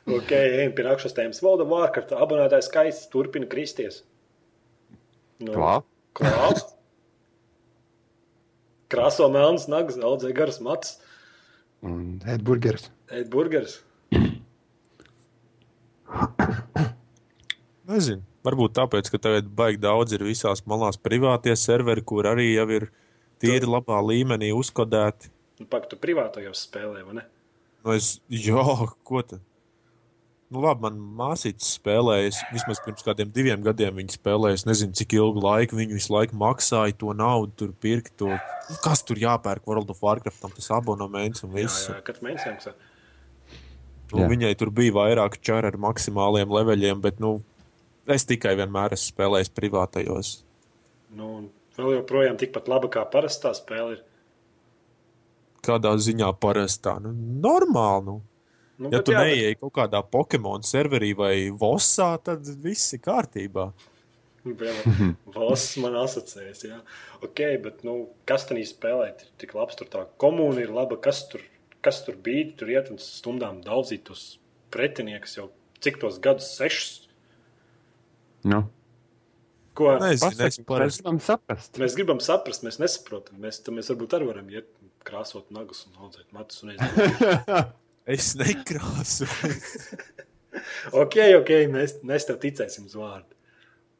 Ok, 0.06 0.30
ejam 0.36 0.72
pie 0.76 0.84
nākamās 0.86 1.14
tēmas. 1.16 1.40
Valda 1.42 1.64
Vārkārta 1.66 2.18
abonētājs 2.22 2.68
skaits 2.70 3.00
turpina 3.10 3.48
kristies. 3.50 4.02
Nu, 5.42 5.52
Klau? 5.56 5.80
Klaus. 6.16 6.62
Krāso 8.92 9.26
melnas 9.34 9.66
nagas, 9.68 9.98
audzē 9.98 10.30
garas 10.36 10.60
matus, 10.62 10.94
Un 11.82 12.20
Edburgers. 12.26 12.86
ēd 13.10 13.28
burgeris. 13.30 13.80
Nezinu. 17.86 18.22
Varbūt 18.46 18.76
tāpēc, 18.78 19.08
ka 19.10 19.18
tagad 19.18 19.48
baigi 19.58 19.80
daudz 19.82 20.14
ir 20.14 20.22
visās 20.22 20.62
malās 20.70 20.98
privātie 21.02 21.54
serveri, 21.58 22.02
kur 22.06 22.28
arī 22.30 22.52
jau 22.54 22.66
ir 22.76 22.84
tīri 23.42 23.66
labā 23.66 23.98
līmenī 24.06 24.52
uzkodēti. 24.54 25.32
Nu, 25.58 25.66
Pak, 25.66 25.88
tu 25.90 25.98
privāto 25.98 26.38
jau 26.44 26.52
spēlē, 26.54 27.02
vai 27.08 27.16
ne? 27.18 27.24
Nu, 27.82 27.94
es, 27.96 28.20
jā, 28.30 28.62
ko 29.06 29.22
tad? 29.26 29.42
Nu, 30.46 30.60
labi, 30.62 30.84
man 30.84 30.98
māsīca 31.18 31.66
spēlēja. 31.66 32.28
Es 32.30 32.36
vismaz 32.54 32.78
pirms 32.84 33.02
kādiem 33.02 33.32
diviem 33.34 33.62
gadiem 33.66 33.96
viņa 33.98 34.14
spēlēja. 34.14 34.60
Es 34.60 34.66
nezinu, 34.68 34.94
cik 34.94 35.16
ilgu 35.18 35.42
laiku 35.42 35.78
viņa 35.78 35.96
visu 35.96 36.12
laiku 36.14 36.38
maksāja 36.38 36.94
to 37.00 37.10
naudu, 37.18 37.50
tur 37.62 37.72
pirkt 37.82 38.14
to. 38.22 38.30
Kas 38.84 39.02
tur 39.06 39.18
jāpērk 39.18 39.66
World 39.66 39.90
of 39.90 40.04
Warcraft, 40.06 40.46
tas 40.54 40.70
abonements 40.76 41.42
un 41.42 41.50
viss. 41.56 41.88
katru 42.06 42.28
mēnesi 42.28 42.52
maksā. 42.52 42.76
Nu, 44.12 44.22
Jā. 44.22 44.28
viņai 44.30 44.52
tur 44.54 44.70
bija 44.70 44.94
vairāk 44.94 45.40
čaru 45.42 45.72
ar 45.72 45.80
maksimāliem 45.82 46.52
leveļiem, 46.54 47.00
bet 47.02 47.18
nu, 47.18 47.40
es 48.06 48.22
tikai 48.28 48.54
vienmēr 48.54 48.94
esmu 48.94 49.16
spēlējis 49.16 49.50
privātajos. 49.56 50.30
Nu, 51.18 51.48
vēl 51.74 51.96
joprojām 51.98 52.38
tikpat 52.38 52.70
laba 52.70 52.92
kā 52.92 53.02
parastā 53.10 53.50
spēle. 53.58 53.98
Ir. 53.98 54.04
Kādā 55.66 55.90
ziņā 55.98 56.30
parastā. 56.38 57.00
Nu, 57.02 57.10
normāli. 57.42 58.06
Nu. 58.12 58.20
Nu, 58.78 58.90
Ja 58.92 58.98
bet 58.98 59.06
tu 59.08 59.12
jā, 59.14 59.20
bet- 59.22 59.32
neieej 59.32 59.54
kaut 59.60 59.72
kādā 59.78 60.02
Pokemon 60.04 60.60
serverī 60.66 61.14
vai 61.16 61.34
Vosā, 61.50 62.10
tad 62.22 62.44
viss 62.62 62.92
ir 62.92 63.00
kārtībā. 63.00 63.70
Valsts 65.34 65.76
man 65.82 65.96
asociējas. 65.98 66.60
Jā. 66.68 66.76
Ok, 67.24 67.40
bet 67.64 67.80
nu, 67.86 67.96
kas 68.28 68.44
tam 68.46 68.58
spēlē? 68.62 69.08
Ir 69.14 69.30
tik 69.42 69.54
labs, 69.58 69.74
tur 69.78 69.88
tā 69.90 70.04
komūna 70.22 70.62
ir 70.62 70.70
laba. 70.76 70.98
Kas 71.02 71.24
tur, 71.32 71.42
kas 71.82 72.02
tur 72.06 72.14
bija? 72.22 72.52
Tur 72.60 72.70
iet 72.70 72.90
un 72.92 73.00
stundām 73.02 73.62
daudzīt 73.64 74.04
tos 74.06 74.38
pretiniekus 74.74 75.36
jau 75.38 75.48
cik 75.82 75.98
tos 76.02 76.20
gadus, 76.22 76.52
sešus. 76.58 77.08
Nu, 78.46 78.64
Ko 79.76 79.90
mēs 80.00 80.22
gribam 80.24 81.18
saprast. 81.20 81.76
mēs 81.76 81.96
gribam 81.98 82.20
saprast, 82.24 82.62
mēs 82.64 82.78
nesaprotam. 82.80 83.36
Mēs, 83.42 83.58
mēs 83.68 83.90
varbūt 83.92 84.14
arī 84.16 84.28
varam 84.30 84.46
iet 84.54 84.70
krāsot 85.04 85.50
nagus 85.52 85.82
un 85.90 86.06
audzēt 86.06 86.30
matus. 86.32 86.62
Un 86.64 86.70
aiziet. 86.76 87.74
Es 88.06 88.34
nekrāsu. 88.38 89.26
ok, 91.02 91.16
ok, 91.40 91.50
mēs, 91.72 91.96
mēs 92.06 92.28
tev 92.28 92.38
ticēsim 92.42 92.86
uz 92.86 92.94
vārdu. 92.98 93.32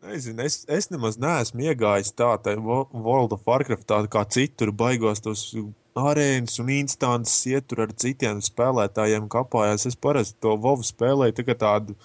Nezinu, 0.06 0.44
es, 0.46 0.60
es 0.70 0.86
nemaz 0.92 1.16
neesmu 1.18 1.64
iegājis 1.66 2.12
tādā 2.14 2.54
World 2.60 3.34
of 3.34 3.48
Warcraft, 3.48 3.88
tā 3.90 3.98
kā 4.12 4.22
citur 4.30 4.70
baigos 4.70 5.24
tos 5.24 5.48
arēnas 5.96 6.60
un 6.62 6.70
instances 6.76 7.40
ietur 7.50 7.86
ar 7.86 7.94
citiem 7.98 8.42
spēlētājiem 8.44 9.26
kapājās. 9.32 9.88
Es 9.90 9.98
parasti 9.98 10.38
to 10.44 10.54
WoW 10.54 10.84
spēlēju 10.86 11.38
tikai 11.40 11.56
tādu 11.58 11.96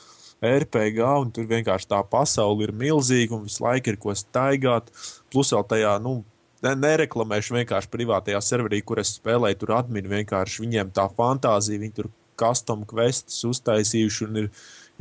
RPG, 0.41 1.03
un 1.05 1.29
tur 1.35 1.45
vienkārši 1.51 1.91
tā 1.91 2.01
pasaule 2.09 2.65
ir 2.65 2.73
milzīga 2.73 3.37
un 3.37 3.45
visu 3.45 3.61
laiku 3.61 3.93
ir 3.93 3.99
ko 4.01 4.15
staigāt. 4.17 4.89
Plus 5.29 5.53
vēl 5.53 5.67
tajā, 5.69 5.97
nu, 6.01 6.21
ne, 6.65 6.75
nereklamēšu 6.85 7.57
vienkārši 7.59 7.91
privātajā 7.93 8.41
serverī, 8.45 8.81
kur 8.85 9.01
es 9.01 9.15
spēlēju, 9.17 9.59
tur 9.63 9.75
admini 9.79 10.11
vienkārši 10.11 10.63
viņiem 10.65 10.93
tā 10.95 11.07
fantāzija, 11.17 11.81
viņi 11.81 11.97
tur 11.97 12.11
custom 12.41 12.85
questus 12.89 13.43
uztaisījuši 13.49 14.27
un 14.27 14.45
ir 14.45 14.49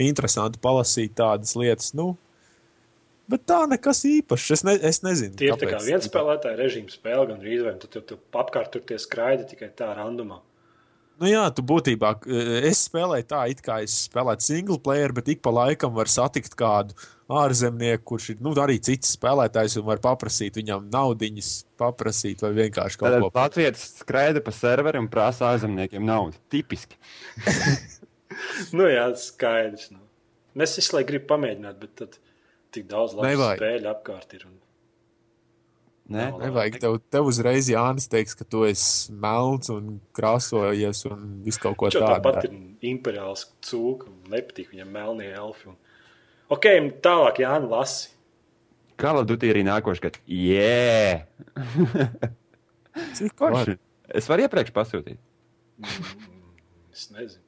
interesanti 0.01 0.61
palasīt 0.63 1.17
tādas 1.21 1.57
lietas. 1.59 1.95
Nu, 1.97 2.15
Bet 3.31 3.45
tā 3.47 3.61
nekas 3.71 4.01
īpašs. 4.09 4.47
Es, 4.57 4.63
ne, 4.67 4.73
es 4.89 5.05
nezinu. 5.07 5.37
Tie 5.39 5.53
ir 5.53 5.71
kā 5.71 5.79
viens 5.85 6.07
spēlētāja 6.09 6.59
režīma 6.59 6.91
spēle, 6.91 7.29
gan 7.29 7.39
arī 7.39 7.61
izvēle. 7.61 7.77
Tad 7.85 8.09
tu 8.09 8.17
apkārt 8.41 8.73
tur 8.75 8.83
tie 8.89 8.99
skraidi 8.99 9.47
tikai 9.53 9.69
tā 9.79 9.93
randomā. 9.95 10.41
Nu 11.21 11.29
jā, 11.29 11.43
tu 11.53 11.65
būtībā 11.67 12.15
eh, 12.25 12.51
es 12.71 12.87
spēlēju 12.89 13.27
tā, 13.29 13.45
it 13.53 13.61
kā 13.65 13.81
es 13.85 13.95
spēlētu 14.07 14.47
single 14.47 14.79
player, 14.81 15.13
bet 15.17 15.29
ik 15.29 15.43
pa 15.45 15.53
laikam 15.53 15.93
var 15.97 16.09
satikt 16.09 16.57
kādu 16.59 16.97
ārzemnieku, 17.31 18.05
kurš 18.13 18.31
ir 18.35 18.41
nu, 18.43 18.55
arī 18.59 18.79
cits 18.83 19.15
spēlētājs 19.19 19.77
un 19.79 19.87
var 19.87 20.01
paprasīt 20.03 20.57
viņam 20.59 20.89
naudiņas, 20.91 21.51
paprasīt 21.81 22.43
vai 22.43 22.55
vienkārši 22.57 23.01
kaut 23.01 23.15
Tad 23.15 23.27
ko 23.27 23.31
Latvijas 23.37 23.85
skraida 24.01 24.43
pa 24.45 24.55
serveri 24.57 25.03
un 25.03 25.11
prasa 25.13 25.53
ārzemniekiem 25.53 26.07
naudu. 26.09 26.41
Tipiski. 26.53 26.99
Nu, 28.77 28.87
jā, 28.87 29.05
skaidrs. 29.19 29.91
Nu. 29.91 29.99
Es 30.63 30.77
visu 30.79 30.97
laiku 30.97 31.11
gribu 31.13 31.27
pamēģināt, 31.33 31.79
bet 31.81 31.95
tad 31.99 32.19
tik 32.75 32.87
daudz 32.91 33.17
labu 33.19 33.51
spēļu 33.59 33.91
apkārt 33.91 34.37
ir. 34.39 34.47
Un... 34.49 34.55
Nē, 36.11 36.25
Nav 36.33 36.41
Nevajag 36.43 36.79
tev, 36.83 36.97
tev 37.15 37.29
uzreiz 37.31 37.69
Jānis 37.71 38.09
teiks, 38.11 38.35
ka 38.35 38.43
tu 38.43 38.65
esi 38.67 39.13
melns 39.15 39.71
un 39.71 40.01
krāsojies 40.17 41.05
un 41.07 41.21
visu 41.45 41.63
kaut 41.63 41.77
ko 41.79 41.91
tādu. 41.93 42.03
tāpat 42.03 42.49
ir 42.49 42.57
imperiāls 42.91 43.45
cūka 43.63 44.09
un 44.11 44.17
nepatīk 44.33 44.73
viņam 44.73 44.91
melnie 44.97 45.29
elfi. 45.31 45.71
Un... 45.71 45.77
Ok, 46.51 46.67
tālāk 47.05 47.39
Jānis 47.45 47.71
lasi. 47.71 48.09
Kā 49.01 49.15
lai 49.15 49.23
Duty 49.25 49.53
arī 49.53 49.63
nākošais 49.65 50.03
gads? 50.03 50.21
Jē! 50.27 51.23
Cik? 53.17 53.37
Forši. 53.39 53.79
Es 54.11 54.27
varu 54.29 54.49
iepriekš 54.49 54.75
pasūtīt. 54.75 55.23
Es 56.91 57.07
nezinu. 57.15 57.45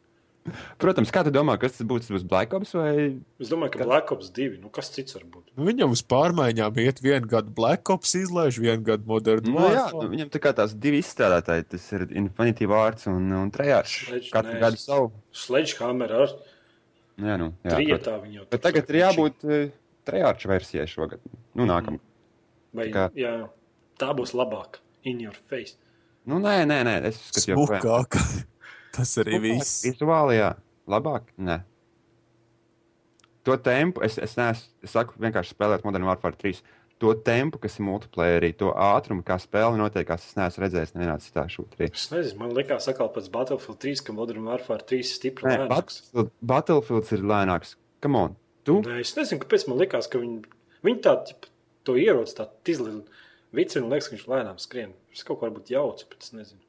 Protams, 0.83 1.13
kā 1.15 1.23
tu 1.23 1.31
domā, 1.31 1.55
kas 1.61 1.77
tas 1.77 1.87
būs? 1.87 2.03
Tas 2.09 2.15
būs 2.17 2.25
Black 2.27 2.55
Ops 2.57 2.73
vai 2.75 2.95
Es 3.39 3.51
domāju, 3.53 3.77
ka 3.77 3.85
Black 3.87 4.11
Ops 4.11 4.31
2. 4.35 4.57
Nu, 4.63 4.71
kas 4.75 4.89
cits 4.91 5.15
var 5.15 5.23
būt? 5.31 5.53
Nu, 5.55 5.67
viņam 5.69 5.93
uz 5.95 6.03
pārmaiņām 6.03 6.81
iet 6.83 6.99
vienu 7.05 7.31
gadu 7.31 7.53
Black 7.55 7.93
Ops 7.95 8.17
izlaiž, 8.19 8.59
vienu 8.59 8.83
gadu 8.89 9.07
Modern 9.07 9.47
Nu, 9.47 9.69
jā, 9.71 9.85
nu, 9.95 10.09
viņam 10.11 10.33
tā 10.35 10.41
kā 10.43 10.51
tās 10.59 10.75
divi 10.75 10.99
izstrādātāji, 11.05 11.69
tas 11.77 11.87
ir 11.95 12.09
Infinity 12.11 12.67
Vārds 12.67 13.07
un, 13.13 13.31
un. 13.39 13.53
Sledge- 13.55 14.33
Katru 14.35 14.57
nē, 14.57 14.61
gadu 14.67 14.83
savu. 14.83 15.13
Sledgehammer 15.31 16.17
ar 16.25 16.35
Jā, 17.23 17.37
nu, 17.39 17.53
jā, 17.63 17.77
trietā 17.79 18.19
viņu. 18.19 18.47
Bet 18.51 18.63
tagad 18.65 18.89
ir 18.91 19.03
jābūt 19.05 19.45
uh, 19.47 19.67
Trejārča 20.09 20.49
versijai 20.51 20.89
šogad. 20.91 21.21
Nu, 21.55 21.69
nākam. 21.69 22.01
Vai, 22.75 22.89
tā 22.89 22.95
kā- 22.97 23.11
jā, 23.15 23.35
tā 24.01 24.11
būs 24.17 24.35
labāk. 24.35 24.81
In 25.05 25.21
your 25.21 25.35
face. 25.51 25.77
Nu, 26.27 26.39
nē, 26.43 26.63
nē, 26.67 26.83
nē, 26.87 26.95
es 27.11 27.19
skatu 27.31 27.53
jau 27.53 27.67
Smukāk. 27.67 28.19
Tas 28.93 29.17
arī 29.23 29.41
viss. 29.41 29.83
Vizuāli, 29.87 30.39
jā. 30.41 30.53
Labāk? 30.91 31.31
Nē. 31.41 31.63
To 33.47 33.57
tempu, 33.59 34.03
es, 34.07 34.19
es 34.23 34.37
neesmu, 34.39 34.69
es 34.87 34.95
saku, 34.95 35.17
vienkārši 35.23 35.57
spēlēt 35.57 35.87
Modern 35.87 36.07
Warfare 36.07 36.39
3. 36.39 36.61
To 37.03 37.15
tempu, 37.27 37.59
kas 37.59 37.81
ir 37.81 37.87
multiplayerī, 37.89 38.53
to 38.55 38.69
ātrumu, 38.79 39.25
kā 39.27 39.35
spēle 39.43 39.75
notiekās, 39.81 40.29
es 40.29 40.37
neesmu 40.39 40.63
redzējis 40.63 40.93
nevienā 40.95 41.17
citā 41.25 41.49
šūtrī. 41.51 41.89
Es 41.91 42.05
nezinu, 42.13 42.39
man 42.45 42.53
liekas, 42.55 42.87
atkal 42.93 43.11
pēc 43.11 43.27
Battlefield 43.35 43.81
3, 43.83 44.05
ka 44.07 44.15
Modern 44.15 44.47
Warfare 44.47 44.87
3 44.87 45.01
ir 45.03 45.09
stipri 45.11 45.49
Nē, 45.49 45.57
lēnāks. 45.65 45.73
Battlefield, 45.75 46.31
Battlefields 46.53 47.17
ir 47.17 47.27
lēnāks. 47.33 47.75
Come 48.05 48.21
on! 48.21 48.37
Tu? 48.63 48.79
Nē, 48.87 49.01
es 49.03 49.17
nezinu, 49.19 49.43
kāpēc 49.43 49.67
man 49.67 49.83
liekas, 49.83 50.07
ka 50.13 50.23
viņi, 50.23 50.39
viņi 50.87 51.03
tā, 51.03 51.17
to 51.83 51.99
ierodas, 51.99 52.37
tā 52.39 52.47
izlīdz 52.71 53.27
vicinu, 53.59 53.91
liekas, 53.91 54.07
ka 54.07 54.17
viņš 54.17 54.29
lēnām 54.31 54.63
skrien. 54.63 54.95
Es 55.11 55.27
kaut 55.27 55.41
ko 55.41 55.49
varbūt 55.49 55.75
jaucu, 55.75 56.07
bet 56.13 56.23
es 56.23 56.37
nezinu. 56.37 56.63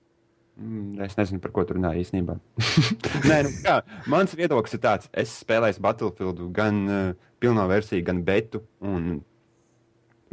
Mm, 0.59 1.01
Es 1.01 1.17
nezinu, 1.17 1.41
par 1.41 1.51
ko 1.55 1.63
tur 1.65 1.79
runā 1.79 1.95
īstenībā. 1.97 2.37
Nē, 3.29 3.39
nu, 3.47 3.53
kā, 3.65 3.79
mans 4.11 4.35
viedoklis 4.37 4.77
ir 4.77 4.83
tāds, 4.83 5.09
es 5.17 5.33
spēlēju 5.41 5.81
Battlefield 5.81 6.43
gan 6.53 6.83
uh, 6.85 7.29
pilno 7.41 7.65
versiju, 7.71 8.05
gan 8.05 8.21
betu. 8.27 8.61
Un 8.85 9.23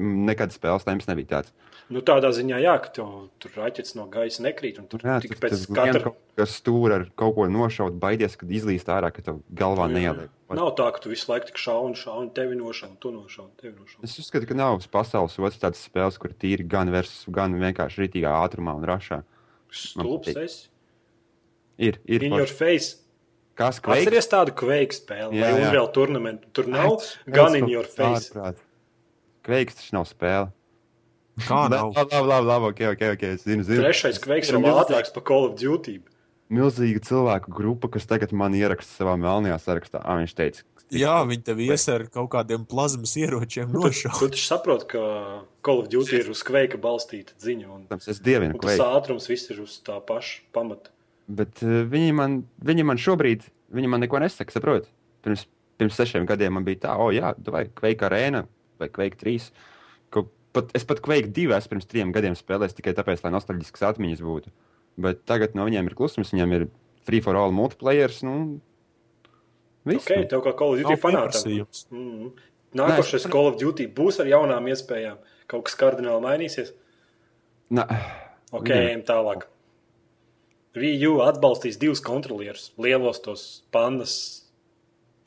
nekad 0.00 0.52
spēles 0.54 0.84
temps 0.86 1.08
nebija 1.08 1.36
tāds. 1.36 1.54
Nu, 1.90 2.04
tādā 2.06 2.30
ziņā, 2.30 2.60
jā, 2.62 2.76
ka 2.84 2.92
tev 3.00 3.06
tur 3.42 3.56
raķetes 3.58 3.96
no 3.98 4.04
gaisa 4.12 4.44
nekrīt, 4.44 4.76
un 4.78 4.86
tur 4.86 5.02
tur 5.02 5.40
pēc 5.42 5.56
tas 5.56 5.64
katra 5.74 6.12
stūra 6.46 7.00
ar 7.00 7.06
kaut 7.18 7.34
ko 7.34 7.48
nošaut, 7.50 7.96
baidies, 8.00 8.36
kad 8.38 8.52
izlīst 8.54 8.88
ārā, 8.94 9.10
ka 9.10 9.24
tev 9.26 9.40
galvā 9.58 9.88
neieliek. 9.90 10.30
Nav 10.54 10.70
tā, 10.78 10.86
ka 10.94 11.02
tu 11.02 11.10
visu 11.10 11.26
laiku 11.30 11.50
tik 11.50 11.58
šauni, 11.58 11.98
šauni, 11.98 12.30
tevi 12.34 12.56
nošauni, 12.58 12.96
tu 13.02 13.10
nošauni, 13.14 13.50
tevi 13.58 13.74
nošauni. 13.74 14.06
Es 14.06 14.14
uzskatu, 14.22 14.46
ka 14.46 14.56
nav 14.58 14.78
pasaules 14.90 15.34
otrs 15.42 15.58
tāds 15.62 15.82
spēles, 15.82 16.18
kur 16.22 16.30
tīri 16.30 16.66
gan 16.66 16.90
versus, 16.94 17.26
gan 17.30 17.58
vienkārši 17.58 18.04
rītīgā 18.04 18.32
ātrumā 18.38 18.74
un 18.78 18.86
rašā. 18.86 19.20
Stulbs 19.70 20.28
patīk. 20.28 20.44
esi. 20.44 20.68
Ir, 21.80 21.98
ir 22.04 22.22
In 22.26 22.32
your 22.36 22.46
forši. 22.46 22.56
face. 22.58 22.96
Kas 23.56 23.80
kveiks? 23.80 24.06
Atceries 24.06 24.28
tādu 24.30 24.52
kveiku 24.56 24.96
spēli, 24.96 25.36
Jā, 25.40 25.50
vai. 25.52 25.62
Unreal 25.66 25.88
turnamentu. 25.92 26.48
Tur 26.52 26.66
nav 26.72 26.96
Ai, 27.00 27.32
gan 27.32 27.56
in 27.56 27.68
your 27.68 27.84
face. 27.84 28.30
ārprāt. 28.30 28.56
Kveiks 29.44 29.76
taču 29.80 29.92
nav 29.96 30.06
spēle. 30.08 30.50
Kā 31.46 31.68
nav? 31.72 31.92
Labi, 31.96 32.12
labi, 32.12 32.28
labi, 32.28 32.46
labi, 32.50 32.70
ok, 32.74 32.80
ok, 32.94 33.02
ok, 33.16 33.22
es 33.36 33.44
zinu, 33.44 33.64
zinu. 33.64 33.80
Trešais 33.84 34.18
kveiks 34.20 34.50
Ir 34.52 34.58
ātrāks 34.60 35.12
par 35.12 35.22
Call 35.24 35.46
of 35.48 35.56
Duty. 35.60 36.00
Milzīga 36.50 37.00
cilvēku 37.06 37.52
grupa, 37.54 37.88
kas 37.88 38.08
tagad 38.10 38.32
man 38.34 38.52
ieraksta 38.58 38.90
savā 39.04 39.14
melnajā 39.20 39.56
sarakstā. 39.62 40.00
Ah, 40.02 40.18
viņš 40.18 40.34
teica, 40.34 40.64
Jā, 40.90 41.16
viņi 41.28 41.44
tev 41.46 41.60
ies 41.62 41.84
ar 41.92 42.04
kaut 42.10 42.30
kādiem 42.32 42.64
plazmas 42.68 43.12
ieročiem 43.20 43.70
Tu 43.70 43.78
nošaut. 43.78 44.18
tu 44.18 44.28
taču 44.32 44.42
saproti, 44.42 44.88
ka 44.90 45.02
Call 45.62 45.84
of 45.84 45.90
Duty 45.92 46.18
ir 46.18 46.30
uz 46.32 46.42
kveika 46.46 46.80
balstīta 46.82 47.36
ziņa. 47.38 47.68
Un, 47.70 47.86
es 48.00 48.18
dievinu 48.24 48.56
un 48.58 48.62
tas 48.64 48.82
ātrums 48.82 49.28
viss 49.30 49.52
ir 49.52 49.60
uz 49.62 49.76
tā 49.86 50.00
paša 50.02 50.40
pamata. 50.56 50.90
Bet 51.30 51.62
uh, 51.62 51.84
viņi, 51.86 52.14
man, 52.16 52.40
viņi 52.66 52.86
man 52.88 52.98
šobrīd, 52.98 53.44
viņi 53.70 53.90
man 53.92 54.02
neko 54.02 54.18
nesaka, 54.22 54.50
saprot? 54.56 54.88
Pirms, 55.22 55.44
pirms 55.78 55.98
sešiem 56.00 56.26
gadiem 56.26 56.56
man 56.58 56.66
bija 56.66 56.88
tā, 56.88 56.96
o, 56.98 57.12
jā, 57.14 57.34
vai 57.46 57.68
kveika 57.70 58.08
arēna 58.10 58.46
vai 58.80 58.88
kveika 58.90 59.20
trīs. 59.20 59.52
Pat, 60.50 60.72
es 60.74 60.82
pat 60.82 60.98
kveika 60.98 61.30
divi 61.30 61.54
esmu 61.54 61.76
pirms 61.76 61.86
trim 61.86 62.08
gadiem 62.10 62.34
spēlējis 62.34 62.74
tikai 62.80 62.90
tāpēc, 62.98 63.20
lai 63.22 63.30
nostalģiskas 63.36 63.84
atmiņas 63.92 64.22
būtu. 64.26 64.50
Bet 64.98 65.20
tagad 65.30 65.54
no 65.54 65.62
viņiem 65.68 65.86
ir 65.86 65.94
klusums, 65.94 66.32
viņiem 66.34 66.54
ir 66.56 66.64
free 67.06 67.22
for 67.22 67.38
all 67.38 67.54
multiplayer. 67.54 68.10
Nu, 68.26 68.58
viss, 69.86 70.04
Ok, 70.04 70.28
tev 70.30 70.42
kā 70.44 70.52
Call 70.58 70.74
of 70.74 70.82
Duty 70.82 70.96
fanātam. 71.00 71.66
Mm. 71.90 72.30
Nākošais 72.80 73.26
Nē, 73.26 73.30
Call 73.32 73.48
of 73.50 73.56
Duty 73.60 73.86
būs 73.96 74.20
ar 74.22 74.26
jaunām 74.30 74.68
iespējām. 74.70 75.18
Kaut 75.50 75.64
kas 75.66 75.74
kardināli 75.80 76.22
mainīsies. 76.26 76.72
Na, 77.70 77.86
Ok, 78.52 78.68
ejam 78.74 79.02
tālāk. 79.06 79.46
VU 80.74 81.16
atbalstīs 81.24 81.78
divus 81.78 82.00
kontrolierus, 82.02 82.70
lielos 82.78 83.18
tos 83.22 83.44
pandas 83.74 84.14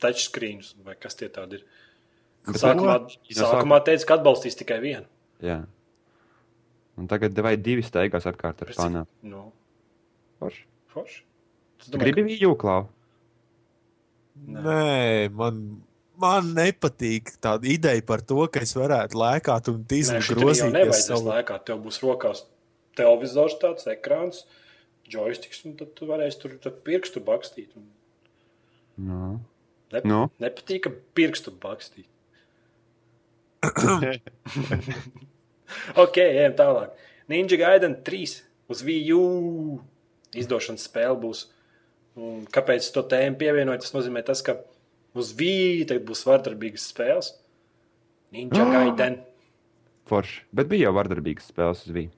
touchscreens, 0.00 0.74
vai 0.84 0.94
kas 1.00 1.16
tie 1.20 1.28
tādi 1.32 1.58
ir. 1.60 1.64
Bet 2.46 2.60
Sākumā, 2.60 2.96
sākumā 3.32 3.78
teica, 3.84 4.06
ka 4.08 4.18
atbalstīs 4.18 4.56
tikai 4.60 4.80
vienu. 4.84 5.06
jā. 5.42 5.64
Un 6.96 7.08
tagad 7.10 7.34
vai 7.42 7.56
divi 7.58 7.82
steigās 7.82 8.22
apkārt 8.30 8.60
ar 8.62 8.68
panām. 8.76 9.06
Nu, 9.26 9.48
Forši. 10.38 10.60
forši. 10.94 11.22
Tu 11.82 11.90
domāju, 11.90 12.00
Gribi 12.04 12.22
viņu 12.28 12.36
jūklau? 12.44 12.84
Nē, 14.44 15.30
man, 15.32 15.60
man 16.20 16.50
nepatīk 16.56 17.32
tāda 17.42 17.68
ideja 17.70 18.02
par 18.06 18.20
to, 18.26 18.42
ka 18.52 18.60
es 18.64 18.74
varētu 18.76 19.16
lēkāt 19.18 19.70
un 19.72 19.78
Nē, 20.18 20.20
šī 20.20 20.34
jau 20.34 20.40
grozīt 20.40 20.74
nevajadzēs 20.74 21.08
savu. 21.12 21.30
laikā. 21.30 21.58
Tev 21.64 21.80
būs 21.86 22.00
rokās 22.04 22.44
televizors, 22.98 23.56
tāds 23.62 23.88
ekrāns, 23.90 24.42
joysticks, 25.10 25.64
un 25.68 25.76
tad 25.80 25.94
tu 25.98 26.08
varēsi 26.10 26.40
tur 26.42 26.56
tad 26.62 26.82
pirkstu 26.86 27.24
bakstīt. 27.24 27.70
Un 27.76 27.90
No. 28.96 29.40
Nep 29.90 30.04
Nu? 30.06 30.28
Nepatīk, 30.42 30.84
ka 30.86 30.90
pirkstu 31.18 31.50
bakstīt. 31.50 32.06
ok, 36.04 36.16
ejam 36.20 36.54
tālāk. 36.58 36.92
Ninja 37.32 37.56
Gaiden 37.58 37.96
3 38.06 38.36
uz 38.70 38.82
VU 38.84 39.80
izdošanas 40.36 40.84
spēle 40.88 41.16
būs. 41.22 41.46
Un 42.20 42.44
kāpēc 42.54 42.86
to 42.94 43.02
tēmu 43.10 43.38
pievienot? 43.40 43.82
Tas 43.82 43.94
nozīmē, 43.96 44.22
tas, 44.26 44.42
ka 44.46 44.58
uz 45.18 45.32
tagad 45.90 46.04
būs 46.08 46.22
vardarbīgas 46.28 46.86
spēles. 46.92 47.32
Ninja 48.34 48.66
Gaiden. 48.70 49.20
Forši. 50.10 50.44
Bet 50.54 50.70
bija 50.70 50.88
jau 50.88 50.94
vardarbīgas 50.98 51.50
spēles 51.50 51.84
uz 51.86 51.94
Vīja. 51.96 52.12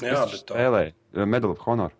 Jā, 0.00 0.24
bet 0.30 0.44
tā. 0.48 0.56
spēlēju. 0.56 0.94
uh, 1.14 1.26
Medal 1.28 1.54
of 1.54 1.64
Honor. 1.66 1.94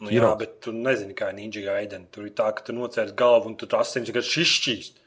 Nu, 0.00 0.10
jā, 0.10 0.18
Heroes. 0.20 0.38
bet 0.42 0.56
tu 0.64 0.72
nezini, 0.76 1.14
kā 1.16 1.30
ir 1.30 1.38
Ninja 1.38 1.62
Gaiden. 1.64 2.06
Tur 2.12 2.26
ir 2.28 2.34
tā, 2.36 2.50
ka 2.56 2.64
tu 2.66 2.74
nocēlies 2.76 3.14
galvu 3.16 3.52
un 3.52 3.56
tu 3.60 3.68
tas 3.70 3.92
asins 3.92 4.10
vienkārši 4.10 4.34
šišķīst. 4.40 5.02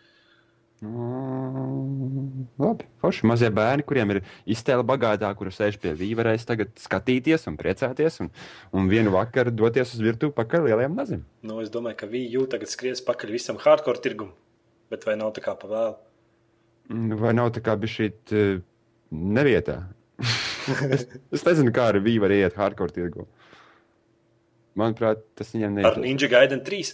Mm, 0.79 2.45
Labi, 2.59 2.85
forši. 3.03 3.25
Mazie 3.27 3.49
bērni, 3.51 3.83
kuriem 3.87 4.13
ir 4.13 4.19
iztēle 4.47 4.85
bagātā, 4.87 5.27
kuri 5.35 5.51
sēž 5.51 5.75
pie 5.81 5.91
vīna, 5.97 6.17
varēs 6.21 6.47
tagad 6.47 6.71
skatīties 6.79 7.47
un 7.51 7.57
priecāties. 7.59 8.21
Un, 8.23 8.29
un 8.71 8.87
vienu 8.91 9.11
vakaru 9.15 9.51
doties 9.51 9.91
uz 9.97 10.03
virtuvi 10.03 10.35
pakaļ 10.37 10.69
lielajam 10.69 10.95
nazim. 10.95 11.25
Nu, 11.43 11.59
es 11.63 11.71
domāju, 11.73 11.99
ka 11.99 12.09
Vīju 12.11 12.45
tagad 12.51 12.71
skries 12.71 13.03
pakaļ 13.07 13.35
visam 13.35 13.59
hardcore 13.59 13.99
tirgumam. 14.03 14.35
Bet 14.89 15.03
vai 15.05 15.17
nav 15.19 15.35
tā 15.35 15.43
kā 15.45 15.57
pavēlu? 15.59 15.97
Mm, 16.89 17.19
Vai 17.21 17.35
nav 17.37 17.51
tā 17.53 17.61
kā 17.65 17.75
bija 17.77 17.97
šī 17.97 18.09
nevietā? 19.11 19.81
es, 20.19 21.05
es 21.35 21.45
nezinu, 21.45 21.75
kā 21.75 21.91
ar 21.91 21.99
vīnu 21.99 22.23
var 22.23 22.33
iet 22.39 22.57
hardcore 22.59 22.95
tirgu. 22.95 23.27
Manuprāt, 24.79 25.25
tas 25.35 25.51
viņam 25.51 25.75
Ar 25.75 25.97
neiet. 25.97 26.03
Ninja 26.07 26.31
Gaiden 26.31 26.63
3. 26.63 26.93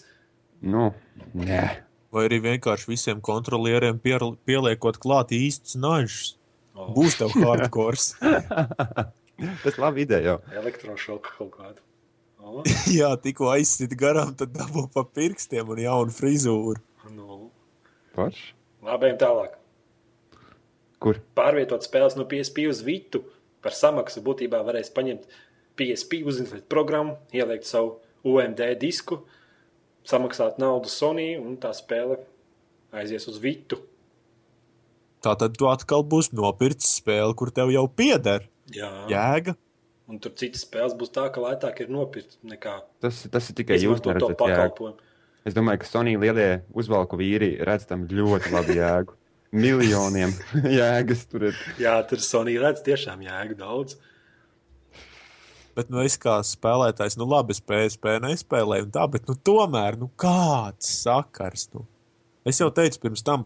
Nu, 0.66 0.90
nē. 1.38 1.85
Vai 2.16 2.30
arī 2.30 2.40
vienkārši 2.46 2.88
visiem 2.88 3.20
kontrolieriem 3.24 4.00
pieliekot 4.00 5.02
klāt 5.04 5.34
īstus 5.36 5.76
nažus. 5.76 6.36
Oh. 6.76 6.94
Būs 6.96 7.18
tev 7.20 7.36
hardcore. 7.36 8.00
Tas 9.64 9.74
ir 9.74 9.82
labi 9.84 10.06
ideja. 10.06 10.38
Elektrošoka 10.56 11.36
kaut 11.36 11.52
kādu. 11.58 11.84
Oh. 12.40 12.62
Jā, 13.00 13.10
tikko 13.20 13.50
aizsit 13.52 13.96
garām, 14.00 14.36
tad 14.38 14.54
dabū 14.56 14.86
pa 14.94 15.04
pirkstiem 15.18 15.72
un 15.74 15.82
jaunu 15.82 16.14
frizūru. 16.14 16.80
Nu, 17.12 17.50
Forši. 18.16 18.52
labi, 18.86 19.10
ejam 19.10 19.20
tālāk. 19.22 19.56
Kur? 21.04 21.20
Pārvietot 21.38 21.84
spēles 21.84 22.16
no 22.20 22.28
PSP 22.30 22.68
uz 22.70 22.80
Vitu 22.86 23.26
par 23.66 23.76
samaksu 23.76 24.24
būtībā 24.26 24.62
varēs 24.68 24.92
paņemt 24.96 25.26
PSP 25.76 26.22
uzinstalēt 26.28 26.70
programmu, 26.72 27.18
ielikt 27.36 27.68
savu 27.68 27.98
UMD 28.26 28.62
disku, 28.82 29.24
samaksāt 30.10 30.60
naudu 30.62 30.90
Sony 30.92 31.34
un 31.40 31.58
tā 31.62 31.72
spēle 31.76 32.20
aizies 32.96 33.28
uz 33.32 33.38
Vitu. 33.44 33.80
Tā 35.26 35.34
tad 35.42 35.56
tu 35.58 35.68
atkal 35.72 36.04
būsi 36.06 36.36
nopircis 36.38 37.00
spēli, 37.00 37.34
kur 37.38 37.50
tev 37.54 37.72
jau 37.74 37.88
pieder. 37.90 38.46
Jā. 38.74 38.92
Jēga. 39.10 39.56
Un 40.06 40.20
tur 40.22 40.36
citas 40.38 40.62
spēles 40.68 40.94
būs 40.98 41.10
tā, 41.16 41.26
ka 41.34 41.42
lētāk 41.42 41.80
ir 41.82 41.90
nopirkt 41.90 42.38
nekā 42.46 42.76
Tas, 43.02 43.24
tas 43.34 43.50
ir 43.50 43.58
tikai 43.58 43.80
jūs 43.82 44.04
to 44.06 44.12
neredzat. 44.14 44.36
jēgu. 44.36 44.42
pakalpojumu. 44.44 45.02
Es 45.46 45.54
domāju, 45.54 45.82
ka 45.82 45.90
Sonija 45.90 46.22
lielie 46.22 46.50
uzvalku 46.74 47.18
vīri 47.18 47.52
redz 47.66 47.86
tam 47.90 48.06
ļoti 48.10 48.54
labu 48.54 48.74
jēgu. 48.78 49.14
Miljoniem 49.56 50.34
jēgas 50.80 51.26
tur 51.30 51.48
ir. 51.50 51.60
Jā, 51.82 51.96
tur 52.10 52.22
Sony 52.22 52.58
redz 52.62 52.82
tiešām 52.86 53.22
jēgu 53.26 53.58
daudz. 53.58 53.98
Bet, 55.76 55.90
nu, 55.92 56.00
es 56.08 56.16
kā 56.22 56.38
spēlētājs, 56.48 57.18
nu, 57.20 57.28
labi, 57.28 57.52
es 57.52 57.60
PSP 57.60 58.18
nespēlēju, 58.24 58.88
un 58.88 58.94
tā, 58.96 59.04
bet, 59.12 59.26
nu, 59.28 59.36
tomēr, 59.36 59.98
nu, 60.00 60.08
kāds 60.20 60.88
sakars. 61.02 61.68
Nu? 61.76 61.84
Es 62.48 62.62
jau 62.62 62.70
teicu 62.72 63.02
pirms 63.04 63.26
tam, 63.26 63.44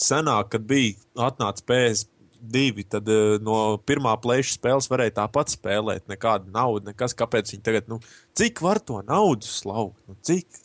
senāk, 0.00 0.52
kad 0.54 0.64
bija 0.68 0.96
atnācis 1.28 1.66
PS2, 1.68 2.86
tad 2.92 3.10
eh, 3.10 3.36
no 3.44 3.58
pirmā 3.86 4.14
plēša 4.22 4.56
spēles 4.56 4.90
varēja 4.92 5.18
tāpat 5.22 5.54
spēlēt. 5.56 6.06
Nekāda 6.10 6.50
nauda, 6.52 6.90
nekas. 6.92 7.16
Kāpēc 7.18 7.54
viņi 7.54 7.64
tagad, 7.66 7.88
nu, 7.92 8.00
cik 8.36 8.62
var 8.64 8.82
to 8.84 9.00
naudu 9.06 9.48
slaukt? 9.48 10.00
Nu, 10.08 10.18
cik? 10.26 10.60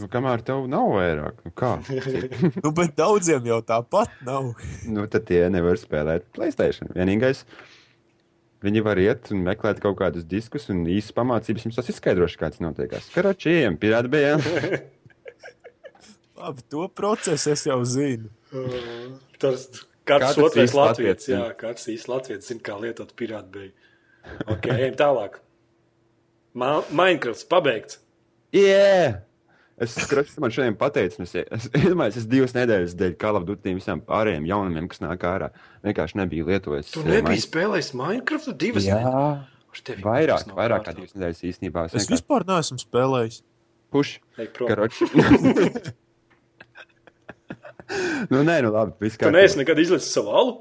Nu, 0.00 0.08
kamēr 0.10 0.40
tev 0.46 0.64
nav 0.72 0.88
vairāk, 0.94 1.42
nu 1.44 1.52
kā? 1.54 1.74
Nu, 2.62 2.72
bet 2.74 2.96
daudziem 2.98 3.44
jau 3.46 3.60
tāpat 3.66 4.14
nav. 4.26 4.54
nu, 4.88 5.04
tad 5.10 5.28
tie 5.28 5.44
nevar 5.52 5.78
spēlēt 5.78 6.30
Playstation. 6.34 6.90
Vienīgais, 6.96 7.44
viņi 8.64 8.82
var 8.86 9.00
iet 9.02 9.30
un 9.34 9.42
meklēt 9.46 9.82
kaut 9.82 9.98
kādus 10.00 10.26
diskus 10.28 10.68
un 10.72 10.84
īsas 10.86 11.14
pamācības. 11.16 11.66
Jums 11.66 11.78
tas 11.78 11.90
izskaidrošu, 11.92 12.40
kāds 12.40 12.62
notiekās. 12.62 13.10
Karočiem, 13.14 13.78
pirātbējiem. 13.82 14.42
Labi, 16.42 16.64
to 16.72 16.88
procesu 16.90 17.52
es 17.54 17.66
jau 17.68 17.78
zinu. 17.86 18.30
Tas 19.42 19.68
katrs 20.06 20.32
Katrs 20.34 20.40
otrais 20.42 20.74
latviečs, 20.74 21.28
jā, 21.30 21.42
katrs 21.58 21.88
īsts 21.92 22.10
latviečs 22.10 22.50
zina, 22.50 22.62
kā 22.66 22.78
lietot 22.82 23.12
pirātbeju. 23.18 23.70
Ok, 24.50 24.70
ejam 24.74 24.96
tālāk. 24.98 25.38
Ma 26.58 26.80
Minecraft 26.90 27.46
pabeigts. 27.50 28.00
Yeah! 28.52 29.22
Es 29.82 29.94
saprotu, 29.96 30.36
man 30.44 30.52
šodien 30.54 30.76
pateicu, 30.78 31.16
un 31.18 31.24
es, 31.26 31.32
es, 31.42 31.64
es 31.74 31.86
domāju, 31.90 32.14
es 32.20 32.26
divas 32.30 32.52
nedēļas 32.54 32.92
dēļ 33.00 33.14
Call 33.18 33.38
of 33.40 33.46
Duty 33.48 33.72
visiem 33.78 33.98
pārējiem 34.06 34.44
jaunumiem, 34.46 34.86
kas 34.92 35.00
nāk 35.02 35.24
ārā. 35.26 35.48
Vienkārši 35.86 36.18
nebija 36.20 36.46
lietojis. 36.50 36.92
Tu 36.94 37.00
eh, 37.02 37.08
nebiji 37.16 37.40
Mine- 37.40 37.46
spēlējis 37.46 37.90
Minecraft 37.98 38.52
divas 38.62 38.86
nedēļas. 38.86 39.98
Vairāk, 40.04 40.52
vairāk 40.54 40.84
kā 40.86 40.94
divas 40.98 41.16
nedēļas 41.16 41.42
īstenībā. 41.50 41.86
Es 41.98 42.06
vispār 42.12 42.46
neesmu 42.48 42.78
spēlējis. 42.84 43.40
Puš, 43.92 44.08
karoči. 44.56 45.08
nu, 48.32 48.40
nē, 48.46 48.60
nu 48.64 48.70
labi, 48.72 48.94
viss 49.02 49.18
Tu 49.18 49.24
kārtībā. 49.24 49.34
neesi 49.40 49.58
nekad 49.60 49.80
izlicis 49.82 50.12
savu 50.14 50.30
alu? 50.38 50.54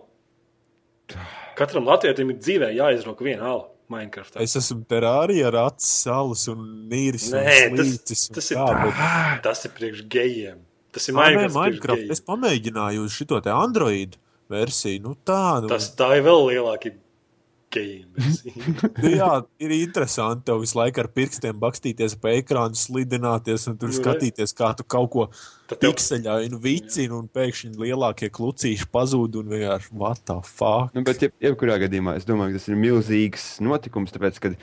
Katram 1.59 1.85
latvietim 1.87 2.31
ir 2.33 2.39
dzīvē 2.41 2.71
jāizroka 2.75 3.23
viena 3.27 3.45
ala 3.51 3.67
Minecraftā. 3.91 4.41
Es 4.43 4.55
esmu 4.59 4.85
terārija 4.89 5.49
ar 5.51 5.57
acis, 5.67 5.91
salas 6.05 6.47
un 6.51 6.65
nīris. 6.91 7.29
Nē, 7.35 7.43
un 7.71 7.77
tas, 7.81 7.87
slīcis 7.91 8.25
un 8.29 8.39
tas, 8.39 8.49
ir, 8.53 8.57
tā, 8.61 8.81
bet- 8.85 9.43
tas 9.49 9.65
ir 9.67 9.75
priekš 9.77 10.03
gejiem. 10.15 10.59
Tas 10.91 11.07
ir 11.07 11.15
Ā, 11.15 11.17
nē, 11.17 11.23
Minecraft. 11.35 11.55
Minecraft. 11.59 12.11
Es 12.17 12.23
pamēģināju 12.27 13.05
uz 13.07 13.15
šo 13.19 13.39
te 13.45 13.51
Android 13.53 14.17
versiju. 14.51 15.03
Nu, 15.05 15.15
tā, 15.27 15.61
nu, 15.63 15.69
Tas 15.71 15.91
tā 15.95 16.09
ir 16.19 16.25
vēl 16.27 16.47
lielāka 16.49 16.91
jā, 19.19 19.29
ir 19.63 19.73
interesanti 19.77 20.47
tev 20.49 20.61
visu 20.63 20.77
laiku 20.79 21.03
ar 21.03 21.09
pirkstiem 21.15 21.59
bakstīties 21.61 22.17
pa 22.21 22.35
ekrānu, 22.39 22.77
slidināties 22.77 23.67
un 23.71 23.79
tur 23.81 23.91
Nu, 23.91 23.97
skatīties, 23.97 24.53
kā 24.57 24.73
tu 24.77 24.85
kaut 24.87 25.11
ko 25.13 25.27
un 25.71 26.57
vicini, 26.63 27.13
un 27.15 27.29
pēkšņi 27.31 27.79
lielākie 27.79 28.31
klucīši 28.33 28.89
pazūd 28.91 29.39
un 29.39 29.53
vienkārši 29.55 29.95
what 29.95 30.23
the 30.27 30.37
fuck. 30.43 30.91
Nu, 30.95 31.05
bet, 31.07 31.23
jeb, 31.23 31.35
jebkurā 31.43 31.79
gadījumā, 31.85 32.17
es 32.19 32.27
domāju, 32.27 32.55
ka 32.55 32.61
tas 32.61 32.69
ir 32.71 32.79
milzīgs 32.79 33.47
notikums, 33.63 34.13
tāpēc, 34.15 34.41
ka 34.43 34.53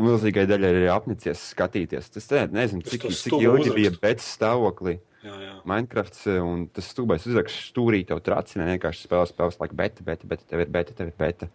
milzīgai 0.00 0.46
daļai 0.48 0.74
ir 0.80 0.90
apnicies 0.92 1.48
skatīties. 1.52 2.10
Tas 2.14 2.28
ne, 2.32 2.44
nezinu, 2.58 2.84
cik, 2.86 3.08
cik 3.12 3.38
ilgi 3.38 3.70
bija 3.70 3.92
uzrakstu. 3.92 4.02
pēc 4.02 4.26
stāvoklī. 4.26 4.98
Jā, 5.22 5.34
jā. 5.38 5.56
Minecraft 5.70 6.16
un 6.42 6.64
tas 6.74 6.88
stūbais 6.90 7.26
uzraksts 7.30 7.68
stūrī 7.70 8.02
tev 8.08 8.18
tracina 8.26 8.66
vienkārši 8.72 9.06
spēles, 9.06 9.30
spēles, 9.30 9.58
like 9.62 9.76
beta, 9.78 10.02
beta, 10.06 10.26
beta, 10.26 10.46
tev 10.50 10.64
ir 10.64 10.72
beta, 10.72 10.96
tev 10.98 11.12
ir 11.12 11.18
beta. 11.18 11.48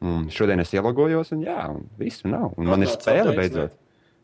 Un 0.00 0.30
šodien 0.32 0.62
es 0.62 0.72
ielogojos, 0.72 1.34
un 1.36 1.44
jā, 1.44 1.60
un 1.74 1.84
visu 2.00 2.28
nav. 2.30 2.54
Un 2.56 2.70
man 2.70 2.86
ir 2.86 2.92
spēle 2.92 3.34
beidzot. 3.36 3.76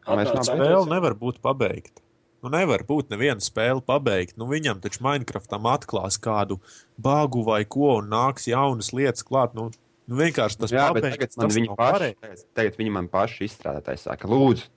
mēs 0.08 0.30
updates. 0.32 0.48
Spēle 0.48 0.84
nevar 0.88 1.16
būt 1.20 1.42
pabeigta. 1.44 2.00
Nu, 2.44 2.52
nevar 2.52 2.84
būt 2.86 3.10
neviena 3.12 3.42
spēle 3.42 3.82
pabeigta. 3.84 4.38
Nu, 4.40 4.48
viņam 4.48 4.80
taču 4.84 5.02
Minecraftam 5.04 5.66
atklās 5.68 6.16
kādu 6.22 6.60
bāgu 6.96 7.44
vai 7.44 7.64
ko, 7.68 7.96
un 8.00 8.08
nāks 8.12 8.48
jaunas 8.48 8.92
lietas 8.96 9.26
klāt. 9.26 9.56
Nu, 9.58 9.68
nu 10.06 10.20
vienkārši 10.20 10.60
tas 10.62 10.72
Jā, 10.72 10.86
pabeigts, 10.94 11.16
tagad 11.16 11.36
man 11.40 11.48
tas 11.50 11.58
viņi 11.58 11.70
nav 11.72 11.80
paši, 11.80 12.10
tagad, 12.22 12.44
tagad 12.60 12.80
viņi 12.80 12.94
man 12.96 13.10
paši 13.12 13.48
izstrādātāji 13.48 14.02
saka, 14.04 14.30
lūdzu, 14.30 14.68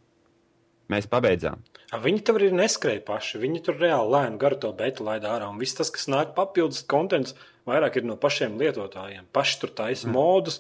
mēs 0.92 1.08
pabeidzām. 1.12 1.62
A, 1.94 2.02
Viņi 2.02 2.26
tur 2.26 2.42
arī 2.42 2.50
neskrēja 2.58 3.06
paši. 3.06 3.40
Viņi 3.42 3.64
tur 3.66 3.80
reāli 3.82 4.14
lēni 4.16 4.42
garu 4.42 4.60
to 4.66 4.74
beitu 4.78 5.06
laida 5.08 5.32
ārā. 5.36 5.48
Un 5.54 5.62
viss 5.62 5.78
tas, 5.78 5.94
kas 5.94 6.10
nāk 6.12 6.36
papildus 6.38 6.84
kontents, 6.90 7.38
vairāk 7.70 8.02
ir 8.02 8.08
no 8.10 8.18
pašiem 8.20 8.58
lietotājiem. 8.62 9.30
Paši 9.36 9.62
tur 9.62 9.74
taisa 9.78 10.08
mm. 10.08 10.16
modus, 10.18 10.60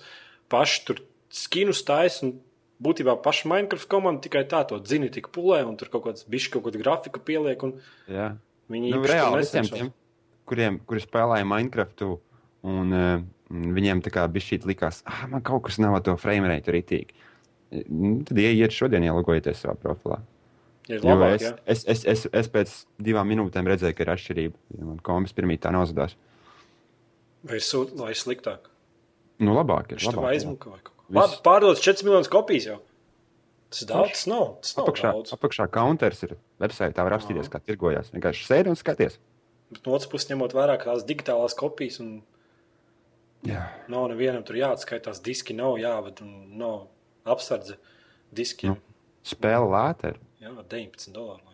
paši 0.51 0.85
tur 0.87 1.03
skinus 1.33 1.83
taisa. 1.87 2.27
un 2.27 2.37
Būtībā 2.79 3.17
paša 3.19 3.49
Minecraft 3.51 3.89
komanda 3.91 4.23
tikai 4.23 4.45
tā 4.47 4.61
to 4.63 4.77
zina, 4.87 5.09
tik 5.11 5.25
pulē, 5.35 5.65
un 5.67 5.73
tur 5.75 5.89
kaut 5.91 6.05
kāds 6.05 6.23
bišķi 6.31 6.53
kaut 6.53 6.63
kādu 6.63 6.79
grafiku 6.79 7.19
pieliek. 7.19 7.59
un 7.67 7.73
Jā. 8.07 8.29
Viņi 8.71 8.93
Nu, 8.93 9.01
reāli 9.03 9.41
visiem 9.41 9.67
tiem, 9.67 9.89
kuriem, 10.47 10.77
kuri 10.87 11.03
spēlēja 11.03 11.47
Minecraft, 11.49 12.05
un 12.69 12.95
uh, 12.95 13.25
viņiem 13.49 14.03
tā 14.05 14.13
kā 14.13 14.23
šī 14.31 14.61
likās, 14.69 15.01
ah, 15.09 15.25
man 15.27 15.43
kaut 15.43 15.65
kas 15.67 15.79
nav 15.81 15.97
ar 15.97 16.05
to 16.05 16.15
frame 16.21 16.47
rate 16.47 16.71
rītīgi. 16.71 17.27
Nu, 17.89 18.21
Tad 18.23 18.39
ieiet 18.39 18.73
šodien, 18.73 19.03
ielogojieties 19.03 19.65
savā 19.65 19.75
profilā. 19.75 20.21
Ir 20.89 21.03
labāk, 21.05 21.35
es, 21.35 21.43
ja? 21.43 21.53
es, 21.69 21.83
es, 21.85 22.05
es, 22.07 22.25
es 22.33 22.47
pēc 22.49 22.71
divām 22.97 23.27
minūtēm 23.29 23.67
redzēju, 23.69 23.93
ka 23.97 24.05
ir 24.05 24.11
atšķirība. 24.15 24.57
Ja 24.79 24.87
man 24.87 25.03
komis 25.05 25.35
pirmie 25.37 25.59
tā 25.61 25.69
nozadās. 25.75 26.15
Vai, 27.45 27.59
sūt, 27.61 27.93
vai 27.99 28.15
sliktāk? 28.17 28.71
Nu, 29.39 29.53
labāk 29.55 29.93
ir. 29.95 30.03
Labāk, 30.03 30.29
aizmuka. 30.33 30.73
Labi, 31.15 31.39
pārdodas 31.45 31.81
4 31.83 32.05
miljonus 32.05 32.29
kopijas 32.31 32.67
jau. 32.69 32.77
Tas 33.69 33.85
daudz, 33.85 34.11
tas 34.15 34.25
nav. 34.29 34.45
Tas 34.65 34.75
nav 34.77 34.87
Apakšā, 34.87 35.11
daudz. 35.13 35.31
apakšā 35.35 35.67
counters 35.73 36.23
ir 36.25 36.35
website, 36.61 36.93
tā 36.97 37.05
var 37.05 37.15
apstīties, 37.19 37.49
kā 37.53 37.61
tirgojas. 37.61 38.09
Vienkārši 38.15 38.47
sēdi 38.47 38.71
un 38.73 38.77
skaties. 38.79 39.19
Bet 39.69 39.85
no 39.85 39.93
otras 39.93 40.09
puses, 40.09 40.29
ņemot 40.31 40.55
vērā 40.57 40.79
tās 40.81 41.05
digitālās 41.05 41.53
kopijas, 41.57 41.99
un 42.01 42.15
Jā. 43.45 43.67
nav 43.87 44.07
nevienam 44.11 44.41
tur 44.43 44.57
jāatskaitās, 44.57 45.21
diski 45.23 45.53
nav 45.55 45.77
jāved, 45.79 46.23
un 46.25 46.57
nav 46.59 46.87
apsardze 47.29 47.77
diskiem. 48.35 48.73
Nu. 48.73 48.97
Spēle 49.29 49.69
lēta 49.69 50.15
ir. 50.15 50.19
Jā, 50.41 50.55
19 50.57 51.13
dolāri. 51.13 51.45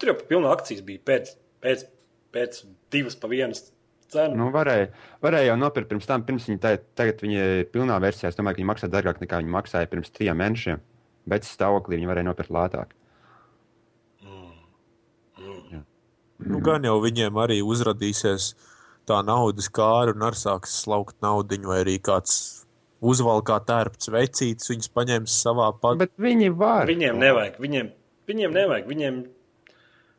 Tur 0.00 0.10
jau 0.10 0.16
pilna 0.26 0.50
akcijas 0.56 0.82
bija 0.84 1.00
pēc, 1.06 1.36
pēc, 1.62 1.86
pēc 2.34 2.64
divas 2.90 3.14
pa 3.20 3.30
vienas 3.30 3.68
Cenu. 4.12 4.36
Nu, 4.38 4.50
varēja, 4.54 4.90
varēja 5.24 5.52
jau 5.52 5.60
nopirkt 5.60 5.90
pirms 5.92 6.08
tam, 6.08 6.24
pirms 6.26 6.48
viņa 6.50 6.60
tā, 6.62 6.74
tagad 6.98 7.22
viņa 7.24 7.46
ir 7.60 7.70
pilnā 7.72 7.96
versijā. 8.02 8.30
Es 8.30 8.38
domāju, 8.38 8.58
ka 8.58 8.62
viņa 8.62 8.70
maksā 8.72 8.90
dārgāk 8.92 9.22
nekā 9.22 9.40
viņa 9.42 9.54
maksāja 9.56 9.90
pirms 9.90 10.12
trim 10.14 10.38
mēnešiem. 10.42 10.82
Bet 11.30 11.48
stāvoklī 11.48 11.98
viņa 11.98 12.10
varēja 12.12 12.28
nopirkt 12.28 12.52
lētāk. 12.54 12.92
Nu, 16.44 16.60
gan 16.64 16.84
jau 16.84 16.98
viņiem 17.00 17.36
arī 17.40 17.60
uzrādīsies 17.64 18.52
tā 19.08 19.20
naudas 19.24 19.70
kāra 19.72 20.14
un 20.14 20.24
arī 20.26 20.40
sāks 20.40 20.74
slaukt 20.82 21.16
naudu, 21.24 21.60
vai 21.68 21.80
arī 21.84 21.96
kāds 22.02 22.64
uzvalkā 23.04 23.60
tērpts 23.68 24.10
vecītis, 24.12 24.70
viņus 24.72 24.90
paņems 24.96 25.38
savā 25.44 25.70
pat. 25.80 26.00
Bet 26.00 26.14
viņi 26.20 26.50
var. 26.58 26.88
Viņiem 26.90 27.20
nevajag. 27.20 27.58
Viņiem, 27.62 27.90
viņiem 28.30 28.56
nevajag. 28.56 28.88
Viņiem 28.90 29.20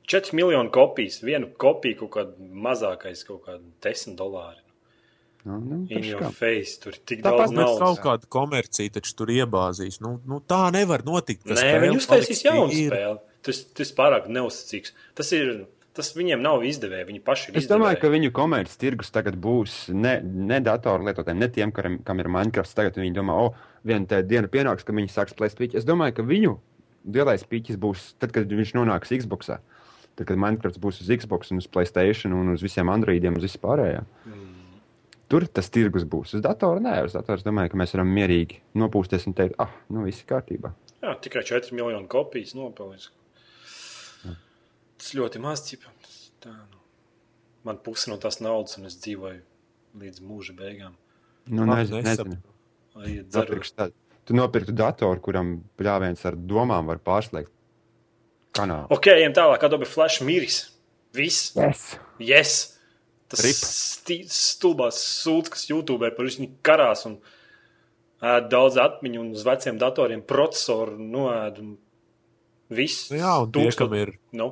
4 0.08 0.34
miljonu 0.38 0.72
kopijas. 0.72 1.22
Vienu 1.26 1.50
kopiju 1.62 1.98
kaut 2.04 2.12
kāda 2.18 2.50
mazākais, 2.66 3.24
kaut 3.28 3.44
kāda 3.48 3.64
10 3.86 4.16
dolāri. 4.20 4.62
Nu, 5.46 5.60
nu, 5.62 5.80
In 5.94 6.02
your 6.04 6.24
kā. 6.24 6.32
face. 6.34 6.80
Tur 6.82 6.96
ir 6.96 7.02
tik 7.06 7.20
Tāpat 7.22 7.52
daudz 7.52 7.54
Bet 7.54 7.62
kaut 7.62 7.80
naudas. 7.84 8.00
kāda 8.06 8.30
komercija 8.34 8.90
taču 8.98 9.14
tur 9.20 9.28
iebāzīs. 9.30 10.00
Nu, 10.02 10.16
nu, 10.26 10.40
tā 10.42 10.72
nevar 10.74 11.04
notikt. 11.06 11.44
ka 11.46 11.54
Nē, 11.54 11.62
spēle 11.62 11.84
viņi 11.86 12.00
uztaisīs 12.02 12.42
jaunu 12.48 12.72
tīra. 12.74 12.96
spēli. 12.98 13.20
Tas, 13.46 13.60
tas 13.78 13.92
pārāk 13.94 14.28
neuzticīgs. 14.34 14.94
Tas 15.16 15.32
ir. 15.38 15.66
Tas 15.96 16.10
viņiem 16.12 16.42
nav 16.44 16.60
izdevēji. 16.68 17.06
Viņi 17.08 17.22
paši 17.24 17.52
ir 17.54 17.58
Es 17.62 17.68
domāju, 17.72 17.96
ka 18.02 18.08
izdevēji. 18.10 18.20
viņu 18.26 18.32
komerces 18.36 18.76
tirgus 18.82 19.12
tagad 19.16 19.38
būs 19.40 19.94
ne, 19.96 20.18
ne 20.26 20.58
datoru 20.60 21.06
lietotājiem, 21.08 21.38
ne 21.40 21.48
tiem, 21.48 21.72
kam, 21.72 22.00
kam 22.04 22.20
ir 22.20 22.28
Minecraft. 22.28 22.74
Tagad 22.76 22.98
viņi 23.00 23.14
domā, 23.16 23.38
o, 23.46 23.54
viena 23.88 24.04
tā 24.06 24.20
diena 24.28 24.50
pienāks, 24.52 24.84
ka 24.84 24.92
viņi 24.92 25.08
sāks 25.14 25.38
plēst 25.38 25.56
pīķi. 25.56 25.78
Es 25.80 25.86
domāju, 25.88 26.18
ka 26.18 26.24
viņu 26.28 26.58
lielais 27.16 27.46
pīķis 27.48 27.78
būs 27.80 28.16
tad, 28.20 28.34
kad 28.36 28.44
viņš 28.52 28.74
nonāks 28.76 29.14
Xbox. 29.22 29.54
Tad, 30.16 30.28
kad 30.30 30.40
Minecraft 30.40 30.80
būs 30.80 31.02
uz 31.04 31.12
Xbox, 31.12 31.52
un 31.52 31.60
uz 31.60 31.68
Playstation, 31.68 32.36
un 32.36 32.54
uz 32.54 32.64
visiem 32.64 32.92
Androidiem, 32.92 33.36
uz 33.36 33.48
vispārējiem. 33.50 34.08
Tur 35.32 35.48
tas 35.50 35.68
tirgus 35.74 36.06
būs. 36.08 36.38
Uz 36.38 36.44
datora 36.46 36.80
nē, 36.84 36.96
uz 37.08 37.18
datora 37.18 37.42
es 37.42 37.46
domāju, 37.46 37.74
ka 37.74 37.80
mēs 37.82 37.96
varam 37.98 38.12
mierīgi 38.16 38.62
nopūsties 38.78 39.26
un 39.28 39.36
teikt, 39.36 39.58
ah, 39.60 39.74
nu 39.92 40.06
viss 40.06 40.22
ir 40.22 40.30
kārtībā. 40.30 40.72
Jā, 41.02 41.18
tikai 41.26 41.44
4 41.48 41.76
miljonu 41.76 42.08
kopijas 42.12 42.54
nopelnījis. 42.56 43.10
Tas 44.96 45.12
ļoti 45.18 45.42
maz 45.44 45.66
cipa. 45.66 45.92
Tas 46.06 46.26
Tā, 46.46 46.54
nu. 46.54 46.82
Man 47.66 47.80
puse 47.82 48.12
no 48.12 48.20
tās 48.22 48.38
naudas, 48.44 48.78
un 48.78 48.86
es 48.90 49.00
dzīvoju 49.02 49.42
līdz 50.02 50.22
mūža 50.22 50.54
beigām. 50.58 50.98
Nu, 51.50 51.66
Labi, 51.66 51.88
nezinu, 51.90 52.02
nezinu. 52.06 53.26
Nopirkšu 53.34 53.74
tādu. 53.80 53.98
Tu 54.26 54.34
nopirktu 54.38 54.74
datoru, 54.74 55.22
kuram 55.26 55.56
pļāviens 55.78 56.22
ar 56.26 56.38
domām 56.38 56.90
var 56.90 57.02
pārslēgt 57.06 57.52
kanālu. 58.56 58.90
Ok, 58.96 59.12
ejam 59.14 59.36
tālāk. 59.36 59.68
Adobe 59.68 59.88
Flash 59.90 60.24
miris. 60.26 60.64
Viss. 61.16 61.54
Yes. 61.56 61.86
Yes! 62.20 62.56
Tas 63.32 63.42
stulbās 64.30 65.00
sūds, 65.02 65.50
kas 65.54 65.66
YouTube 65.70 66.12
par 66.14 66.28
viņu 66.28 66.52
karās 66.66 67.08
un 67.10 67.18
ēd 68.26 68.52
daudz 68.52 68.78
atmiņu 68.82 69.24
un 69.24 69.34
uz 69.36 69.44
veciem 69.48 69.80
datoriem 69.82 70.22
procesoru 70.28 71.00
noēd 71.00 71.60
un 71.64 71.74
viss. 72.70 73.10
Nu 73.12 73.20
Jā, 73.20 73.34
un 73.44 73.52
tie, 73.56 73.66
kam 73.76 73.96
ir, 73.98 74.14
Nu, 74.36 74.52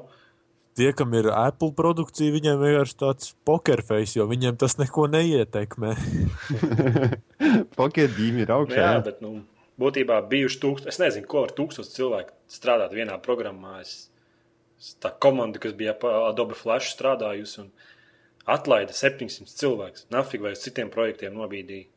tie, 0.78 0.90
kam 0.98 1.14
ir 1.18 1.30
Apple 1.30 1.74
produkcija, 1.78 2.34
viņiem 2.34 2.60
vienkārši 2.64 3.00
tāds 3.06 3.34
pokerface, 3.46 4.18
jo 4.18 4.28
viņiem 4.30 4.58
tas 4.62 4.80
neko 4.82 5.08
neietekmē. 5.14 5.94
Pokēdīmi 7.80 8.46
ir 8.46 8.50
nu 8.50 8.60
augšā. 8.60 8.80
jā, 8.80 8.92
jā. 8.98 9.04
bet 9.06 9.22
nu, 9.26 9.36
būtībā 9.82 10.20
bijuši 10.34 10.62
tūkstoši. 10.66 10.94
Es 10.94 11.02
nezinu, 11.02 11.30
ko 11.30 11.46
ar 11.48 11.54
tūkstošu 11.56 11.94
cilvēku 11.94 12.36
strādāt 12.54 12.94
vienā 12.96 13.18
programmā. 13.24 13.80
Es, 13.84 13.96
es, 14.80 14.94
tā 15.04 15.14
komanda, 15.24 15.62
kas 15.62 15.76
bija 15.78 15.96
pa 15.98 16.14
Adobe 16.30 16.58
Flash 16.58 16.94
strādājusi 16.94 17.64
un 17.66 17.74
atlaida 18.50 18.96
700 18.96 19.52
cilvēkus. 19.60 20.08
Nafig 20.14 20.44
vai 20.44 20.54
uz 20.56 20.64
citiem 20.64 20.92
projektiem 20.94 21.36
nobīdīja. 21.38 21.90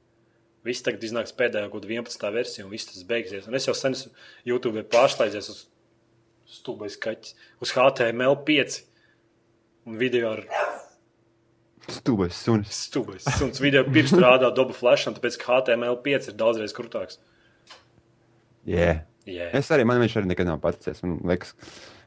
Viss 0.67 0.83
tagad 0.83 1.05
iznāks 1.07 1.35
pēdējā 1.37 1.71
gada 1.71 1.89
11. 1.93 2.29
versija, 2.35 2.65
un 2.67 2.73
viss 2.73 2.89
tas 2.89 3.05
beigsies. 3.07 3.47
Un 3.47 3.55
es 3.55 3.69
jau 3.69 3.75
sen 3.77 3.95
esmu 3.95 4.11
YouTube 4.49 4.83
pārslēdzies 4.91 5.51
uz 5.53 5.61
stūbais 6.57 6.97
kaķis, 7.03 7.37
uz 7.63 7.75
HTML5 7.75 8.81
un 9.87 9.99
video 10.01 10.35
ar 10.35 10.45
Stūbais 11.87 12.35
suns. 12.35 12.71
stūbais. 12.89 13.23
Suns 13.39 13.61
video 13.63 13.85
pirkstu 13.87 14.19
rādā 14.19 14.49
Adobe 14.51 14.75
Flash, 14.75 15.07
un 15.07 15.15
tāpēc, 15.15 15.37
ka 15.39 15.61
HTML5 15.61 16.33
ir 16.33 16.39
daudzreiz 16.39 16.75
krūtāks. 16.75 17.21
Yeah. 18.67 19.05
Yeah. 19.27 19.51
Es 19.59 19.71
arī, 19.75 19.83
man 19.89 19.99
viņš 20.03 20.21
arī 20.21 20.31
nekad 20.31 20.47
nav 20.47 20.61
paticies. 20.63 21.01
Man 21.03 21.17
liekas, 21.27 21.55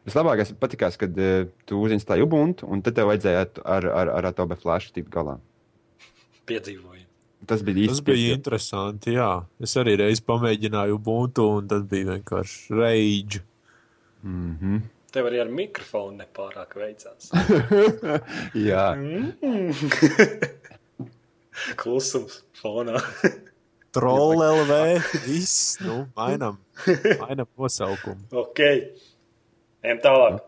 vislabākais 0.07 0.53
patikās, 0.59 0.95
kad 0.99 1.17
uh, 1.19 1.49
tu 1.67 1.81
uzinstalēji 1.83 2.23
Ubuntu, 2.23 2.67
un 2.71 2.83
tad 2.85 2.95
tev 2.95 3.09
vajadzēja 3.11 3.41
ar, 3.65 3.87
ar, 3.91 4.11
ar, 4.15 4.27
Adobe 4.31 4.55
Flash 4.59 4.93
tikt 4.95 5.11
galā. 5.13 5.35
Piedzīvoju. 6.49 7.03
Tas 7.49 7.61
bija 7.63 7.87
Tas 7.89 7.99
īsti. 7.99 8.05
bija 8.07 8.37
interesanti. 8.37 9.13
Jā. 9.15 9.31
Es 9.63 9.75
arī 9.79 9.97
reiz 9.99 10.19
pamēģināju 10.23 10.95
Ubuntu, 10.99 11.49
un 11.59 11.67
tas 11.71 11.83
bija 11.91 12.13
vienkārši 12.13 12.79
rage. 12.79 13.43
Mm 14.23 14.55
-hmm. 14.61 14.81
Tev 15.11 15.25
arī 15.25 15.39
ar 15.41 15.49
mikrofonu 15.49 16.17
nepārāk 16.19 16.75
veicās. 16.77 17.31
Jā, 18.69 18.95
Klusums 21.75 22.43
fonā. 22.61 23.01
Troll 23.95 24.43
LV, 24.45 24.73
viss, 25.25 25.79
nu, 25.81 26.03
mainam, 26.17 26.59
mainam 27.23 27.47
nosaukumu. 27.57 28.27
ok. 28.31 28.61
Ejam 29.81 30.01
tālāk. 30.03 30.39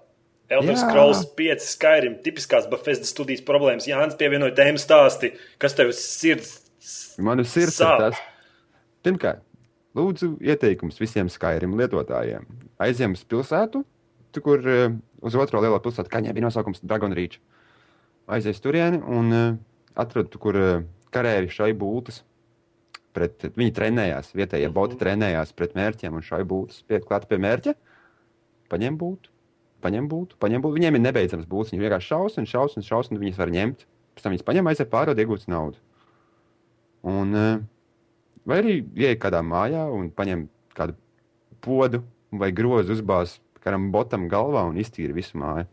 Elder. 0.51 0.75
Scrolls 0.75 1.21
5 1.37 1.63
Skyrim. 1.63 2.17
Tipiskās 2.25 2.67
Bafesta 2.69 3.07
studijas 3.07 3.39
problēmas. 3.47 3.87
Jānis 3.87 4.17
pievienoja 4.19 4.51
tēmu 4.57 4.81
stāsti. 4.81 5.31
Kas 5.61 5.77
tev 5.77 5.93
sirds? 5.95 6.57
man 7.23 7.39
ir 7.39 7.47
sirds 7.47 7.77
tas. 7.79 8.19
Pirmkārt, 9.05 9.39
lūdzu, 9.97 10.33
ieteikums 10.43 10.99
visiem 11.01 11.29
Skyrim 11.31 11.77
lietotājiem. 11.79 12.43
Aizjām 12.83 13.15
uz 13.15 13.23
pilsētu, 13.31 13.85
tu, 14.35 14.43
kur 14.43 14.65
uh, 14.67 14.91
uz 15.23 15.37
otro 15.39 15.61
lielo 15.63 15.79
pilsētu, 15.81 16.11
kā 16.11 16.21
viņai 16.21 16.35
bija 16.35 16.49
nosaukums 16.49 16.83
Dragon 16.83 17.15
Reach. 17.15 17.39
Aizies 18.31 18.61
turieni 18.63 18.99
un 19.01 19.31
atrod, 19.99 20.29
tu, 20.33 20.41
kur 20.41 20.59
uh, 20.59 20.83
karēvi 21.15 21.51
šai 21.53 21.71
būtas. 21.77 22.21
Pret, 23.13 23.43
viņi 23.57 23.73
trenējās, 23.75 24.31
vietējie 24.33 24.69
Mhm. 24.69 24.73
boti 24.73 24.95
trenējās 24.95 25.51
pret 25.55 25.73
mērķiem, 25.75 26.13
un 26.15 26.21
šai 26.23 26.43
būtas 26.47 26.83
pieklāt 26.87 27.27
pie 27.27 27.37
mērķa. 27.37 27.73
Paņem 28.71 28.97
būtu, 28.97 29.27
paņem 29.83 30.07
būtu, 30.07 30.37
paņem 30.39 30.61
būtu. 30.63 30.77
Viņiem 30.79 30.95
ir 30.95 31.01
nebeidzams 31.01 31.45
būts. 31.45 31.71
Viņi 31.73 31.83
vienkārši 31.83 32.07
šaus 32.07 32.37
un 32.37 32.45
šaus 32.45 32.77
un 32.77 32.83
šaus, 32.83 33.11
un 33.11 33.17
viņas 33.19 33.37
var 33.37 33.49
ņemt. 33.51 33.83
Pēc 34.15 34.23
tam 34.23 34.31
viņas 34.31 34.45
paņem, 34.47 34.67
aiziet 34.71 34.89
pārdot, 34.89 35.17
iegūst 35.19 35.47
naudu. 35.51 35.75
Un, 37.03 37.35
eh, 37.35 37.59
vai 38.45 38.61
arī 38.61 38.81
ienāk 38.95 39.19
kādā 39.19 39.41
mājā 39.43 39.91
un 39.91 40.09
paņem 40.11 40.47
kādu 40.75 40.95
podu 41.61 42.03
vai 42.31 42.51
grozu 42.51 42.95
uzbāz 42.95 43.39
kādam 43.61 43.91
botam 43.91 44.29
galvā 44.29 44.63
un 44.69 44.75
iztīra 44.75 45.13
visu 45.13 45.37
māju. 45.37 45.67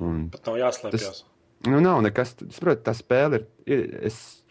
Un, 0.00 0.28
Pat 0.30 0.44
nav 0.46 0.56
jāslēpjas. 0.56 1.22
nu, 1.66 1.80
nav 1.80 2.02
nekas. 2.02 2.34
Saprotu, 2.52 2.82
tā 2.84 2.92
spēle 2.94 3.34
ir. 3.40 3.46
ir 3.66 4.00
es, 4.04 4.42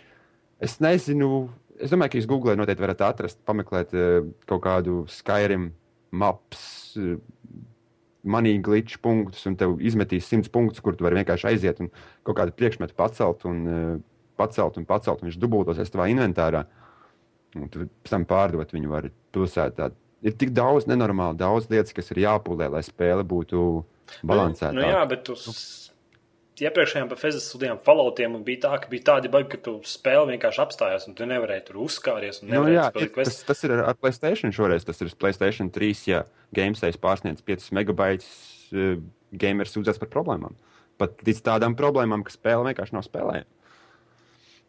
es 0.60 0.80
nezinu, 0.80 1.50
es 1.80 1.94
domāju, 1.94 2.14
ka 2.14 2.20
jūs 2.20 2.30
Google 2.30 2.58
noteikti 2.60 2.84
varat 2.84 3.04
atrast, 3.08 3.40
pameklēt 3.48 3.96
eh, 3.98 4.20
kaut 4.50 4.64
kādu 4.66 5.02
Skyrim 5.12 5.72
maps. 6.12 6.96
eh, 7.00 7.18
Manī 8.28 8.58
glitch 8.60 8.98
punktus, 9.00 9.46
un 9.48 9.54
tev 9.56 9.78
izmetīs 9.80 10.26
simts 10.28 10.50
punktus, 10.52 10.82
kur 10.84 10.98
tu 10.98 11.06
vari 11.06 11.16
vienkārši 11.22 11.46
aiziet 11.48 11.78
un 11.80 11.88
kaut 12.28 12.36
kādu 12.36 12.52
priekšmetu 12.58 12.98
pacelt 12.98 13.46
un 13.48 13.62
uh, 13.72 13.94
pacelt 14.36 14.76
un 14.82 14.88
pacelt, 14.90 15.22
un 15.22 15.30
viņš 15.30 15.38
dubultosies 15.40 15.94
tavā 15.94 16.10
inventārā. 16.12 16.66
Un 17.56 17.70
tu 17.72 17.86
pēc 17.88 18.12
tam 18.12 18.26
pārdot 18.28 18.74
viņu 18.76 18.92
var 18.92 19.08
pilsētā. 19.32 19.94
Ir 20.28 20.36
tik 20.36 20.52
daudz, 20.58 20.90
nenormāli 20.90 21.40
daudz 21.40 21.70
lietas, 21.72 21.96
kas 21.96 22.12
ir 22.12 22.26
jāpūlē, 22.26 22.68
lai 22.74 22.84
spēle 22.84 23.24
būtu 23.24 23.64
balansēta. 24.28 24.76
Nu, 24.76 24.84
jā, 24.84 25.06
bet 25.08 25.32
uz 25.32 25.48
iepriekšējām 26.64 27.10
Bafesta 27.12 27.42
studijām 27.44 27.80
Falloutiem 27.84 28.38
bija 28.46 28.64
tā, 28.66 28.78
ka 28.82 28.90
bija 28.92 29.06
tādi 29.12 29.32
bagi, 29.34 29.50
ka 29.54 29.60
tu 29.66 29.76
spēli 29.88 30.34
vienkārši 30.34 30.62
apstājās 30.64 31.08
un 31.10 31.18
tu 31.18 31.28
nevarēji 31.30 31.66
tur 31.68 31.82
uzskāries. 31.86 32.42
un 32.42 32.54
Nu, 32.54 32.64
jā, 32.72 32.88
ir, 32.98 33.12
tas, 33.16 33.42
tas 33.48 33.62
ir 33.68 33.76
ar, 33.78 33.98
Playstation 34.02 34.56
šoreiz. 34.56 34.86
Tas 34.88 35.02
ir 35.04 35.14
Playstation 35.20 35.70
3, 35.74 36.08
ja 36.10 36.24
gamesais 36.56 36.98
pārsniedz 37.02 37.44
5 37.46 37.70
megabaitus, 37.78 38.32
uh, 38.74 38.98
gamers 39.32 39.76
sūdzas 39.76 40.02
par 40.02 40.12
problēmām. 40.14 40.58
Pat 40.98 41.22
līdz 41.28 41.44
tādām 41.46 41.78
problēmām, 41.78 42.26
ka 42.26 42.34
spēle 42.34 42.72
vienkārši 42.72 42.98
nav 42.98 43.06
spēlējama. 43.06 43.54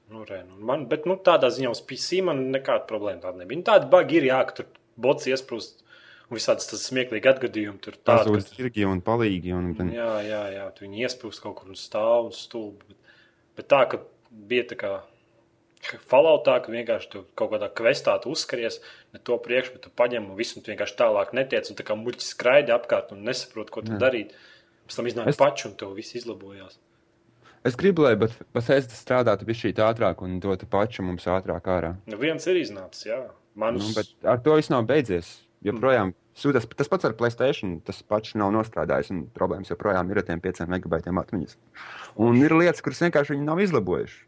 Nu, 0.09 0.25
re, 0.29 0.43
nu, 0.49 0.57
man, 0.65 0.87
bet 0.89 1.05
nu, 1.09 1.19
tādā 1.21 1.51
ziņā 1.53 1.73
uz 1.73 1.83
PC 1.85 2.23
man 2.25 2.47
nekāda 2.53 2.87
problēma 2.89 3.27
tāda 3.27 3.43
nebija. 3.43 3.61
Nu, 3.61 3.67
tādi 3.69 3.91
bagi 3.93 4.21
ir 4.21 4.29
jā, 4.31 4.39
ka 4.49 4.61
tur 4.61 4.69
bots 5.01 5.29
iesprūst 5.29 5.85
un 6.31 6.37
visādas 6.37 6.69
tas 6.71 6.85
smieklīgi 6.91 7.31
atgadījumi. 7.31 7.81
Tur 7.85 7.97
tādi, 7.99 8.31
Pazūd 8.35 8.51
tirgi 8.57 8.85
un 8.89 9.01
palīgi. 9.05 9.53
Un, 9.57 9.71
un, 9.81 9.93
Jā, 9.95 10.15
jā, 10.27 10.43
jā, 10.55 10.67
tu 10.77 10.85
viņi 10.87 11.05
iesprūst 11.07 11.43
kaut 11.45 11.57
kur 11.61 11.69
un 11.73 11.79
stāv 11.81 12.29
un 12.29 12.35
stulbi. 12.37 12.85
Bet, 12.89 13.15
bet 13.57 13.71
tā, 13.73 13.85
ka 13.91 14.03
bija 14.31 14.67
tā 14.73 14.79
kā 14.81 14.93
Falloutā, 16.11 16.57
ka 16.65 16.73
vienkārši 16.75 17.09
tu 17.13 17.21
kaut 17.39 17.53
kādā 17.53 17.69
kvestā 17.71 18.17
uzskaries, 18.27 18.81
ne 19.15 19.21
to 19.23 19.37
priekšu, 19.39 19.77
bet 19.77 19.85
tu 19.87 19.93
paņem 19.95 20.25
un 20.33 20.37
visu 20.37 20.59
un 20.59 20.65
vienkārši 20.67 20.97
tālāk 20.99 21.31
netiec 21.39 21.71
un 21.71 21.79
tā 21.79 21.87
kā 21.87 21.95
muļķis 21.97 22.33
skraidi 22.35 22.75
apkārt 22.75 23.13
un 23.15 23.23
nesaprot, 23.29 23.71
ko 23.71 23.85
tu 23.87 23.95
Jā. 23.95 24.01
darīt. 24.03 24.35
Pēc 24.89 24.99
tam 24.99 25.07
iznāk 25.07 25.31
Es- 25.31 25.39
pači 25.39 25.69
un 25.69 25.77
tev 25.79 25.95
viss 25.95 26.17
izlabojās. 26.19 26.79
Es 27.65 27.77
gribu, 27.79 28.03
lai 28.03 28.15
Bethesda 28.17 28.95
strādātu 28.95 29.47
pie 29.47 29.55
šī 29.55 29.73
ātrāk 29.87 30.23
un 30.23 30.39
dotu 30.41 30.67
pašu 30.67 31.03
mums 31.07 31.25
ātrāk 31.31 31.63
ārā. 31.71 31.97
Nu, 32.07 32.17
viens 32.17 32.47
ir 32.47 32.57
iznācis, 32.57 33.07
jā. 33.07 33.31
Manus... 33.59 33.89
Nu, 33.89 33.95
bet 33.95 34.13
ar 34.35 34.39
to 34.43 34.55
viss 34.59 34.71
nav 34.71 34.85
beidzies. 34.87 35.31
Joprojām 35.67 36.13
sūdzas, 36.39 36.69
tas 36.79 36.91
pats 36.91 37.09
ar 37.09 37.15
Playstation, 37.19 37.79
tas 37.83 37.99
pats 38.07 38.37
nav 38.39 38.53
nostrādājis, 38.55 39.11
un 39.15 39.25
problēmas 39.35 39.73
joprojām 39.73 40.11
ir 40.13 40.21
ar 40.21 40.27
tiem 40.29 40.43
5 40.45 40.69
megabaitiem 40.71 41.19
atmiņas. 41.19 41.57
Un 42.23 42.39
ir 42.39 42.55
lietas, 42.55 42.83
kuras 42.85 43.03
vienkārši 43.03 43.35
viņi 43.35 43.49
nav 43.49 43.63
izlabojuši. 43.65 44.21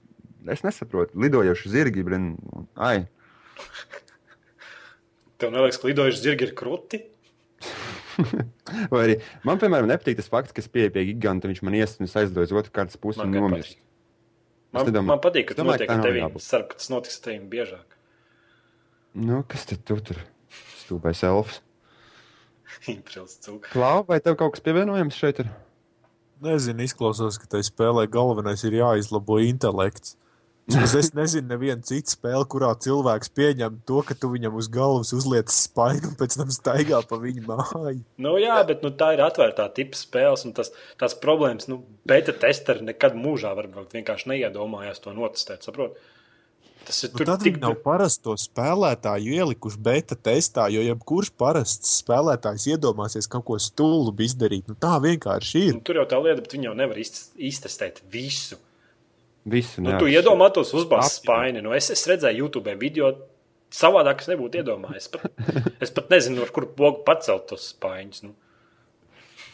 Es 0.51 0.64
nesaprotu, 0.64 1.14
lidojoši 1.20 1.70
zirgi, 1.70 2.03
blin, 2.07 2.33
un, 2.57 2.66
ai. 2.81 3.05
Tev 5.41 5.53
neliekas, 5.55 5.78
ka 5.81 5.91
lidojuši 5.91 6.22
zirgi 6.24 6.49
ir 6.49 6.55
krūti? 6.59 7.03
Vai 8.93 9.05
arī 9.05 9.14
man, 9.47 9.61
piemēram, 9.61 9.89
nepatīk 9.93 10.18
tas 10.18 10.28
fakts, 10.33 10.53
ka 10.57 10.64
es 10.64 10.68
pieeju 10.72 10.93
pie 10.97 11.07
giganta, 11.12 11.49
viņš 11.49 11.62
man 11.66 11.76
ies 11.78 11.95
un 12.01 12.09
es 12.09 12.16
aizdoju 12.20 12.49
uz 12.51 12.57
otru 12.62 12.74
kārtas 12.74 12.99
pusi 13.01 13.22
un 13.22 13.33
nomirst. 13.37 13.78
Man, 14.74 14.87
nedomāju- 14.87 15.12
man 15.12 15.22
patīk, 15.22 15.49
ka 15.51 15.57
domāju, 15.59 15.87
ka 15.87 15.97
tevi. 16.03 16.26
ceru, 16.43 16.66
ka 16.70 16.78
tas 16.81 16.91
notiks 16.93 17.16
ar 17.20 17.24
tevi 17.28 17.49
biežāk. 17.55 17.97
Nu, 19.14 19.43
kas 19.49 19.64
tad 19.66 19.83
tu 19.85 19.97
tur 20.01 20.20
stūpēs 20.91 21.24
elfs? 21.30 21.62
Klau, 23.70 24.05
vai 24.09 24.20
tev 24.22 24.38
kaut 24.41 24.57
kas 24.57 24.64
pievienojams 24.64 25.16
šeit 25.18 25.43
ir? 25.43 25.51
Nezinu, 26.41 26.86
izklausās, 26.86 27.36
ka 27.41 27.49
tai 27.51 27.61
spēlē 27.66 28.07
galvenais 28.09 28.62
ir 28.64 28.78
jāizlabo 28.78 29.41
intelekts. 29.45 30.16
Vismaz 30.70 30.95
Es 30.95 31.09
nezinu, 31.16 31.49
nevienu 31.51 31.82
citu 31.82 32.12
spēli, 32.14 32.47
kurā 32.53 32.70
cilvēks 32.84 33.32
pieņem 33.34 33.80
to, 33.88 34.03
ka 34.07 34.14
tu 34.14 34.30
viņam 34.30 34.55
uz 34.61 34.68
galvas 34.70 35.11
uzliec 35.16 35.51
spaiņu 35.51 36.12
un 36.12 36.14
pēc 36.20 36.36
tam 36.38 36.53
staigā 36.55 37.01
pa 37.11 37.18
viņa 37.18 37.43
māju. 37.49 37.97
Nu, 38.22 38.36
jā, 38.38 38.61
bet 38.68 38.84
nu, 38.86 38.93
tā 38.95 39.11
ir 39.16 39.24
atvērtā 39.24 39.66
tipa 39.74 39.99
spēles, 39.99 40.47
un 40.47 40.55
tas, 40.57 40.70
tās 41.01 41.16
problēmas, 41.18 41.66
nu, 41.72 41.80
beta 42.09 42.36
testeri 42.36 42.86
nekad 42.86 43.18
mūžā 43.18 43.51
varbūt 43.59 43.99
vienkārši 43.99 44.30
neiedomājās 44.34 45.03
to 45.03 45.16
notestēt. 45.16 45.66
Saprot? 45.66 45.99
Tas 46.89 47.03
ir 47.05 47.11
Nu, 47.14 47.24
tad 47.28 47.43
tik 47.45 47.59
nav 47.62 47.74
parasto 47.85 48.33
spēlētāju 48.41 49.35
ielikuši 49.37 49.78
beta 49.85 50.16
testā, 50.16 50.64
jo 50.72 50.81
jebkurš 50.83 51.31
parasts 51.39 51.99
spēlētājs 52.01 52.64
iedomāsies 52.72 53.28
kaut 53.31 53.45
ko 53.51 53.59
stulbu 53.62 54.24
izdarīt. 54.26 54.66
Nu, 54.70 54.74
tā 54.74 54.97
vienkārši 55.05 55.62
ir. 55.68 55.74
Nu, 55.76 55.85
tur 55.87 56.01
jau 56.01 56.07
tā 56.11 56.18
lieta, 56.24 56.41
bet 56.43 56.57
viņi 56.57 56.70
jau 56.70 56.74
nevar 56.78 56.99
iztes- 57.03 57.31
iztestēt 57.37 58.01
visu. 58.11 58.59
Visu. 59.51 59.81
Nu, 59.85 59.95
tu 60.01 60.09
iedomātos 60.11 60.72
uzbāzt 60.76 61.20
Apjom. 61.20 61.24
spaini. 61.24 61.62
Nu, 61.64 61.72
es, 61.76 61.91
es 61.95 62.03
redzēju, 62.11 62.43
YouTube 62.47 62.74
video. 62.81 63.12
Savādāk 63.70 64.24
es 64.24 64.26
nebūtu 64.33 64.59
iedomājies. 64.61 65.07
Es 65.07 65.09
pat, 65.14 65.31
es 65.87 65.93
pat 65.95 66.09
nezinu, 66.11 66.43
ar 66.43 66.51
kuru 66.57 66.66
pogu 66.76 67.05
pacelt 67.07 67.47
tos 67.53 67.68
spaiņus. 67.74 68.24
Nu. 68.26 68.35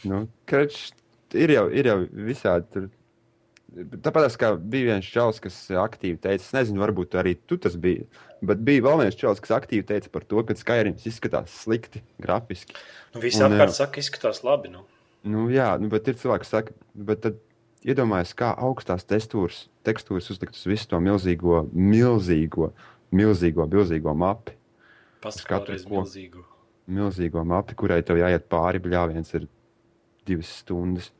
Nu, 0.07 0.23
kač, 0.49 0.87
ir, 1.37 1.53
jau, 1.53 1.67
ir 1.69 1.91
jau 1.91 1.97
visādi. 2.27 2.67
Tur. 2.73 2.89
Tāpat 3.75 4.35
kā 4.39 4.53
bija 4.55 4.93
viens 4.93 5.07
čels, 5.11 5.41
kas 5.43 5.55
aktīvi 5.75 6.15
teica, 6.23 6.39
es 6.39 6.53
nezinu, 6.55 6.79
varbūt 6.85 7.17
arī 7.19 7.35
tu 7.49 7.57
tas 7.61 7.75
biji. 7.77 8.05
Bet 8.47 8.61
bija 8.63 8.85
vēl 8.85 9.03
viens 9.03 9.17
čels, 9.19 9.41
kas 9.43 9.57
aktīvi 9.57 9.83
teica 9.89 10.11
par 10.13 10.23
to, 10.23 10.39
ka 10.47 10.55
Skyrims 10.55 11.03
izskatās 11.09 11.51
slikti 11.65 12.01
grafiski. 12.21 12.77
Nu, 13.13 13.21
visi 13.23 13.43
apkārt 13.43 13.73
jā. 13.73 13.79
saka, 13.81 13.99
izskatās 13.99 14.39
labi. 14.47 14.71
Nu. 14.71 14.85
Nu, 15.27 15.49
jā, 15.51 15.73
nu, 15.81 15.91
bet 15.91 16.07
ir 16.07 16.15
cilvēki, 16.19 16.45
kas 16.45 16.53
saka, 16.53 16.75
bet 16.95 17.25
tad 17.25 17.41
iedomājieties, 17.87 18.35
kā 18.39 18.53
augstās 18.55 19.05
tekstūras, 19.09 19.65
tekstūras 19.87 20.31
uzlikt 20.33 20.55
uz 20.55 20.63
visu 20.69 20.87
to 20.93 21.01
milzīgo, 21.03 21.65
milzīgo, 21.73 22.71
milzīgo, 23.15 23.67
milzīgo 23.73 24.15
mapi. 24.17 24.55
Paskatās 25.23 25.83
ko. 25.83 25.99
milzīgu. 26.01 26.45
Milzīgo 26.87 27.43
mapi, 27.43 27.75
kurai 27.75 27.99
tev 28.07 28.21
jāiet 28.21 28.47
pāri 28.47 28.79
bļāviens 28.79 29.33
ir 29.35 29.47
divas 30.27 30.51
stundas. 30.61 31.11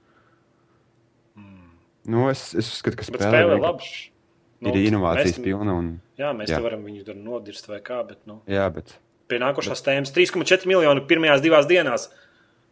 Nu, 2.07 2.29
es, 2.31 2.53
es 2.55 2.69
uzskatu, 2.71 2.97
ka 2.97 3.03
Bet 3.11 3.19
spēle, 3.21 3.31
spēlē 3.33 3.57
vienkārši 3.57 3.97
labi. 4.63 4.79
ir 4.81 4.91
inovācijas 4.91 5.33
mēs, 5.37 5.43
pilna. 5.43 5.73
Un, 5.81 5.89
Jā, 6.17 6.31
mēs 6.33 6.49
Jā. 6.49 6.61
varam 6.63 6.85
viņu 6.87 7.03
tur 7.05 7.15
nodirst 7.19 7.67
vai 7.69 7.79
kā, 7.85 7.99
bet 8.07 8.17
nu, 8.25 8.39
jā, 8.49 8.63
bet 8.73 8.95
pie 9.27 9.37
nākošās 9.43 9.83
tēmas 9.85 10.13
3,4 10.15 10.65
miljoni 10.65 11.03
pirmajās 11.09 11.43
divās 11.43 11.67
dienās. 11.69 12.07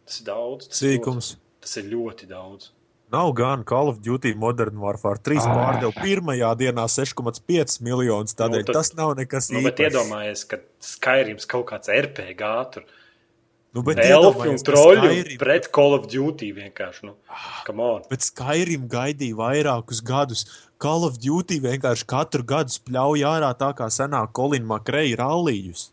Tas 0.06 0.20
ir 0.20 0.26
daudz. 0.26 0.68
Tas, 0.68 0.80
ir 0.82 0.96
ļoti- 0.98 1.04
Sīkums. 1.04 1.36
tas 1.60 1.76
ir 1.76 1.84
ļoti 1.92 2.26
daudz. 2.30 2.70
Nav 3.12 3.32
gan 3.38 3.62
Call 3.64 3.88
of 3.88 4.00
Duty 4.02 4.34
Modern 4.34 4.78
Warfare 4.82 5.18
3 5.22 5.38
Ah. 5.46 5.54
pārdeva 5.54 5.92
pirmajā 5.94 6.56
dienā 6.58 6.88
6,5 6.90 7.80
miljonus. 7.80 8.34
Tādēļ 8.34 8.64
Nu, 8.64 8.64
tad- 8.64 8.74
tas 8.74 8.94
nav 8.96 9.14
nekas 9.16 9.52
Nu, 9.52 9.62
bet 9.62 9.76
īpašs. 9.76 9.92
iedomājies, 9.92 10.48
ka 10.48 10.56
Skyrims 10.80 11.46
kaut 11.46 11.66
kāds 11.66 11.86
RPG 11.88 12.72
tur. 12.72 12.82
Nu, 13.76 13.82
bet 13.84 13.98
Elfi 14.00 14.48
un 14.48 14.56
troļi 14.56 15.00
Skyrim- 15.04 15.38
pret 15.38 15.66
Call 15.76 15.92
of 15.98 16.06
Duty 16.08 16.46
vienkārši. 16.56 17.02
Nu, 17.10 17.12
come 17.66 17.82
on. 17.84 18.06
Bet 18.08 18.24
Skyrim 18.24 18.86
gaidīja 18.88 19.36
vairākus 19.36 20.00
gadus. 20.00 20.46
Call 20.80 21.04
of 21.04 21.18
Duty 21.20 21.58
vienkārši 21.60 22.06
katru 22.08 22.44
gadu 22.48 22.72
spļauj 22.72 23.24
ārā 23.28 23.50
tā 23.60 23.74
kā 23.76 23.90
senā 23.92 24.22
Kolina 24.32 24.64
Makreja 24.70 25.18
rallījus. 25.20 25.90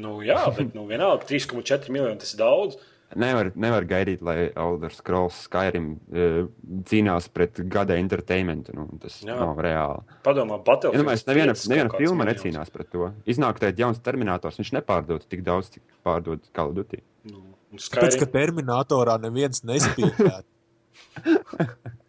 Nu, 0.00 0.20
jā, 0.22 0.38
bet 0.56 0.70
nu, 0.78 0.86
vienalga 0.86 1.26
3,4 1.26 1.90
miljoni 1.90 2.18
tas 2.22 2.32
ir 2.34 2.38
daudz. 2.44 2.78
Nevar, 3.18 3.50
nevar 3.58 3.86
gaidīt, 3.88 4.20
lai 4.24 4.50
Elder 4.54 4.92
Scrolls 4.94 5.38
Skyrim 5.46 5.86
uh, 5.96 6.48
cīnās 6.90 7.28
pret 7.32 7.60
gada 7.72 7.96
entertainmentu. 8.00 8.74
Nu, 8.76 8.86
tas 9.02 9.20
Jā. 9.26 9.36
nav 9.40 9.58
reāli. 9.64 10.18
Padomā, 10.26 10.58
Battlefield. 10.66 11.06
Neviena, 11.06 11.54
piecas 11.54 11.68
neviena 11.70 11.90
kāds 11.90 12.02
filma 12.04 12.24
miljons. 12.24 12.44
necīnās 12.44 12.70
pret 12.74 12.88
to. 12.92 13.10
Iznāk 13.30 13.60
tāds 13.62 13.80
jauns 13.82 13.98
terminators, 14.04 14.60
viņš 14.60 14.72
nepārdod 14.78 15.26
tik 15.30 15.40
daudz, 15.46 15.72
cik 15.76 15.84
pārdod 16.06 16.40
Call 16.56 16.70
of 16.72 16.76
Duty. 16.78 17.00
Nu, 17.30 17.38
Tāpēc, 17.76 18.18
ka 18.18 18.26
Terminatorā 18.30 19.14
neviens 19.22 19.62
nespēja. 19.66 20.42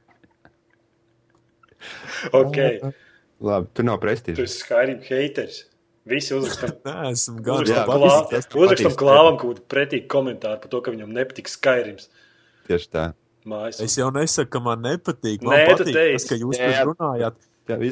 okay. 2.42 2.80
Labi, 3.42 3.68
tur 3.74 3.86
nav 3.86 3.98
tu 3.98 4.06
prestiža. 4.06 4.46
esi 4.46 4.62
Skyrim 4.62 5.00
haters. 5.06 5.64
Visi 6.10 6.34
uzrakstam, 6.34 6.72
uzrakstam, 7.14 7.40
klā, 7.86 8.16
uzrakstam 8.58 8.96
klāvam 8.98 9.36
kaut 9.38 9.60
kādu 9.60 9.66
pretīgu 9.70 10.08
komentāru 10.10 10.58
par 10.64 10.72
to, 10.74 10.82
ka 10.82 10.94
viņam 10.96 11.14
nepatīk 11.14 11.52
Skyrims. 11.52 12.10
Tieši 12.70 12.90
tā. 12.90 13.06
Mājas. 13.46 13.80
Es 13.82 13.98
jau 13.98 14.10
nesaku, 14.14 14.50
ka 14.54 14.62
man 14.66 14.84
nepatīk. 14.86 15.46
Man 15.46 15.58
Nē, 15.58 15.64
patīk 15.70 15.96
tas, 15.98 16.28
ka 16.30 16.38
jūs 16.38 16.58
tur 16.58 16.74
jā. 16.74 16.84
runājāt. 16.90 17.48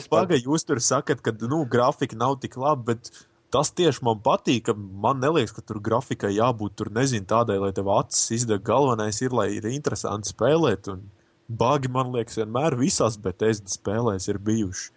Pagaidām, 0.09 0.51
jūs 0.51 0.65
tur 0.67 0.81
sakat, 0.83 1.21
ka 1.25 1.33
nu, 1.45 1.63
grafika 1.69 2.17
nav 2.17 2.39
tik 2.41 2.57
laba, 2.59 2.91
bet 2.91 3.11
tas 3.53 3.71
tieši 3.73 4.03
man 4.05 4.21
patīk. 4.25 4.67
ka 4.69 4.75
Man 4.75 5.21
liekas, 5.21 5.53
ka 5.55 5.63
tur 5.65 5.79
grafikai 5.81 6.33
jābūt 6.35 6.75
tur, 6.81 6.91
nezinu, 6.93 7.25
tādai, 7.29 7.59
lai 7.61 7.71
tev 7.77 7.89
acis 7.93 8.41
izdeg. 8.41 8.65
Galvenais 8.65 9.21
ir, 9.21 9.33
lai 9.33 9.51
ir 9.57 9.69
interesanti 9.69 10.33
spēlēt. 10.33 10.89
Un 10.93 11.05
bagi, 11.49 11.89
man 11.89 12.13
liekas, 12.13 12.41
vienmēr 12.41 12.77
visās 12.77 13.17
BTS 13.21 13.65
spēlēs 13.79 14.29
ir 14.29 14.41
bijuši. 14.41 14.91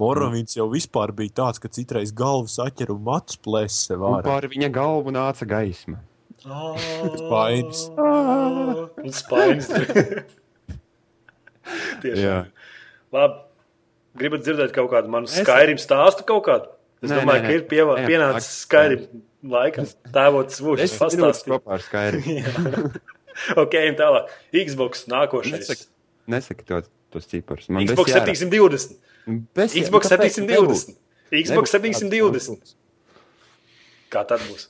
Moravīns 0.00 0.56
jau 0.56 0.64
vispār 0.72 1.12
bija 1.12 1.30
tāds, 1.42 1.58
ka 1.60 1.68
citreiz 1.68 2.12
galvas 2.16 2.54
atķer 2.64 2.90
un 2.94 3.02
matus 3.04 3.36
plēs 3.44 3.76
sev 3.88 4.00
Un 4.02 4.14
ārā. 4.18 4.24
pār 4.24 4.48
viņa 4.48 4.70
galvu 4.72 5.12
nāca 5.12 5.44
gaisma. 5.46 5.98
Spainis. 6.42 7.84
Un 7.98 9.12
spainis. 9.12 9.68
Tiešām. 12.02 12.18
Jā. 12.18 12.38
Labi. 13.14 13.40
Gribat 14.18 14.42
dzirdēt 14.44 14.74
kaut 14.76 14.90
kādu 14.92 15.08
manu 15.12 15.28
Es- 15.30 15.38
Skyrim 15.40 15.78
stāstu 15.80 16.24
kaut 16.28 16.44
kādu? 16.48 16.66
Es 17.02 17.10
Nē, 17.10 17.20
domāju, 17.22 17.40
nē, 17.40 17.46
ka 17.46 17.48
nē. 17.48 17.54
ir 17.56 17.62
pievā, 17.70 17.94
Ejam, 17.98 18.08
pienācis. 18.10 18.48
Skyrim 18.66 19.06
laikam. 19.54 19.88
Tēvots 20.14 20.58
svūšs 20.60 20.84
Es 20.84 20.96
pastāstīju. 21.00 21.56
kopā 21.56 21.78
ar 21.78 21.82
Skyrim. 21.86 22.24
ok, 23.62 23.74
un 23.88 23.96
tālāk. 23.98 24.28
Xbox 24.52 25.06
nākošais. 25.10 25.64
Nesaki, 25.64 25.88
nesaki 26.36 26.68
to, 26.68 26.82
tos 27.12 27.28
ciparus. 27.30 27.68
Man 27.68 27.86
Xbox 27.86 28.08
bez 28.10 28.16
jārā. 28.16 28.34
720. 28.34 28.98
Bez- 29.56 29.76
Xbox 29.78 30.08
nu, 30.08 30.16
kāpēc 30.16 30.38
720. 30.40 30.96
Xbox 31.32 31.72
Nebūs 31.72 31.74
tāds 31.76 32.00
720. 32.02 32.74
Kā 34.12 34.24
tad 34.28 34.42
būs? 34.48 34.68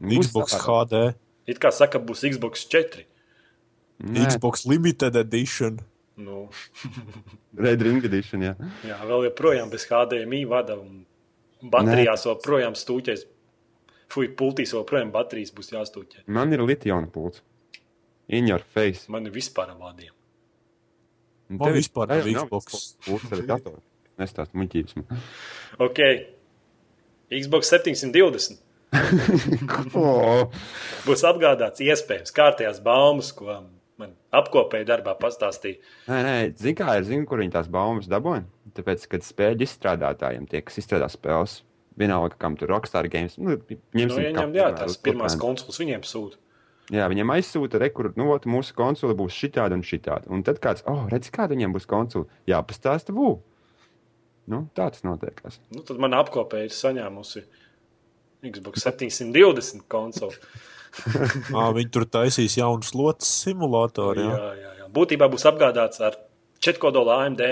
Xbox. 0.00 0.56
HD, 0.64 1.02
It 1.50 1.58
kā 1.62 1.70
saka, 1.74 1.98
būs 1.98 2.22
Xbox 2.30 2.64
4. 2.70 3.04
Nē, 4.00 4.26
Xbox 4.30 4.64
Limited 4.66 5.16
Edition. 5.16 5.80
Nu, 6.20 6.48
Red 7.64 7.82
Ring 7.82 8.04
Edition, 8.04 8.42
jā. 8.44 8.54
jā, 8.86 8.96
vēl 9.08 9.26
joprojām 9.30 9.70
bez 9.72 9.86
HDMI 9.88 10.44
vada 10.48 10.76
un 10.80 11.04
baterijās 11.62 12.26
joprojām 12.28 12.76
stūķēs. 12.76 13.26
Fui, 14.10 14.26
pultīs 14.34 14.72
joprojām 14.74 15.12
baterijas 15.14 15.52
būs 15.54 15.70
jāstūķē. 15.74 16.24
Man 16.26 16.52
ir 16.52 16.64
litiona 16.66 17.06
pults. 17.12 17.44
In 18.30 18.46
your 18.50 18.62
face. 18.74 19.06
Man 19.10 19.26
ir 19.26 19.34
vispār 19.34 19.72
ar 19.72 19.78
vādiem. 19.80 20.12
Un 21.50 21.58
tev 21.58 21.74
ir- 21.74 21.80
vispār 21.82 22.08
nav 22.12 22.26
Xbox. 22.30 22.80
Pults 23.06 23.32
ar 23.36 23.44
datoru. 23.48 23.80
Nestāst 24.20 24.52
muļķības. 24.54 24.96
man. 25.00 25.22
Ok. 25.80 26.00
Xbox 27.30 27.70
720 27.70 28.58
Ko? 29.92 30.50
būs 31.06 31.22
atgādāts 31.28 31.82
iespējams 31.84 32.32
kārtējās 32.34 32.80
baumas, 32.82 33.30
ko 33.36 33.60
man 34.00 34.14
apkopēja 34.34 34.88
darbā 34.88 35.14
pastāstīja. 35.20 35.78
Nē, 36.10 36.18
nē, 36.26 36.34
zini, 36.58 36.74
kā 36.78 36.96
ir, 36.98 37.06
zini, 37.06 37.26
kur 37.30 37.38
viņi 37.42 37.54
tās 37.54 37.68
baumas 37.70 38.08
dabūja. 38.10 38.42
Tāpēc, 38.74 39.06
kad 39.14 39.26
spēļu 39.26 39.66
izstrādātājiem 39.66 40.46
tie, 40.50 40.62
kas 40.66 40.78
izstrādā 40.82 41.06
spēles, 41.12 41.60
vienalga, 42.00 42.34
kam 42.40 42.56
tur 42.58 42.70
Rockstar 42.74 43.06
Games, 43.12 43.36
nu, 43.38 43.54
Nu, 43.60 43.78
ņemsim, 43.98 44.26
ieņem, 44.30 44.54
jā, 44.58 44.68
tās 44.78 44.98
pirmās 45.02 45.36
konsoles 45.38 45.78
viņiem 45.82 46.02
sūta. 46.06 46.38
Jā, 46.90 47.06
viņiem 47.10 47.30
aizsūta 47.36 47.78
rekurbi, 47.78 48.18
nu, 48.18 48.26
ot, 48.34 48.48
mūsu 48.50 48.74
konsole 48.74 49.14
būs 49.18 49.36
šitāda 49.36 49.76
un 49.78 49.84
šitāda. 49.86 50.26
Un 50.32 50.42
tad 50.46 50.58
kāds, 50.62 50.82
oh, 50.90 51.04
redz, 51.12 51.30
kāda 51.30 51.54
viņiem 51.54 51.76
būs 51.76 51.86
konsole. 51.90 52.26
Jā, 52.50 52.58
pastāsta, 52.66 53.14
bū. 53.14 53.36
Nu, 54.50 54.64
tā 54.74 54.88
tas 54.90 55.04
notiekās. 55.06 55.60
Nu, 55.70 55.84
tad 55.86 56.00
man 56.02 56.16
apkopē 56.18 56.64
ir 56.66 56.74
saņēmusi 56.74 57.44
Xbox 58.50 58.82
720 58.88 59.84
konsoli. 59.92 60.34
Ā, 61.54 61.68
viņi 61.76 61.92
tur 61.94 62.08
taisīs 62.10 62.56
jaunu 62.58 62.82
slotas 62.82 63.30
simulātoru. 63.44 64.24
jā, 64.26 64.34
Jā. 64.34 64.50
jā, 64.58 64.72
jā. 64.80 64.88
Būtībā 64.90 65.28
būs 65.30 65.46
apgādāts 65.46 66.02
ar 66.02 66.16
4 66.58 66.82
kodolu 66.82 67.12
AMD 67.14 67.44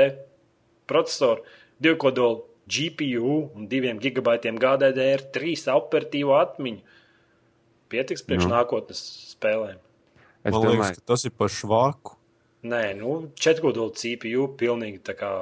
procesoru, 0.90 1.44
2 1.84 1.94
kodolu 2.02 2.42
GPU 2.68 3.36
un 3.54 3.68
2 3.70 3.94
gigabaitiem 4.02 4.58
GDDR, 4.60 5.22
3 5.38 5.68
operatīvo 5.76 6.34
atmiņu. 6.40 6.82
Pietiks 7.88 8.22
priekš 8.26 8.46
Nu. 8.46 8.54
nākotnes 8.56 9.00
spēlēm. 9.34 9.78
Es 10.44 10.52
Man 10.52 10.60
domāju, 10.62 10.74
liekas, 10.78 10.98
ka 10.98 11.06
tas 11.12 11.24
ir 11.24 11.32
par 11.36 11.48
švaku. 11.48 12.14
Nē, 12.68 12.82
nu, 12.98 13.30
4 13.38 13.60
kodolu 13.62 13.92
CPU 13.94 14.48
pilnīgi 14.58 15.00
tā 15.06 15.14
kā 15.18 15.32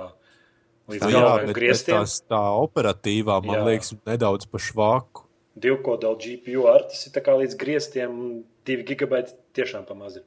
līdz 0.89 1.03
Nu, 1.03 1.11
jā, 1.11 1.21
galvai 1.21 1.39
bet, 1.41 1.47
bet 1.53 1.57
grieztiem. 1.57 1.97
tās, 2.03 2.19
tā 2.29 2.43
operatīvā, 2.61 3.39
man 3.45 3.57
Jā. 3.61 3.65
liekas, 3.71 3.95
nedaudz 4.07 4.47
par 4.51 4.61
švaku. 4.61 5.25
Divu 5.57 5.79
kodolu 5.83 6.19
GPU 6.21 6.67
ar 6.69 6.83
tas 6.91 7.07
ir 7.07 7.13
tā 7.15 7.23
kā 7.25 7.33
līdz 7.41 7.57
grieztiem, 7.57 8.11
un 8.13 8.45
2 8.69 8.85
gigabaiti 8.85 9.33
tiešām 9.57 9.87
pamazs. 9.89 10.17
ir. 10.21 10.23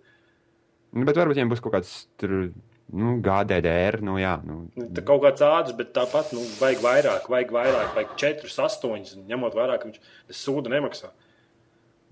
nu, 0.93 1.05
bet 1.05 1.15
varbūt 1.15 1.37
viņiem 1.37 1.51
būs 1.53 1.61
kaut 1.61 1.73
kāds 1.77 2.07
tur, 2.17 2.51
nu, 2.91 3.21
GDDR, 3.21 4.01
nu, 4.01 4.17
jā. 4.17 4.41
Nu, 4.43 4.67
Nu, 4.75 4.87
Tā 4.89 5.03
kaut 5.05 5.21
kāds 5.21 5.41
ātrs, 5.45 5.75
bet 5.77 5.93
tāpat 5.93 6.33
nu, 6.33 6.41
vajag 6.59 6.81
vairāk, 6.81 7.29
vajag 7.29 7.51
vairāk, 7.53 7.93
vajag 7.95 8.15
4, 8.17 8.49
8. 8.49 9.25
Ņemot 9.29 9.53
vērā, 9.53 9.77
ka 9.79 9.85
viņš 9.91 9.99
sūdu 10.33 10.69
nemaksā. 10.73 11.11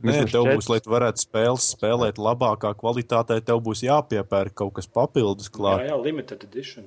Nē, 0.04 0.14
tev 0.30 0.44
četras. 0.46 0.56
būs, 0.60 0.70
lai 0.70 0.80
tu 0.86 0.92
varētu 0.94 1.24
spēles 1.24 1.68
spēlēt 1.74 2.20
labākā 2.22 2.70
kvalitātē, 2.78 3.40
tev 3.42 3.62
būs 3.66 3.82
jāpiepērk 3.82 4.54
kaut 4.54 4.74
kas 4.78 4.86
papildus 4.88 5.50
Jā, 5.50 5.56
klāt. 5.58 5.88
jā, 5.90 5.96
limited 6.04 6.44
edition. 6.44 6.86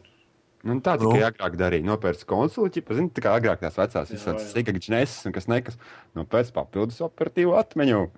Nu, 0.62 0.76
tā 0.84 0.94
Nu. 1.00 1.11
tikai 1.11 1.32
agrāk 1.32 1.56
darīja. 1.56 1.84
Nopērts 1.88 2.24
konsoli, 2.28 2.70
ķipa, 2.70 2.94
zini, 2.94 3.11
tā 3.11 3.22
kā 3.24 3.32
agrāk 3.40 3.61
tās 3.64 3.74
vecās 3.80 4.11
Jā, 4.11 4.14
visādas 4.14 4.54
jā. 4.54 4.62
sīkākas 4.62 5.26
un 5.26 5.32
kas 5.32 5.46
nekas. 5.48 5.78
Nopērts 6.14 6.52
papildus 6.52 7.00
operatīvu 7.00 7.56
atmiņu. 7.56 8.11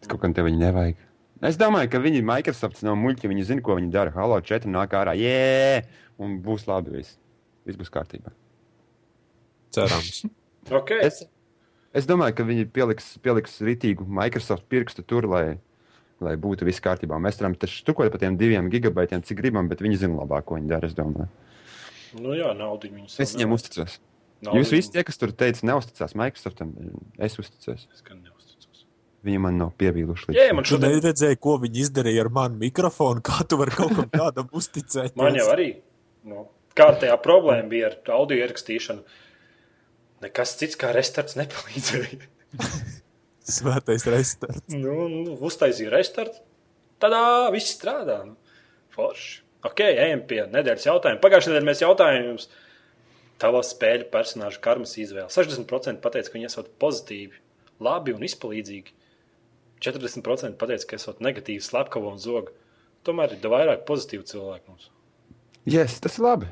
Tas 0.00 0.08
kaut 0.08 0.20
kam 0.22 0.32
te 0.34 0.42
viņi 0.42 0.58
nevajag. 0.58 0.96
Es 1.42 1.56
domāju, 1.60 1.90
ka 1.90 1.98
viņi 2.00 2.22
Microsoft 2.24 2.82
nav 2.82 2.96
muļķi, 2.96 3.28
viņi 3.28 3.44
zina, 3.44 3.60
ko 3.60 3.76
viņi 3.76 3.90
dara. 3.92 4.10
Halo 4.16 4.40
4 4.40 4.64
nāk 4.72 4.88
ārā, 4.96 5.12
jē, 5.14 5.84
un 6.18 6.40
būs 6.40 6.64
labi 6.66 6.90
viss. 6.96 7.18
Viss 7.66 7.76
būs 7.76 7.90
kārtībā. 7.92 8.32
Cerams. 9.74 10.24
Okay. 10.70 11.00
Es, 11.04 11.24
es 11.94 12.08
domāju, 12.10 12.36
ka 12.38 12.46
viņi 12.48 12.66
pieliks, 12.74 13.12
pieliks 13.24 13.60
rītīgu 13.64 14.06
Microsoft 14.20 14.66
pirkstu 14.72 15.04
tur, 15.06 15.28
lai, 15.30 15.44
lai 16.24 16.34
būtu 16.40 16.66
viss 16.68 16.82
kārtībā. 16.84 17.18
Mēs 17.22 17.40
varam 17.40 17.56
taču 17.58 17.84
tukot 17.86 18.10
par 18.12 18.22
tiem 18.22 18.38
diviem 18.40 18.70
gigabaitiem, 18.72 19.24
cik 19.26 19.40
gribam, 19.40 19.70
bet 19.70 19.84
viņi 19.84 20.02
zina 20.04 20.20
labāk, 20.22 20.48
ko 20.48 20.58
viņi 20.58 20.72
dara. 20.74 20.90
Es 20.90 20.96
domāju. 20.98 21.30
Nu 22.20 22.34
jā, 22.36 22.52
naudu 22.56 22.90
viņus. 22.90 23.16
Es 23.22 23.34
viņiem 23.34 23.54
uzticos. 23.56 23.98
Jūs 24.44 24.72
visi 24.74 24.92
tie, 24.92 25.04
kas 25.06 25.18
tur 25.20 25.32
teica, 25.32 25.64
neusticās 25.66 26.14
Microsoftam, 26.18 26.74
es 27.22 27.38
uzticos. 27.40 27.86
Es 27.94 28.04
gan 28.04 28.20
neusticos. 28.20 28.84
Viņi 29.24 29.40
man 29.40 29.56
nav 29.56 29.72
pievīluši. 29.80 30.34
Jā, 30.36 30.50
man 30.56 30.66
šodien, 30.68 30.98
neredzēji, 30.98 31.40
ko 31.40 31.56
viņi 31.62 31.86
izdarīja 31.86 32.26
ar 32.26 32.30
manu 32.34 32.60
mikrofonu, 32.60 33.24
kā 33.24 33.46
tu 33.48 33.56
vari 33.60 33.72
kaut 33.74 33.94
kam 33.96 34.10
tādam 34.12 34.50
uzticēt. 34.58 35.16
man 35.16 35.38
jau 35.38 35.48
arī 35.54 35.70
nu, 36.28 36.44
kārtējā 36.76 37.16
problēma 37.24 37.70
bija 37.70 37.92
ar 37.92 37.96
audio 38.18 38.36
ierakstīšanu. 38.42 39.04
Nekas 40.22 40.54
cits 40.60 40.78
kā 40.80 40.92
restarts 40.94 41.36
nepalīdzēja. 41.40 42.28
Svētais 43.58 44.06
restarts. 44.08 44.72
nu, 44.72 45.08
nu, 45.10 45.34
uztaisīja 45.44 45.92
restartu. 45.92 46.40
Tādā 47.02 47.50
viss 47.52 47.74
strādā. 47.74 48.22
Nu. 48.28 48.38
Forši. 48.94 49.42
Ok, 49.64 49.80
ejam 49.88 50.22
pie 50.28 50.42
nedēļas 50.52 50.86
jautājuma. 50.86 51.20
Pagājušajā 51.22 51.54
nedēļā 51.54 51.66
mēs 51.66 51.82
jautājām 51.82 52.26
jums, 52.28 52.50
tava 53.40 53.62
spēļu 53.64 54.10
personāžu 54.12 54.60
karmas 54.64 54.92
izvēle. 55.00 55.30
60% 55.32 56.02
pateica, 56.04 56.30
ka 56.30 56.36
viņi 56.36 56.50
esat 56.50 56.68
pozitīvi, 56.80 57.40
labi 57.84 58.14
un 58.14 58.26
izpalīdzīgi. 58.28 58.92
40% 59.84 60.60
pateica, 60.60 60.88
ka 60.90 61.00
esat 61.00 61.24
negatīvi, 61.24 61.64
slepkavo 61.64 62.12
un 62.12 62.20
zogu. 62.20 62.52
Tomēr 63.04 63.36
ir 63.36 63.48
vairāk 63.52 63.84
pozitīvu 63.88 64.28
cilvēku 64.28 64.72
mums. 64.72 64.90
Yes, 65.68 65.96
tas 66.04 66.20
ir 66.20 66.28
labi. 66.28 66.50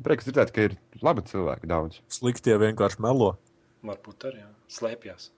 Prieks 0.00 0.26
dzirdēt, 0.26 0.50
ka 0.54 0.66
ir 0.68 0.78
labi 1.04 1.24
cilvēki 1.28 1.68
daudz. 1.68 2.00
Sliktie 2.12 2.56
vienkārši 2.60 3.02
melo. 3.04 3.34
Varbūt 3.84 4.26
arī 4.30 4.40
jā. 4.40 4.48
slēpjas. 4.72 5.30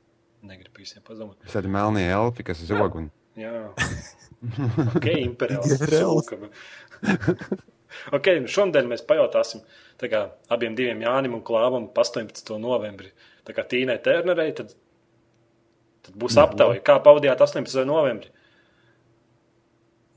Negribu 0.45 0.85
visiem 0.85 1.03
padomāt. 1.05 1.41
Visādi 1.47 1.71
melnie 1.73 2.05
elfi, 2.13 2.45
kas 2.47 2.61
zog. 2.69 2.99
Un... 3.01 3.09
Jā, 3.41 3.73
ok, 4.95 5.09
sūka. 5.91 6.39
ok, 8.15 8.29
nu 8.45 8.53
šodien 8.53 8.87
mēs 8.91 9.03
pajautāsim 9.09 9.65
tā 9.99 10.11
kā, 10.13 10.21
abiem 10.53 10.77
diviem 10.79 11.03
Jānim 11.03 11.35
un 11.39 11.43
Klāvam 11.47 11.89
pa 11.91 12.05
18. 12.07 12.55
novembrī. 12.63 13.11
Tā 13.45 13.57
kā 13.57 13.65
Tīnai 13.67 13.97
Ternerei, 14.05 14.53
tad, 14.57 14.77
tad 16.05 16.19
būs 16.21 16.39
aptauja. 16.41 16.83
Kā 16.85 17.01
pavadījāt 17.03 17.43
18. 17.43 17.83
novembrī? 17.89 18.31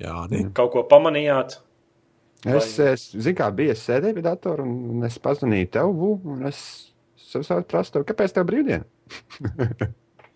Jā, 0.04 0.28
nē. 0.30 0.50
Kaut 0.58 0.76
ko 0.76 0.84
pamanījāt? 0.86 1.58
Es, 2.46 2.74
es 2.80 3.08
zinu, 3.16 3.38
kā 3.40 3.48
bija. 3.56 3.74
Es 3.74 3.86
sēdēju 3.88 4.20
pie 4.20 4.26
datora 4.26 4.66
un 4.68 5.06
es 5.08 5.18
pazvanīju 5.22 5.72
tev, 5.74 5.94
Vu, 5.98 6.12
un 6.34 6.46
es 6.50 6.60
savukārt 7.28 7.72
prasu, 7.72 8.04
kāpēc 8.08 8.36
tev 8.36 8.46
brīvdiena? 8.50 8.86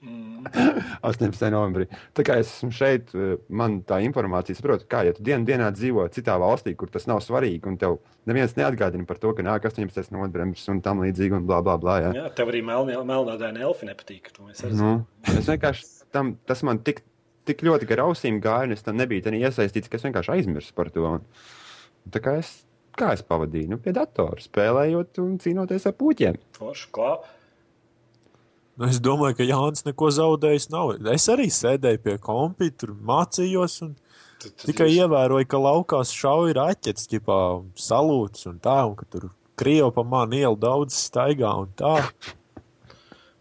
Mm. 0.02 0.32
18. 1.06 1.44
novembrī. 1.54 1.86
Tā 2.18 2.26
kā 2.26 2.38
es 2.42 2.50
esmu 2.50 2.72
šeit, 2.74 3.12
eh, 3.14 3.36
man 3.54 3.80
tā 3.88 4.00
informācija, 4.06 4.58
saprotu, 4.58 4.88
kā 4.90 5.04
ja 5.06 5.14
tu 5.14 5.24
dienu 5.26 5.46
dienā 5.48 5.70
dzīvo 5.76 6.08
citā 6.14 6.38
valstī, 6.42 6.74
kur 6.78 6.90
tas 6.94 7.08
nav 7.10 7.22
svarīgi, 7.26 7.62
un 7.70 7.78
tev 7.82 8.00
neviens 8.30 8.56
neatgādina 8.58 9.06
par 9.08 9.22
to, 9.22 9.34
ka 9.38 9.46
nāk 9.46 9.68
18. 9.70 10.12
novembris 10.16 10.68
un 10.74 10.82
tam 10.82 11.04
līdzīgi, 11.06 11.38
un 11.38 11.48
blā, 11.50 11.62
blā, 11.66 11.78
blā. 11.82 12.00
Jā. 12.08 12.12
Jā, 12.18 12.28
tev 12.38 12.52
arī 12.54 12.64
melnādaini 12.66 13.62
elfi 13.62 13.90
nepatīk. 13.90 14.34
Nu, 14.74 15.06
es 15.30 15.50
vienkārši 15.50 15.88
tam, 16.14 16.36
tas 16.50 16.66
man 16.68 16.82
tik, 16.86 17.04
tik 17.46 17.64
ļoti 17.66 17.90
gar 17.90 18.06
ausīm 18.08 18.42
gāja, 18.44 18.70
un 18.70 18.78
es 18.78 18.86
tam 18.86 18.98
nebiju 19.00 19.26
tā 19.26 19.38
iesaistīts, 19.38 19.90
ka 19.90 20.02
es 20.02 20.06
vienkārši 20.10 20.38
aizmirsu 20.38 20.74
par 20.78 20.90
to. 20.94 21.06
Un, 21.20 21.26
tā 22.12 22.22
kā 22.24 22.38
es, 22.40 22.50
kā 23.00 23.14
es 23.16 23.24
pavadīju, 23.28 23.70
nu, 23.74 23.78
pie 23.82 23.94
datora, 23.96 24.40
spēlējot 24.44 25.20
un 25.24 25.38
cīnoties 25.42 25.88
ar 25.90 25.96
puķiem. 26.00 26.38
Forši, 26.58 26.90
klā. 26.96 27.14
Nu, 28.80 28.88
es 28.88 29.00
domāju, 29.04 29.36
ka 29.38 29.46
Jānis 29.46 29.84
neko 29.86 30.10
zaudējis 30.16 30.70
nav. 30.74 30.94
Es 31.14 31.28
arī 31.30 31.50
sēdēju 31.54 32.02
pie 32.06 32.16
kompjutera, 32.24 32.96
mācījos 33.12 33.82
un 33.86 33.96
Tad- 34.42 34.56
tad 34.58 34.66
tikai 34.72 34.88
jūs- 34.90 35.04
ievēroju, 35.04 35.48
ka 35.48 35.58
laukās 35.62 36.14
šauja 36.18 36.56
raķetes, 36.58 37.08
ģipā 37.12 37.40
salūts 37.78 38.48
un 38.50 38.60
tā, 38.60 38.80
un 38.90 38.96
ka 38.96 39.06
tur 39.06 39.30
Krievi 39.58 39.92
pa 39.94 40.02
mani 40.04 40.40
ielu 40.42 40.58
daudz 40.58 40.96
staigā 40.98 41.52
un 41.60 41.68
tā. 41.78 42.00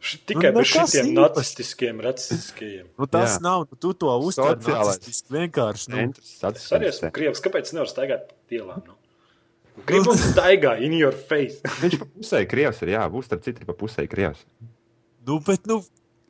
Š- 0.00 0.18
Tikai 0.26 0.50
Nu, 0.56 0.62
šitiem 0.64 1.10
īpašs. 1.10 1.36
nacistiskiem, 1.36 2.00
racistiskiem. 2.00 2.86
Nu, 2.98 3.06
tas 3.06 3.36
Jā. 3.36 3.42
nav, 3.44 3.66
nu, 3.70 3.76
tu 3.76 3.92
to 3.92 4.08
uztver 4.24 4.56
nacistiski 4.56 5.34
vienkārši. 5.36 5.88
Nu, 5.92 6.06
Es 6.54 6.70
arī 6.72 6.88
esmu 6.88 7.10
krievs. 7.12 7.42
Kāpēc 7.44 7.72
nevar 7.76 7.90
staigāt 7.90 8.32
pa 8.32 8.56
ielām? 8.56 8.80
Nu? 8.86 8.96
Gribu 9.86 10.12
staigāt 10.16 10.80
in 10.84 10.92
your 10.96 11.12
face. 11.12 11.60
Viņš 11.84 11.98
pa 12.00 12.06
pusē 12.16 12.42
krievs 12.48 12.80
ir, 12.82 12.94
jā, 12.96 13.04
būs 13.12 13.28
starp 13.28 13.44
citu 13.44 13.64
pa 13.68 13.72
pusē 13.76 14.08
krievs. 14.08 14.40
nu, 15.26 15.38
bet, 15.44 15.66
nu, 15.68 15.82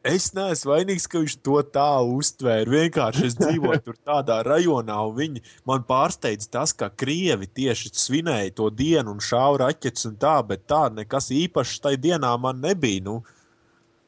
es 0.04 0.32
neesmu 0.34 0.72
vainīgs, 0.74 1.06
ka 1.10 1.18
viņš 1.22 1.34
to 1.46 1.62
tā 1.72 1.86
uztvēra. 2.10 2.66
Vienkārši 2.74 3.26
es 3.30 3.34
dzīvoju 3.38 3.82
tur 3.86 3.96
tādā 4.06 4.42
rajonā, 4.46 4.98
un 5.08 5.14
viņi 5.16 5.42
man 5.68 5.82
pārsteidz 5.86 6.48
tas, 6.50 6.72
ka 6.74 6.90
krievi 6.90 7.46
tieši 7.46 7.90
svinēja 7.94 8.54
to 8.54 8.70
dienu 8.70 9.14
un 9.14 9.20
šāva 9.22 9.58
raķetes 9.66 10.06
un 10.10 10.16
tā, 10.16 10.36
bet 10.46 10.66
tā 10.66 10.88
nekas 10.92 11.30
īpašs 11.30 11.80
tajā 11.86 12.00
dienā 12.08 12.34
man 12.40 12.60
nebija. 12.60 13.02
Nu, 13.06 13.22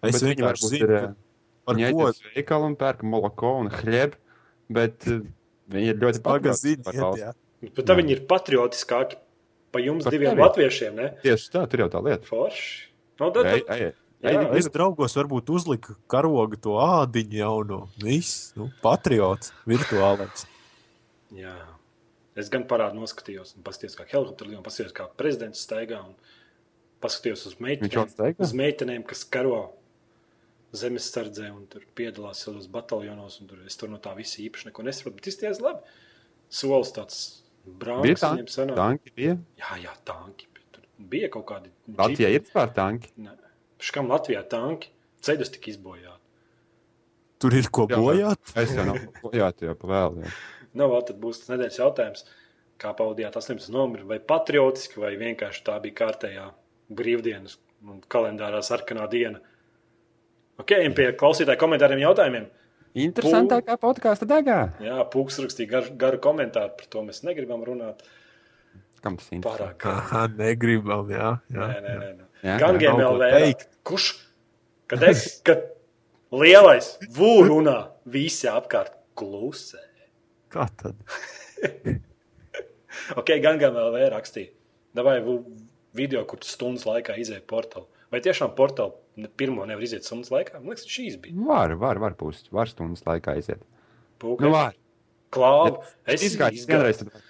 es 0.03 0.18
Bet 0.18 0.26
vienkārši 0.28 0.70
zinu, 0.74 0.88
ir, 0.88 1.09
par 1.66 1.78
Viņi 1.78 1.92
ko 1.94 2.09
uz 2.11 2.20
veikalu 2.34 2.70
un 2.72 2.76
pērk 2.80 3.03
moloko 3.07 3.55
un 3.62 3.70
hļebu, 3.72 4.18
bet 4.78 5.09
uh, 5.11 5.22
viņi 5.72 5.92
ir 5.94 6.00
ļoti 6.03 6.22
jā. 7.22 7.32
Bet 7.62 7.84
tā 7.86 7.96
viņi 7.98 8.16
ir 8.16 8.22
patriotiskāki 8.30 9.20
par 9.72 9.84
jums 9.84 10.05
Par 10.07 10.14
diviem 10.14 10.34
tevi. 10.34 10.42
latviešiem, 10.42 10.96
ne? 10.98 11.11
Tieši 11.22 11.53
tā, 11.55 11.66
tur 11.70 11.84
jau 11.84 11.90
tā 11.92 12.03
lieta. 12.05 12.26
Forši. 12.28 12.70
Nu, 13.22 13.28
tad, 13.30 13.44
tad, 13.46 13.76
ej, 13.76 13.92
Jā, 14.22 14.38
ej, 14.38 14.53
Es 14.61 14.68
draugos 14.70 15.16
varbūt 15.18 15.50
uzliku 15.50 15.96
karogu 16.11 16.59
to 16.62 16.76
ādiņu 16.78 17.38
jauno. 17.40 17.78
Viss, 18.03 18.53
nu, 18.55 18.68
patriots, 18.82 19.50
virtuālais. 19.66 20.44
jā. 21.34 21.57
Es 22.38 22.48
gan 22.48 22.62
parādu 22.64 22.96
noskatījos, 22.96 23.57
un 23.59 23.64
paskatījos, 23.66 23.96
kā 23.98 24.07
helikopteru 24.09 24.48
lido, 24.48 24.61
un 24.62 24.64
paskatījos, 24.64 24.94
kā 24.96 25.05
prezidents 25.20 25.64
staigā, 25.66 25.98
un 26.07 26.14
paskatījos 27.03 27.42
uz 27.50 27.57
meitenēm, 27.61 28.36
uz 28.40 28.55
meitenēm 28.57 29.03
kas 29.11 29.26
karo 29.28 29.59
zemesardzē, 30.76 31.50
un 31.52 31.66
tur 31.70 31.84
piedalās 31.98 32.40
savos 32.46 32.68
bataljonos, 32.72 33.40
un 33.42 33.50
tur 33.50 33.60
es 33.68 33.76
tur 33.76 33.90
no 33.92 34.00
tā 34.02 34.14
visa 34.16 34.40
īpaši 34.44 34.70
neko 34.70 34.84
nesaprotu, 34.86 35.18
bet 35.20 35.28
izties 35.32 35.60
labi. 35.62 35.84
Solis 36.52 36.92
tāds 36.96 37.20
Bija 37.62 37.76
brālis 37.84 38.22
tā, 38.22 38.32
viņiem 38.34 38.48
sanāk. 38.50 38.78
tanki 38.78 39.12
bija. 39.16 39.36
Jā, 39.60 39.76
jā, 39.84 39.92
tanki. 40.08 40.48
Tur 40.72 40.86
bija 41.12 41.28
kaut 41.32 41.46
kādi. 41.50 41.70
Latvijā 41.98 42.32
ir 42.32 42.42
vispār 42.42 42.72
tanki. 42.74 43.12
Nē. 43.22 43.36
Škam 43.82 44.08
Latvijā 44.10 44.42
tanki 44.48 44.90
ceļus 45.22 45.52
tika 45.54 45.70
izbojāti. 45.72 46.18
Tur 47.42 47.56
ir 47.58 47.68
ko 47.74 47.86
Jā, 47.90 47.98
bojāt. 47.98 48.52
Es 48.62 48.72
jau 48.74 48.86
nav 48.86 48.98
bojāt, 49.22 49.64
jau 49.66 49.76
pavēlu. 49.78 50.24
Jā. 50.26 50.34
Nu, 50.72 50.86
vēl 50.88 51.02
tad 51.04 51.18
būs 51.20 51.42
tas 51.42 51.50
nedēļas 51.52 51.74
jautājums. 51.82 52.22
Kā 52.80 52.94
pavadījāt 52.96 53.34
18. 53.36 53.68
novembrī, 53.74 54.06
vai 54.08 54.16
patriotiski, 54.24 55.02
vai 55.02 55.10
vienkārši 55.20 55.60
tā 55.66 55.74
bija 55.84 55.98
kārtējā 55.98 56.46
brīvdienas 56.96 57.58
un 57.84 57.98
kalendārā 58.08 58.62
sarkanā 58.64 59.04
diena? 59.12 59.42
Ok, 60.61 60.74
ejam 60.76 60.96
pie 60.96 61.09
klausītāju 61.18 61.61
komentāriem 61.61 62.03
jautājumiem. 62.03 62.48
Interesantākā 63.03 63.78
podkāstu 63.80 64.28
daļā. 64.28 64.59
Jā, 64.84 64.98
Pūks 65.12 65.40
rakstīja 65.40 65.70
garu, 65.70 65.94
garu 66.00 66.18
komentāru, 66.22 66.74
par 66.76 66.90
to 66.92 67.05
mēs 67.07 67.22
negribam 67.24 67.62
runāt. 67.64 68.05
Kam 69.03 69.16
tas 69.18 69.30
interesē? 69.32 69.70
Pārāk 69.72 69.86
garu. 69.86 70.36
Negribam, 70.42 71.09
jā. 71.11 71.30
jā. 71.55 71.70
Nē, 71.72 71.80
nē, 71.86 71.94
nē. 72.03 72.11
nē. 72.18 72.28
Jā, 72.42 72.59
Gan 72.61 72.78
GMLV. 72.82 73.66
Kurš? 73.86 74.11
Kad, 74.92 75.07
es, 75.09 75.24
kad 75.46 75.64
lielais 76.34 76.92
vūr 77.16 77.48
runā, 77.48 77.78
visi 78.05 78.50
apkārt 78.50 78.92
klusē. 79.18 79.80
Kā 80.53 80.68
tad? 80.76 80.98
Ok, 83.16 83.30
gan 83.42 83.57
GMLV 83.59 84.05
rakstīja. 84.12 84.53
Davai 84.94 85.16
video, 85.96 86.22
kur 86.28 86.40
tu 86.42 86.48
stundas 86.48 86.84
laikā 86.86 87.16
izēji 87.20 87.42
portālu. 87.48 87.88
Vai 88.12 88.20
tiešām 88.20 88.52
portālu 88.56 88.92
ne- 89.16 89.28
pirmo 89.40 89.64
nevar 89.66 89.82
iziet 89.82 90.04
stundas 90.04 90.28
laikā? 90.30 90.58
Man 90.60 90.74
liekas, 90.74 90.84
šīs 90.92 91.16
bija. 91.22 91.32
Var, 91.48 91.74
var, 91.80 91.98
var 92.02 92.14
pūst. 92.20 92.50
Var 92.52 92.68
stundas 92.68 93.02
laikā 93.08 93.38
iziet. 93.40 93.62
Pūka. 94.20 94.44
Nu, 94.44 94.50
var. 94.52 94.74
Klāvu. 95.32 95.78
Es 96.04 96.20
Es 96.20 96.34
izgāju 96.34 96.60
izgāju. 96.60 96.98
tad- 97.08 97.22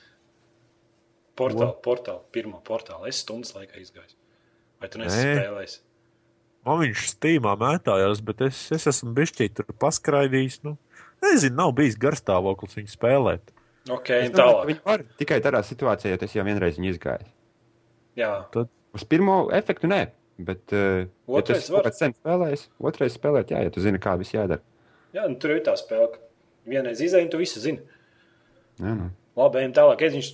Portālu, 1.39 1.77
portālu, 1.83 2.21
pirmo 2.35 2.61
portālu. 2.67 3.07
Es 3.09 3.23
stundas 3.23 3.55
laikā 3.57 3.79
izgāju. 3.81 4.15
Vai 4.83 4.89
tu 4.93 4.99
nesi 5.01 5.17
Nē. 5.23 5.37
spēlējis? 5.39 5.79
Man 6.67 6.79
viņš 6.83 7.05
stīmā 7.15 7.55
mētājās, 7.59 8.21
bet 8.25 8.41
es, 8.43 8.59
es 8.75 8.85
esmu 8.91 9.15
bišķīt 9.17 9.55
tur 9.59 9.65
paskraidījis. 9.83 10.61
Nu, 10.67 10.77
nezinu, 11.25 11.57
nav 11.57 11.73
bijis 11.79 11.97
garstāvoklis 11.97 12.77
viņu 12.79 12.93
spēlēt. 12.93 13.55
Ok, 13.91 14.11
Es 14.11 14.31
domāju. 14.31 14.67
Viņi 14.69 14.83
var 14.85 15.03
tikai 15.19 15.41
tādā 15.43 15.63
situācijā, 15.67 16.13
ja 16.15 16.17
tas 16.21 16.35
jau 16.37 16.45
vienreiz 16.47 16.77
izgājis. 16.79 17.31
Jā, 18.17 18.45
Uz 18.95 19.05
pirmo 19.09 19.49
efektu 19.51 19.89
nē, 19.89 20.11
bet 20.47 20.75
uh, 20.77 21.05
ja 21.07 21.39
Otrais 21.41 21.65
tas 21.67 21.71
var. 21.75 21.89
sen 21.97 22.15
spēlējis, 22.17 22.67
otrais 22.81 23.17
spēlēt, 23.19 23.51
jā, 23.55 23.63
ja 23.67 23.73
tu 23.75 23.83
zini, 23.85 24.01
kā 24.03 24.15
viss 24.21 24.35
jādara. 24.35 24.63
jā 25.17 25.25
nu, 25.29 25.37
tur 25.41 25.55
ir 25.57 25.63
tā 25.67 25.75
spēle. 25.81 26.11
ka 26.15 26.23
Vienreiz 26.71 27.01
izēji, 27.03 27.27
un 27.27 27.31
tu 27.33 27.41
visu 27.41 27.59
zini. 27.63 27.81
Jā, 28.79 28.93
nu. 28.95 29.09
Labi, 29.37 29.59
ejam 29.65 29.73
tālāk. 29.75 30.05
Edžiņš 30.07 30.29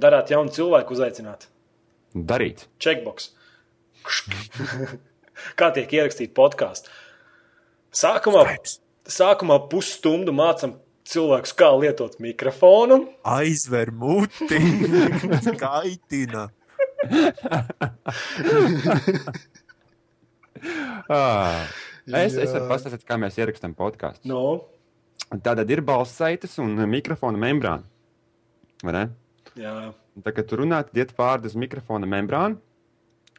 darāt 0.00 0.28
jaunu 0.32 0.52
cilvēku 0.52 0.92
uzaicināt. 0.96 1.46
Darīt. 2.12 2.66
Checkbox. 2.82 3.30
Kā 5.58 5.70
tiek 5.76 5.92
ierakstīta 5.96 6.34
podkāstu? 6.36 6.92
Sākumā, 7.96 8.44
Skypes. 8.46 8.74
sākumā 9.08 9.56
pusstundu 9.72 10.34
mācām 10.36 10.76
cilvēkus, 11.10 11.54
kā 11.58 11.70
lietot 11.80 12.18
mikrofonu. 12.22 13.00
Aizver 13.26 13.90
muti, 13.90 14.60
kaitina. 15.62 16.48
Ah, 21.10 21.64
es, 22.04 22.34
es 22.36 22.50
varu 22.52 22.66
pastāstīt, 22.68 23.06
kā 23.08 23.16
mēs 23.16 23.38
ierakstām 23.40 23.72
podkāstu. 23.74 24.28
No, 24.28 24.68
Tātad 25.30 25.68
ir 25.70 25.78
balss 25.86 26.16
saites 26.18 26.56
un 26.58 26.74
mikrofona 26.90 27.38
membrāna. 27.38 27.86
Vai 28.82 28.94
ne? 28.96 29.02
jā, 29.54 29.74
Un 30.16 30.24
Tā 30.26 30.32
kā 30.34 30.42
tu 30.42 30.58
runā, 30.58 30.80
tad 30.86 30.98
iet 30.98 31.12
pāri 31.14 31.46
uz 31.46 31.54
mikrofona 31.54 32.08
membrānu, 32.10 32.58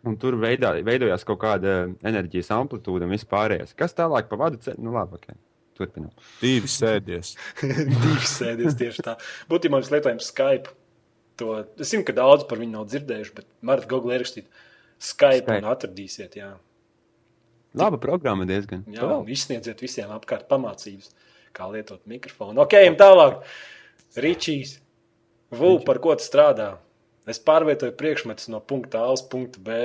un 0.07 0.16
tur 0.18 0.38
veidā, 0.39 0.72
veidojās 0.88 1.26
kaut 1.28 1.41
kāda 1.43 1.91
enerģijas 2.07 2.53
amplitūda 2.55 3.05
un 3.05 3.14
vispārējais. 3.14 3.76
Kas 3.78 3.93
tālāk 3.97 4.30
pa 4.32 4.39
vadu 4.39 4.62
ceļu? 4.64 4.80
Nu, 4.86 4.93
labi, 4.95 5.20
ok. 5.20 5.36
Turpinām. 5.78 6.14
Divi 6.39 6.72
sēdies. 6.72 7.34
divas 7.62 8.38
sēdes 8.38 8.78
tieši 8.80 9.05
tā. 9.05 9.18
Būtībā 9.51 9.82
mēs 9.82 9.91
lietojam 9.91 10.24
Skype. 10.24 10.72
To, 11.42 11.56
es 11.82 11.89
zinu, 11.89 12.06
ka 12.06 12.14
daudz 12.14 12.44
par 12.50 12.60
viņu 12.62 12.76
nav 12.76 12.86
dzirdējuši, 12.92 13.34
bet 13.39 13.48
varat 13.66 13.88
Google 13.89 14.14
ierakstīt 14.14 14.46
Skype, 15.02 15.42
Skype. 15.42 15.58
un 15.58 15.70
atradīsiet. 15.72 16.36
Jā, 16.38 16.52
Laba 17.74 17.98
programma 18.04 18.46
diezgan. 18.46 18.84
jā 18.92 19.08
un 19.16 19.26
izsniedziet 19.32 19.82
visiem 19.82 20.12
apkārt 20.14 20.46
pamācības, 20.52 21.10
kā 21.56 21.66
lietot 21.72 22.04
mikrofonu. 22.06 22.62
Ok, 22.62 22.76
ejam 22.78 22.98
tālāk. 23.00 23.42
Ričijs, 24.22 24.78
Vū, 25.52 25.82
par 25.84 25.98
ko 26.00 26.14
tu 26.16 26.24
strādā? 26.24 26.78
Es 27.28 27.39
pārvietoju 27.44 27.92
priekšmetus 28.00 28.48
no 28.54 28.62
punkta 28.64 29.02
A 29.04 29.12
uz 29.12 29.22
punktu 29.22 29.60
B. 29.60 29.82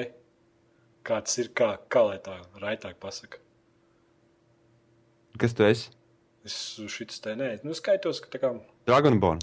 Kā 1.06 1.18
tas 1.22 1.38
ir, 1.42 1.48
kā, 1.54 1.72
kā 1.90 2.02
lai 2.06 2.18
tā 2.22 2.36
raitāk 2.62 3.00
pasaka? 3.02 3.38
Kas 5.38 5.54
tu 5.54 5.66
esi? 5.66 5.90
Es 6.46 6.54
šis 6.90 7.18
te 7.22 7.34
nē, 7.38 7.48
nu 7.66 7.74
skaitos, 7.74 8.20
ka 8.22 8.30
tā 8.30 8.40
kā 8.42 8.52
Dragonborn. 8.86 9.40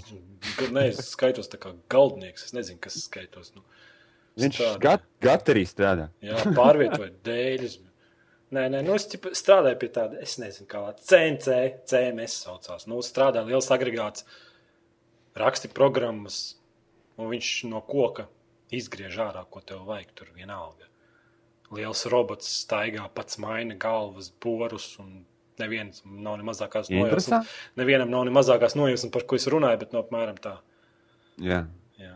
Nē, 0.74 0.88
es 0.90 1.00
skaitos 1.12 1.48
kā 1.60 1.72
galdnieks. 1.92 2.46
Es 2.48 2.54
nezinu, 2.56 2.78
kas 2.84 2.96
skaitos. 3.06 3.52
Nu, 3.56 3.64
Viņš 4.40 4.56
strādā. 4.58 4.78
gat, 4.82 5.04
gaterī 5.22 5.64
strādā. 5.68 6.08
Jā, 6.24 6.40
pārvietoju 6.56 7.12
dēļus. 7.26 7.76
Nē, 8.54 8.68
nē, 8.70 8.80
nu 8.86 8.94
es 8.94 9.06
strādāju 9.38 9.78
pie 9.80 9.88
tāda, 9.94 10.20
es 10.22 10.36
nezinu, 10.38 10.66
kā 10.70 10.82
CNC, 11.00 11.58
CMS 11.90 12.36
saucās. 12.44 12.86
Nu, 12.90 13.00
strādāja 13.02 13.48
liels 13.48 13.70
agregāts, 13.74 14.26
raksti 15.38 15.70
programmas, 15.74 16.56
un 17.18 17.32
viņš 17.32 17.50
no 17.70 17.80
koka 17.86 18.28
izgriež 18.74 19.16
ārā, 19.26 19.44
ko 19.50 19.62
tev 19.64 19.86
vajag. 19.88 20.12
Tur 20.18 20.30
vienalga. 20.36 20.86
Liels 21.74 22.04
robots 22.12 22.50
staigā, 22.62 23.08
pats 23.14 23.40
maina 23.42 23.74
galvas, 23.80 24.28
borus, 24.44 24.92
un 25.02 25.24
neviens 25.58 26.02
nav 26.04 26.36
ne 26.38 26.44
mazākās 26.48 26.90
nojausmas. 26.90 27.46
Nevienam 27.76 28.10
nav 28.10 28.24
ne 28.24 28.30
mazākās 28.34 28.74
nojausmas, 28.76 29.12
par 29.12 29.22
ko 29.28 29.36
es 29.36 29.46
runāju, 29.46 29.78
bet 29.84 29.92
no 29.92 30.02
apmēram 30.02 30.38
tā. 30.42 30.56
Jā. 31.40 31.66
Jā. 32.00 32.14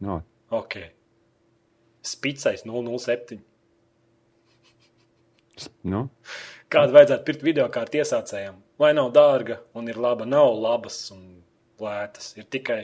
No. 0.00 0.22
Ok. 0.50 0.78
Spicais 2.02 2.62
007. 2.64 3.40
s- 5.56 5.68
Nu, 5.82 6.08
Kādu 6.70 6.92
vajadzētu 6.92 7.24
pirkt 7.24 7.42
video 7.42 7.66
kārtu 7.72 7.98
iesācējiem? 8.02 8.54
Vai 8.78 8.92
nav 8.92 9.10
dārga 9.12 9.58
un 9.74 9.88
ir 9.88 9.96
laba? 9.96 10.26
Nav 10.28 10.52
labas 10.60 10.98
un 11.14 11.42
lētas. 11.80 12.36
Ir 12.36 12.44
tikai 12.44 12.82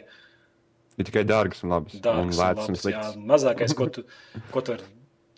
ir 0.98 1.04
tikai 1.04 1.24
dārgas 1.28 1.62
un 1.66 1.70
labas. 1.74 1.92
dārgas 2.00 2.22
un 2.22 2.30
un 2.32 2.38
lētas 2.38 2.68
un 2.68 2.74
labas. 2.74 2.84
Jā, 2.84 3.02
sliktas. 3.02 3.16
mazākais, 3.32 3.74
ko 3.76 3.88
tu, 3.88 4.04
ko 4.50 4.60
tu 4.60 4.72
vari 4.72 4.84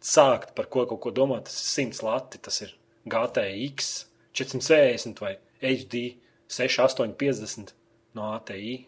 sākt, 0.00 0.54
par 0.54 0.66
ko 0.66 0.86
kaut 0.86 1.00
ko 1.00 1.10
domāt, 1.10 1.44
tas 1.50 1.58
ir 1.78 1.86
100 1.90 2.02
lati. 2.06 2.38
Tas 2.38 2.60
ir 2.62 2.72
GTX 3.06 3.90
460 4.36 5.22
vai 5.22 5.36
HD 5.62 6.16
6850 6.48 7.74
no 8.14 8.32
ATI. 8.34 8.86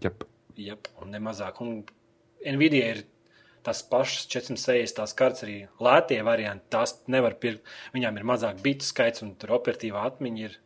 Jep. 0.00 0.24
Jep, 0.56 0.88
un 1.02 1.12
ne 1.14 1.20
mazāk. 1.22 1.60
Un 1.64 1.82
Nvidia 2.40 2.94
ir 2.94 3.02
tās 3.66 3.82
pašas 3.86 4.26
460 4.32 4.96
tās 4.96 5.14
kartes, 5.16 5.44
arī 5.44 5.58
lētie 5.82 6.20
varianti. 6.26 6.66
Tās 6.72 6.96
nevar 7.12 7.36
pirkt. 7.42 7.66
Viņām 7.94 8.18
ir 8.18 8.26
mazāk 8.32 8.62
bitu 8.64 8.86
skaits, 8.86 9.24
un 9.26 9.34
tur 9.40 9.56
operatīvā 9.58 10.06
atmiņa 10.12 10.44
ir. 10.48 10.58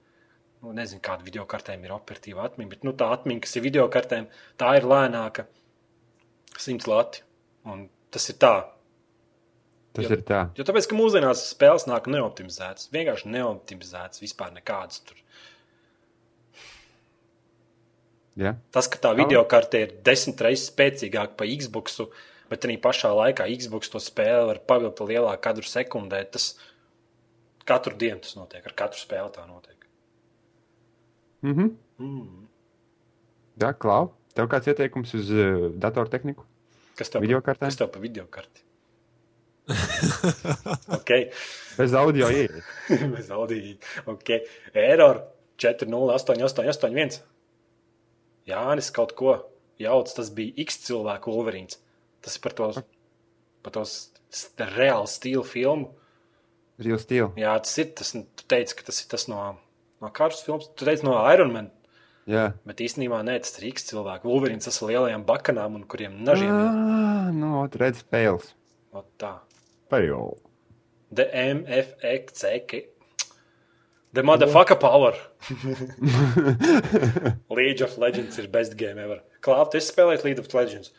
Nu, 0.65 0.73
nezinu, 0.73 1.03
kāda 1.05 1.27
video 1.27 1.43
kartēm 1.45 1.83
ir 1.85 1.93
operatīva 1.93 2.47
atmiņa, 2.47 2.71
bet 2.71 2.85
nu, 2.89 2.95
tā 2.97 3.11
atmiņa, 3.13 3.43
kas 3.45 3.59
ir 3.59 3.65
video 3.67 3.83
kartēm, 3.93 4.31
tā 4.57 4.71
ir 4.79 4.87
lēnāka 4.89 5.45
100 6.57 6.89
lati. 6.89 7.21
Un 7.69 7.83
tas 8.15 8.31
ir 8.33 8.39
tā. 8.41 8.55
Tas 9.95 10.09
Jā. 10.09 10.17
ir 10.17 10.23
tā. 10.27 10.41
Jo 10.59 10.65
tāpēc, 10.67 10.89
ka 10.91 10.97
mūsdienās 10.99 11.45
spēles 11.53 11.85
nāk 11.87 12.09
neoptimizētas. 12.11 12.89
Vienkārši 12.95 13.31
neoptimizētas, 13.31 14.23
vispār 14.25 14.51
nekādas. 14.57 15.05
Tur. 15.07 15.21
Jā. 18.43 18.57
Tas, 18.75 18.89
ka 18.91 18.99
tā 18.99 19.13
video 19.15 19.45
karte 19.47 19.85
ir 19.85 19.93
desmit 20.07 20.43
reizes 20.43 20.73
spēcīgāka 20.73 21.39
par 21.39 21.47
Xbox, 21.47 22.01
bet 22.51 22.67
arī 22.67 22.75
pašā 22.83 23.13
laikā 23.15 23.47
Xbox 23.55 23.93
to 23.93 24.03
spēli 24.03 24.49
var 24.51 24.61
pavilkt 24.67 25.05
lielāku 25.07 25.45
kadru 25.47 25.69
sekundē, 25.71 26.25
tas 26.35 26.57
katru 27.69 27.95
dienu 28.01 28.19
tas 28.27 28.35
notiek. 28.35 28.67
Ar 28.67 28.75
katru 28.83 28.99
spēli 28.99 29.31
tā 29.39 29.47
notiek. 29.47 29.87
Mhm. 31.47 31.71
Mm. 32.03 32.45
Jā, 33.63 33.71
Klau. 33.79 34.11
Tev 34.35 34.51
kāds 34.51 34.67
ieteikums 34.67 35.15
uz 35.15 35.31
uh, 35.31 35.69
datortehniku? 35.79 36.43
Kas 36.99 37.13
tev 37.13 37.23
Videokartē? 37.23 37.69
Kas 37.69 37.79
tev 37.79 37.93
pa 37.95 38.01
video 38.03 38.27
karti? 38.27 38.64
okay. 40.99 41.31
Bez 41.79 41.95
audio 41.97 42.29
ieejas. 42.31 42.65
Bez 43.17 43.31
audīgi. 43.33 43.77
Okay. 44.15 44.43
Error 44.77 45.23
408881. 45.63 47.21
Jānis 48.49 48.91
kaut 48.95 49.15
ko 49.17 49.37
jauc, 49.81 50.11
tas 50.15 50.29
bija 50.37 50.53
X 50.67 50.83
cilvēku 50.89 51.33
Wolverines. 51.33 51.79
Tas 52.25 52.37
ir 52.39 52.43
par 52.45 52.55
tos, 52.59 52.81
par 53.65 53.73
tos 53.77 53.95
st- 54.33 54.67
reālu 54.77 55.09
stilu 55.11 55.45
filmu. 55.49 55.93
Real 56.83 56.99
steel. 56.99 57.31
Jā, 57.39 57.55
tas 57.63 57.73
ir 57.81 57.93
tas, 57.97 58.11
tu 58.13 58.47
teici, 58.51 58.75
ka 58.77 58.85
tas 58.89 58.99
ir 59.01 59.09
tas 59.13 59.29
no, 59.31 59.41
no 60.03 60.11
kādas 60.15 60.43
filmas. 60.45 60.69
Tu 60.75 60.87
teici 60.89 61.07
no 61.07 61.15
Iron 61.31 61.53
Man, 61.55 61.69
Jā. 62.29 62.49
bet 62.67 62.83
īstenībā 62.83 63.21
nē, 63.27 63.39
tas 63.45 63.55
ir 63.61 63.69
X 63.71 63.87
cilvēku. 63.93 64.27
Wolverines 64.29 64.67
tas 64.67 64.81
ar 64.83 64.91
lielajām 64.91 65.25
bakanām 65.29 65.79
un 65.79 65.85
kuriem 65.89 66.17
nažiem 66.27 66.51
ir. 66.51 66.69
Ah, 66.69 67.29
nu, 67.33 67.63
redz, 67.81 68.03
fails. 68.11 68.51
Ot 68.95 69.07
tā. 69.23 69.37
Fail. 69.91 70.39
DMFXC. 71.15 72.85
The 74.15 74.23
motherfucker 74.23 74.79
power. 74.79 75.15
League 77.51 77.83
of 77.83 77.99
Legends 77.99 78.39
ir 78.39 78.47
best 78.49 78.77
game 78.77 78.99
ever. 78.99 79.21
Klāp, 79.43 79.73
tu 79.73 79.81
esi 79.81 79.91
spēlējis 79.91 80.25
League 80.25 80.39
of 80.39 80.55
Legends. 80.55 80.93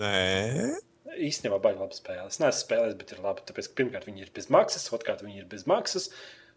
Nē, 0.00 0.78
Īstenībā 1.20 1.58
baigi 1.60 1.82
labi 1.82 1.96
spēlē. 1.96 2.24
Es 2.30 2.40
neesmu 2.40 2.64
spēlējis, 2.64 2.96
bet 3.00 3.12
ir 3.12 3.20
labi. 3.24 3.44
Tāpēc, 3.48 3.68
ka 3.68 3.78
pirmkārt, 3.80 4.06
viņi 4.08 4.24
ir 4.24 4.30
bez 4.34 4.48
maksas, 4.52 4.88
otrkārt, 4.96 5.24
viņi 5.26 5.42
ir 5.42 5.50
bez 5.50 5.66
maksas. 5.68 6.08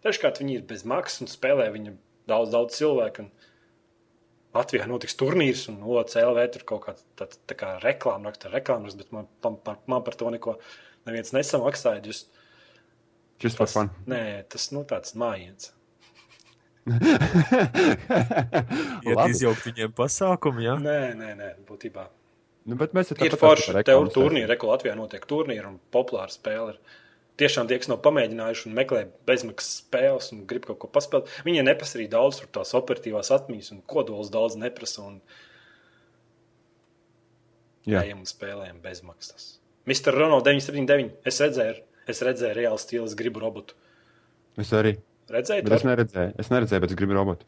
Treškārt, 0.05 0.39
viņi 0.41 0.59
ir 0.59 0.63
bez 0.69 0.85
maksas 0.87 1.25
un 1.25 1.31
spēlē 1.31 1.67
viņu 1.73 1.95
daudz, 2.31 2.53
daudz 2.53 2.77
cilvēku. 2.79 3.25
Un 3.25 4.55
Latvijā 4.55 4.87
notiks 4.87 5.17
turnīrs, 5.19 5.65
un 5.71 5.81
OCLV 5.83 6.45
tur 6.53 6.63
kaut 6.69 6.85
kāda 6.85 7.03
tā, 7.19 7.27
tā 7.51 7.57
kā 7.59 7.73
reklāma, 7.83 8.29
raksta 8.29 8.51
reklāmas, 8.53 8.95
bet 8.95 9.11
man, 9.15 9.27
man, 9.43 9.59
man, 9.91 10.05
par 10.05 10.15
to 10.15 10.31
neko 10.31 10.55
neviens 11.07 11.33
nesamaksāja. 11.35 12.03
Just, 12.05 12.29
Just 13.41 13.57
for 13.59 13.65
tas, 13.67 13.75
fun. 13.77 13.89
nē, 14.09 14.43
tas 14.51 14.69
nu, 14.75 14.83
tāds 14.87 15.15
mājiens. 15.19 15.71
iet 19.05 19.21
izjaukt 19.31 19.65
viņiem 19.65 19.95
pasākumu, 19.97 20.61
jā. 20.65 20.75
Nē, 20.81 20.99
nē, 21.17 21.31
nē 21.39 21.49
būtībā. 21.65 22.05
Nu, 22.65 22.77
bet 22.77 22.93
mēs 22.97 23.11
Ir 23.13 23.35
forši, 23.37 23.73
tev 23.85 24.07
turnīri, 24.13 24.47
reko 24.49 24.71
Latvijā 24.71 24.95
notiek 24.97 25.25
turnīri 25.29 25.65
un 25.67 25.79
populāra 25.93 26.33
spēle. 26.33 26.73
Ir. 26.73 27.01
Tiešām 27.41 27.67
tie, 27.67 27.77
kas 27.81 27.89
nav 27.91 27.99
pamēģinājuši 28.05 28.69
un 28.69 28.77
meklē 28.77 29.01
bezmaksas 29.27 29.81
spēles 29.81 30.31
un 30.31 30.45
grib 30.47 30.63
kaut 30.69 30.79
ko 30.81 30.87
paspēlēt, 30.95 31.27
viņiem 31.45 31.67
neprasa 31.67 31.97
arī 31.99 32.05
daudz 32.13 32.39
tās 32.55 32.71
operatīvās 32.79 33.29
atmiņas 33.35 33.73
un 33.75 33.81
kodols 33.91 34.31
daudz 34.33 34.55
neprasa 34.57 35.03
un 35.03 35.19
Jā. 37.85 38.05
ejam 38.05 38.23
un 38.23 38.29
spēlējam 38.29 38.79
bezmaksas. 38.81 39.49
Mr. 39.85 40.15
Rono 40.17 40.39
979, 40.41 41.11
es 41.29 41.41
redzēju, 41.43 41.75
es 42.09 42.21
redzēju 42.25 42.57
reāli 42.57 42.81
stilu, 42.81 43.05
es 43.09 43.13
gribu 43.17 43.43
robotu. 43.43 43.75
Es 44.61 44.71
arī. 44.73 44.95
Redzēju, 45.29 45.65
Bet 45.65 45.79
es 45.79 45.85
neredzēju, 45.85 46.33
es 46.41 46.49
neredzēju, 46.53 46.81
bet 46.85 46.91
es 46.93 46.97
gribu 46.99 47.17
robotu. 47.17 47.45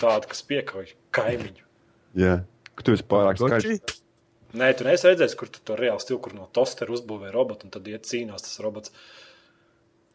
tādu 0.00 0.30
kas 0.30 0.42
piekauj 0.46 0.92
kaimiņu. 1.14 1.64
Jā. 2.18 2.36
Ka 2.74 2.86
tu 2.86 2.94
esi 2.96 3.04
pārāk 3.08 3.38
skaļš. 3.40 3.98
Nē, 4.58 4.68
tu 4.76 4.84
neesi 4.84 5.06
redzējis, 5.08 5.34
kur 5.40 5.48
tu 5.48 5.62
to 5.64 5.76
reāli 5.80 6.02
stilu, 6.02 6.18
kur 6.20 6.34
no 6.36 6.46
tostera 6.52 6.92
uzbūvē 6.92 7.30
robotu 7.32 7.64
un 7.66 7.72
tad 7.72 7.86
iet 7.88 8.04
cīnās 8.08 8.44
tas 8.44 8.58
robots. 8.60 8.92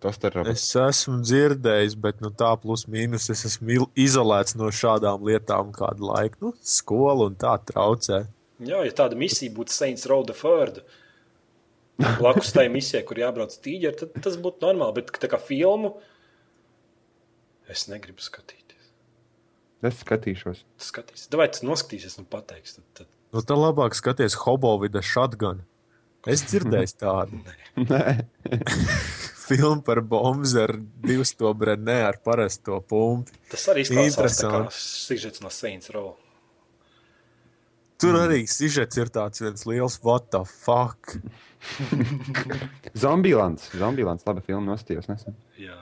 Tas 0.03 0.19
ir 0.21 0.35
robots. 0.35 0.61
Es 0.61 0.75
esmu 0.77 1.21
dzirdējis, 1.25 1.95
bet 2.03 2.19
nu, 2.21 2.29
tā 2.29 2.51
plus 2.61 2.85
mīnus 2.91 3.31
es 3.33 3.41
esmu 3.49 3.87
izolēts 3.97 4.53
no 4.59 4.69
šādām 4.69 5.25
lietām 5.25 5.71
kādu 5.73 6.11
laiku. 6.11 6.37
Nu, 6.43 6.53
skola 6.61 7.31
un 7.31 7.37
tā 7.39 7.55
traucē. 7.65 8.25
Jā, 8.61 8.83
ja 8.85 8.93
tāda 8.99 9.17
misija 9.17 9.53
būtu 9.57 9.73
Saints 9.73 10.05
Row 10.09 10.21
the 10.25 10.37
Third, 10.37 10.83
blakus 11.97 12.53
tai 12.55 12.67
misijai, 12.73 13.03
kur 13.07 13.19
jābrauc 13.21 13.53
tīģeri, 13.63 13.97
tad 14.01 14.19
tas 14.25 14.37
būtu 14.41 14.65
normāli. 14.65 14.99
Bet 14.99 15.17
tā 15.21 15.29
kā 15.31 15.39
filmu 15.41 15.95
es 17.71 17.87
negribu 17.91 18.23
skatīties. 18.23 18.91
Es 19.87 20.01
skatīšos. 20.01 20.63
Tu 20.77 20.89
skatīsies, 20.89 21.31
vai 21.37 21.49
tas 21.53 21.65
noskatīsies 21.65 22.19
un 22.21 22.29
pateiks. 22.29 22.77
Tad, 22.77 22.85
tad... 23.01 23.09
Nu, 23.35 23.43
tā 23.45 23.57
labāk 23.57 23.97
skaties 23.97 24.37
Hobovida 24.43 25.03
shotgun. 25.05 25.65
Es 26.27 26.41
dzirdēju 26.43 26.95
tādu 26.99 27.37
Nē, 27.87 28.25
filmu 29.47 29.83
par 29.85 30.01
bombu 30.03 30.49
ar 30.59 30.73
divu 31.05 31.23
stūri, 31.27 31.77
ne 31.79 32.01
ar 32.07 32.17
parasto 32.23 32.81
pumpu. 32.83 33.35
Tas 33.51 33.67
arī 33.71 33.85
izklausās 33.85 34.41
kā 34.43 34.63
sižets 34.73 35.43
no 35.43 35.51
Saints 35.53 35.93
Row. 35.93 36.15
Tur 37.97 38.13
arī 38.21 38.43
sižets 38.45 38.97
ir 39.01 39.09
tāds 39.09 39.41
viens 39.41 39.63
liels 39.65 39.95
what 40.05 40.27
the 40.33 40.43
fuck. 40.45 41.15
Zombijlands. 43.03 43.69
Zombijlands, 43.77 44.25
laba 44.27 44.43
filma 44.45 44.73
nostījos 44.75 45.07
nesen. 45.09 45.35
Jā, 45.59 45.77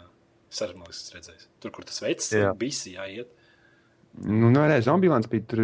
sarunājas 0.54 1.02
redzējis. 1.16 1.48
Tur, 1.64 1.74
kur 1.76 1.88
tas 1.88 2.00
veids, 2.04 2.30
Jā. 2.34 2.54
bija 2.58 2.94
jāiet. 3.02 3.32
Nu, 4.24 4.48
nē, 4.54 4.68
nē 4.72 4.78
Zombijlands 4.86 5.28
bija 5.32 5.44
tur, 5.52 5.64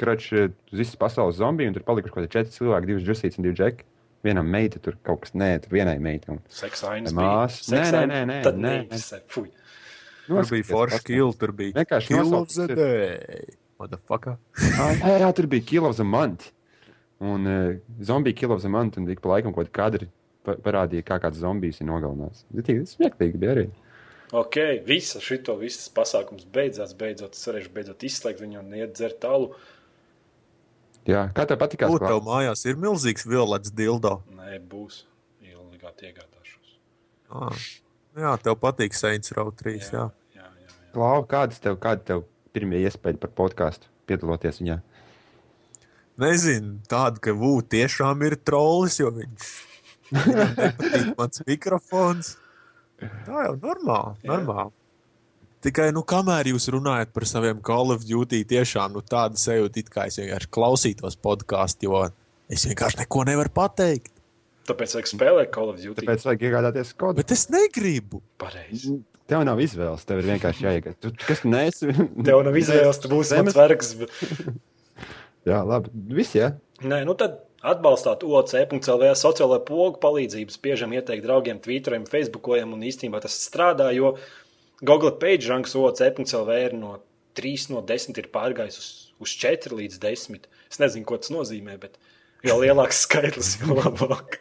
krač, 0.00 0.30
uz 0.34 0.80
visas 0.80 0.96
pasaules 1.00 1.38
zombiju, 1.38 1.70
un 1.70 1.76
tur 1.78 1.84
palikuši 1.86 2.12
kaut 2.16 2.24
kādi 2.24 2.32
četri 2.34 2.56
cilvēki, 2.56 2.90
divas 2.90 3.06
džusītas 3.06 3.38
un 3.38 3.46
divi 3.46 3.58
džeki. 3.60 3.86
Vienam 4.26 4.48
meita 4.50 4.80
tur 4.82 4.96
kaut 5.06 5.20
kas, 5.22 5.36
nē, 5.38 5.52
tur 5.62 5.76
vienai 5.76 6.00
meitai. 6.02 6.40
Seksainas 6.50 7.14
Māsa. 7.14 7.68
Nē, 7.76 7.84
nē, 7.94 8.00
nē, 8.10 8.18
nē, 8.32 8.38
Tad 8.48 8.58
nē, 8.58 8.72
neinteresē. 8.80 9.20
Fuj. 9.30 9.52
Tur 10.26 10.48
bija 10.50 10.66
forša 10.66 10.98
kill, 11.06 11.30
tur 11.38 11.52
bija 11.54 11.76
Vienkārši 11.78 12.10
kill 12.10 12.34
of 12.34 12.48
the 12.50 12.66
ir- 12.66 12.74
day. 12.80 13.44
Motherfucker. 13.80 14.36
Jā, 14.78 15.16
jā, 15.20 15.32
tur 15.36 15.48
bija 15.52 15.64
Kill 15.68 15.88
of 15.88 15.96
the 15.98 16.06
Month. 16.06 16.50
Un 17.20 17.48
uh, 17.48 17.74
zombiju 18.04 18.36
Kill 18.36 18.54
of 18.54 18.62
the 18.64 18.70
Month, 18.72 18.98
un 19.00 19.08
ik 19.12 19.20
pa 19.24 19.34
laikam 19.34 19.54
kaut 19.56 19.72
kādi 19.74 20.08
parādīja, 20.46 21.04
kā 21.06 21.18
kāds 21.20 21.40
zombijs 21.42 21.80
ir 21.82 21.88
nogalinājis. 21.88 22.44
Tas 22.54 22.94
smieklīgi 22.96 23.40
bija 23.42 23.56
arī. 23.56 23.66
Ok, 24.36 24.58
visa 24.86 25.20
šito, 25.22 25.54
visas 25.60 25.88
pasākums 25.94 26.46
beidzās, 26.52 26.96
beidzot, 26.98 27.36
es 27.38 27.46
varēšu 27.46 27.72
beidzot 27.74 28.06
izslēgt 28.08 28.42
viņu 28.42 28.60
un 28.62 28.76
iet 28.78 28.94
dzert 28.96 29.20
tālu. 29.22 29.52
Jā, 31.06 31.28
kā 31.34 31.44
tev 31.46 31.60
patīk? 31.60 31.84
Kur 31.86 32.02
tev 32.02 32.24
mājās 32.26 32.64
ir 32.66 32.78
milzīgs 32.82 33.26
violets 33.28 33.70
dildo? 33.70 34.18
Nē, 34.34 34.58
būs. 34.66 35.04
Ilgāk 35.46 36.02
iegādāšos. 36.08 36.78
Ah. 37.30 37.66
Jā, 38.16 38.32
tev 38.42 38.56
patīk 38.58 38.96
Saints 38.98 39.30
Row 39.36 39.52
3. 39.54 39.76
Jā. 39.92 40.08
jā, 40.34 40.42
jā. 40.42 40.48
jā. 40.66 40.74
Klau, 40.96 41.20
kādas 41.30 41.62
tev, 41.62 41.78
kāda 41.82 42.02
tev 42.10 42.26
pirmie 42.56 42.80
iespēja 42.86 43.20
par 43.20 43.34
podkāstu 43.36 43.92
piedaloties 44.08 44.62
viņā? 44.62 44.80
Nezinu, 46.22 46.78
tāda, 46.88 47.20
ka 47.20 47.36
Vū 47.36 47.60
tiešām 47.68 48.24
ir 48.24 48.38
trolls, 48.40 48.96
jo 49.02 49.12
viņš 49.12 49.52
nepatīk 50.16 51.12
mans 51.18 51.42
mikrofons. 51.44 52.34
Tā 53.26 53.46
jau 53.50 53.54
normāli. 53.60 54.16
Normāli. 54.24 54.72
Tikai, 55.66 55.88
nu, 55.92 56.04
kamēr 56.06 56.52
jūs 56.52 56.68
runājat 56.72 57.10
par 57.16 57.26
saviem 57.28 57.60
Call 57.64 57.92
of 57.92 58.04
Duty, 58.06 58.44
tiešām 58.48 58.94
nu, 58.94 59.02
tāda 59.04 59.40
sajūta, 59.40 59.82
it 59.82 59.90
kā 59.92 60.06
es 60.08 60.16
vienkārši 60.20 60.50
klausītos 60.52 61.18
podkāstu, 61.20 61.88
jo 61.88 62.04
es 62.52 62.64
vienkārši 62.68 63.02
neko 63.02 63.24
nevaru 63.26 63.52
pateikt. 63.56 64.12
Tāpēc 64.66 64.96
vajag 64.96 65.10
spēlēt 65.10 65.52
Call 65.54 65.72
of 65.72 65.80
Duty. 65.82 65.98
Tāpēc 66.00 66.26
vajag 66.28 66.46
iegādāties 66.48 66.94
kodu. 66.98 67.18
Bet 67.20 67.34
es 67.34 67.46
negribu. 67.52 68.22
Pareizi. 68.40 69.00
Tev 69.26 69.42
nav 69.46 69.58
izvēles, 69.62 70.04
tev 70.06 70.20
ir 70.22 70.28
vienkārši 70.34 70.64
jāiegādā. 70.68 70.96
Tu, 71.02 71.10
kas 71.26 71.40
tu 71.42 71.50
neesi? 71.50 71.88
Tev 72.26 72.44
nav 72.46 72.56
izvēles, 72.60 73.00
tu 73.02 73.10
būsi 73.10 73.40
mans 73.40 73.56
vergs. 73.58 73.94
Jā, 75.48 75.60
labi. 75.66 75.90
Viss, 76.14 76.34
jā. 76.34 76.52
Nē, 76.82 77.04
nu 77.06 77.14
tad 77.18 77.36
atbalstāt 77.66 78.24
OC.CLV 78.26 79.12
sociālo 79.18 79.58
pogu 79.66 80.00
palīdzību, 80.02 80.50
spiežam 80.54 80.94
ieteikt 80.94 81.22
draugiem, 81.26 81.60
Twitteriem, 81.62 82.06
Facebookojam, 82.10 82.72
un 82.74 82.82
īstenībā 82.86 83.20
tas 83.22 83.36
strādā, 83.46 83.92
jo 83.94 84.16
Google 84.82 85.12
page 85.22 85.46
ranks 85.50 85.76
OC.CLV 85.78 86.56
ir 86.64 86.74
no 86.78 86.96
3 87.38 87.68
no 87.74 87.82
10 87.86 88.18
ir 88.22 88.26
pārgājis 88.34 88.78
uz, 88.80 88.88
uz 89.22 89.36
4 89.42 89.78
līdz 89.78 90.00
10. 90.02 90.48
Es 90.72 90.82
nezinu, 90.82 91.06
ko 91.06 91.18
tas 91.22 91.30
nozīmē, 91.34 91.78
bet 91.82 91.94
jo 92.46 92.58
lielāks 92.62 93.02
skaitlis, 93.06 93.54
jo 93.62 93.78
labāk. 93.78 94.40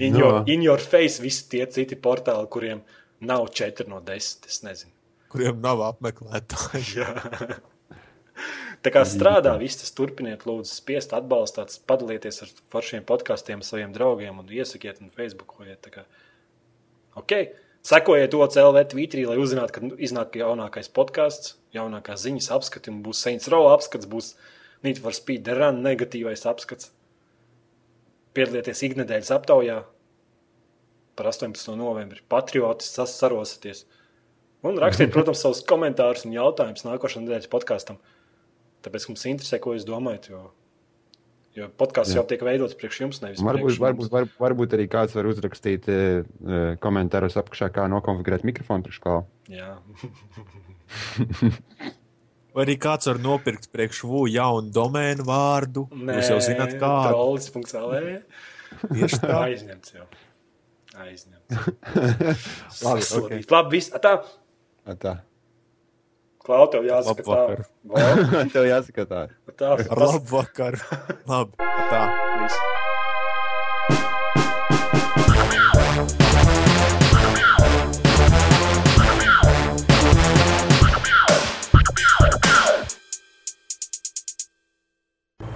In, 0.00 0.14
No. 0.16 0.18
your, 0.18 0.36
in 0.48 0.62
your 0.64 0.80
face 0.80 1.20
visi 1.22 1.44
tie 1.52 1.66
citi 1.70 1.98
portāli, 2.00 2.48
kuriem 2.50 2.78
nav 3.22 3.48
4 3.54 3.88
no 3.90 4.00
10. 4.04 4.48
Es 4.50 4.62
nezinu. 4.66 4.92
Kuriem 5.32 5.62
nav 5.64 5.80
apmeklētāji. 5.86 7.06
Tā 8.82 8.90
kā 8.90 9.04
strādā, 9.06 9.52
viss 9.60 9.78
tas 9.78 9.92
turpiniet, 9.94 10.42
lūdzu, 10.48 10.72
spiest 10.74 11.12
atbalstāt, 11.14 11.76
padalieties 11.86 12.42
ar 12.42 12.50
foršiem 12.74 13.04
podkāstiem, 13.06 13.62
saviem 13.62 13.92
draugiem 13.94 14.40
un 14.42 14.48
iesakiet 14.50 14.98
un 15.04 15.12
Facebookojiet. 15.14 15.78
Tā 15.84 15.92
kā, 15.94 16.06
Ok, 17.12 17.32
sekojiet 17.84 18.32
OCLV 18.32 18.86
Twitterī, 18.88 19.26
lai 19.28 19.36
uzzinātu, 19.40 19.74
kad 19.76 20.00
iznāk 20.00 20.36
jaunākais 20.40 20.88
podkāsts, 20.96 21.58
jaunākā 21.76 22.16
ziņas 22.16 22.48
apskats, 22.56 22.88
un 22.88 23.02
būs 23.04 23.20
Saints 23.20 23.50
Row 23.52 23.68
apskats, 23.72 24.08
būs 24.08 24.32
Need 24.82 24.98
for 24.98 25.14
Speed 25.14 25.46
Run 25.46 25.82
negatīvais 25.84 26.46
apskats. 26.48 26.88
Piedalieties 28.34 28.80
iknedēļas 28.88 29.30
aptaujā 29.36 29.82
par 31.22 31.30
18. 31.30 31.76
novembri. 31.78 32.18
Patriotis 32.30 32.90
sas- 32.98 33.14
sarosieties. 33.22 33.84
Un 34.66 34.78
rakstiet, 34.82 35.12
protams, 35.16 35.38
savus 35.42 35.62
komentārus 35.66 36.26
un 36.26 36.34
jautājumus 36.34 36.82
nākošajā 36.88 37.22
nedēļas 37.24 37.50
podkāstam. 37.52 38.02
Tāpēc 38.82 39.06
mums 39.12 39.22
interesē, 39.30 39.62
ko 39.62 39.76
jūs 39.76 39.86
domājat. 39.86 40.26
Jo, 40.32 40.40
jo 41.54 41.68
podkāsts 41.78 42.14
Jā. 42.16 42.18
jau 42.18 42.26
tiek 42.32 42.42
veidots 42.42 42.74
priekš 42.78 43.00
jums, 43.04 43.20
nevis 43.22 43.42
Varbūt, 43.44 43.68
priekš 43.70 43.80
varbūt, 43.84 44.08
mums. 44.08 44.14
var, 44.14 44.26
varbūt 44.42 44.74
arī 44.74 44.86
kāds 44.90 45.14
var 45.14 45.28
uzrakstīt 45.30 45.86
e, 45.86 45.98
e, 46.24 46.60
komentārus 46.82 47.38
apakšā, 47.38 47.68
kā 47.76 47.86
nokonfigurēt 47.92 48.42
mikrofonu 48.48 48.86
priekšklāvu. 48.88 49.22
Jā, 49.54 49.76
Vai 52.52 52.66
arī 52.66 52.74
kāds 52.80 53.08
var 53.08 53.16
nopirkt 53.24 53.70
priekš 53.72 54.02
Vū 54.04 54.26
jaunu 54.28 54.68
domēnu 54.76 55.24
vārdu? 55.24 55.86
Jūs 55.96 56.28
jau 56.34 56.40
zināt, 56.44 56.74
kādu. 56.80 57.14
Trolls.lv. 57.14 58.10
Tieši 58.90 59.20
tā. 59.22 59.38
Aizņemts 59.46 59.94
jau. 59.96 60.04
Aizņemts. 60.92 61.48
labi, 63.54 63.78
viss. 63.78 63.88
Klau, 66.44 66.66
tev 66.68 66.84
jāsaka 66.84 67.22
tā. 67.24 67.32
jāsaka 68.68 69.06
tā. 69.08 69.22
Labi. 71.30 71.54
Tā. 71.88 72.02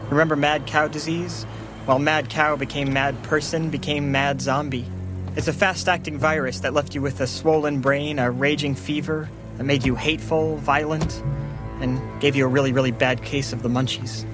Remember 0.08 0.36
mad 0.36 0.66
cow 0.66 0.88
disease? 0.88 1.44
Well, 1.86 1.98
mad 1.98 2.30
cow 2.30 2.56
became 2.56 2.90
mad 2.92 3.22
person, 3.22 3.68
became 3.68 4.10
mad 4.10 4.40
zombie. 4.40 4.86
It's 5.36 5.48
a 5.48 5.52
fast 5.52 5.86
acting 5.86 6.16
virus 6.16 6.60
that 6.60 6.72
left 6.72 6.94
you 6.94 7.02
with 7.02 7.20
a 7.20 7.26
swollen 7.26 7.82
brain, 7.82 8.18
a 8.18 8.30
raging 8.30 8.74
fever, 8.74 9.28
that 9.58 9.64
made 9.64 9.84
you 9.84 9.94
hateful, 9.94 10.56
violent, 10.56 11.22
and 11.82 12.00
gave 12.22 12.36
you 12.36 12.46
a 12.46 12.48
really, 12.48 12.72
really 12.72 12.90
bad 12.90 13.22
case 13.22 13.52
of 13.52 13.62
the 13.62 13.68
munchies. 13.68 14.24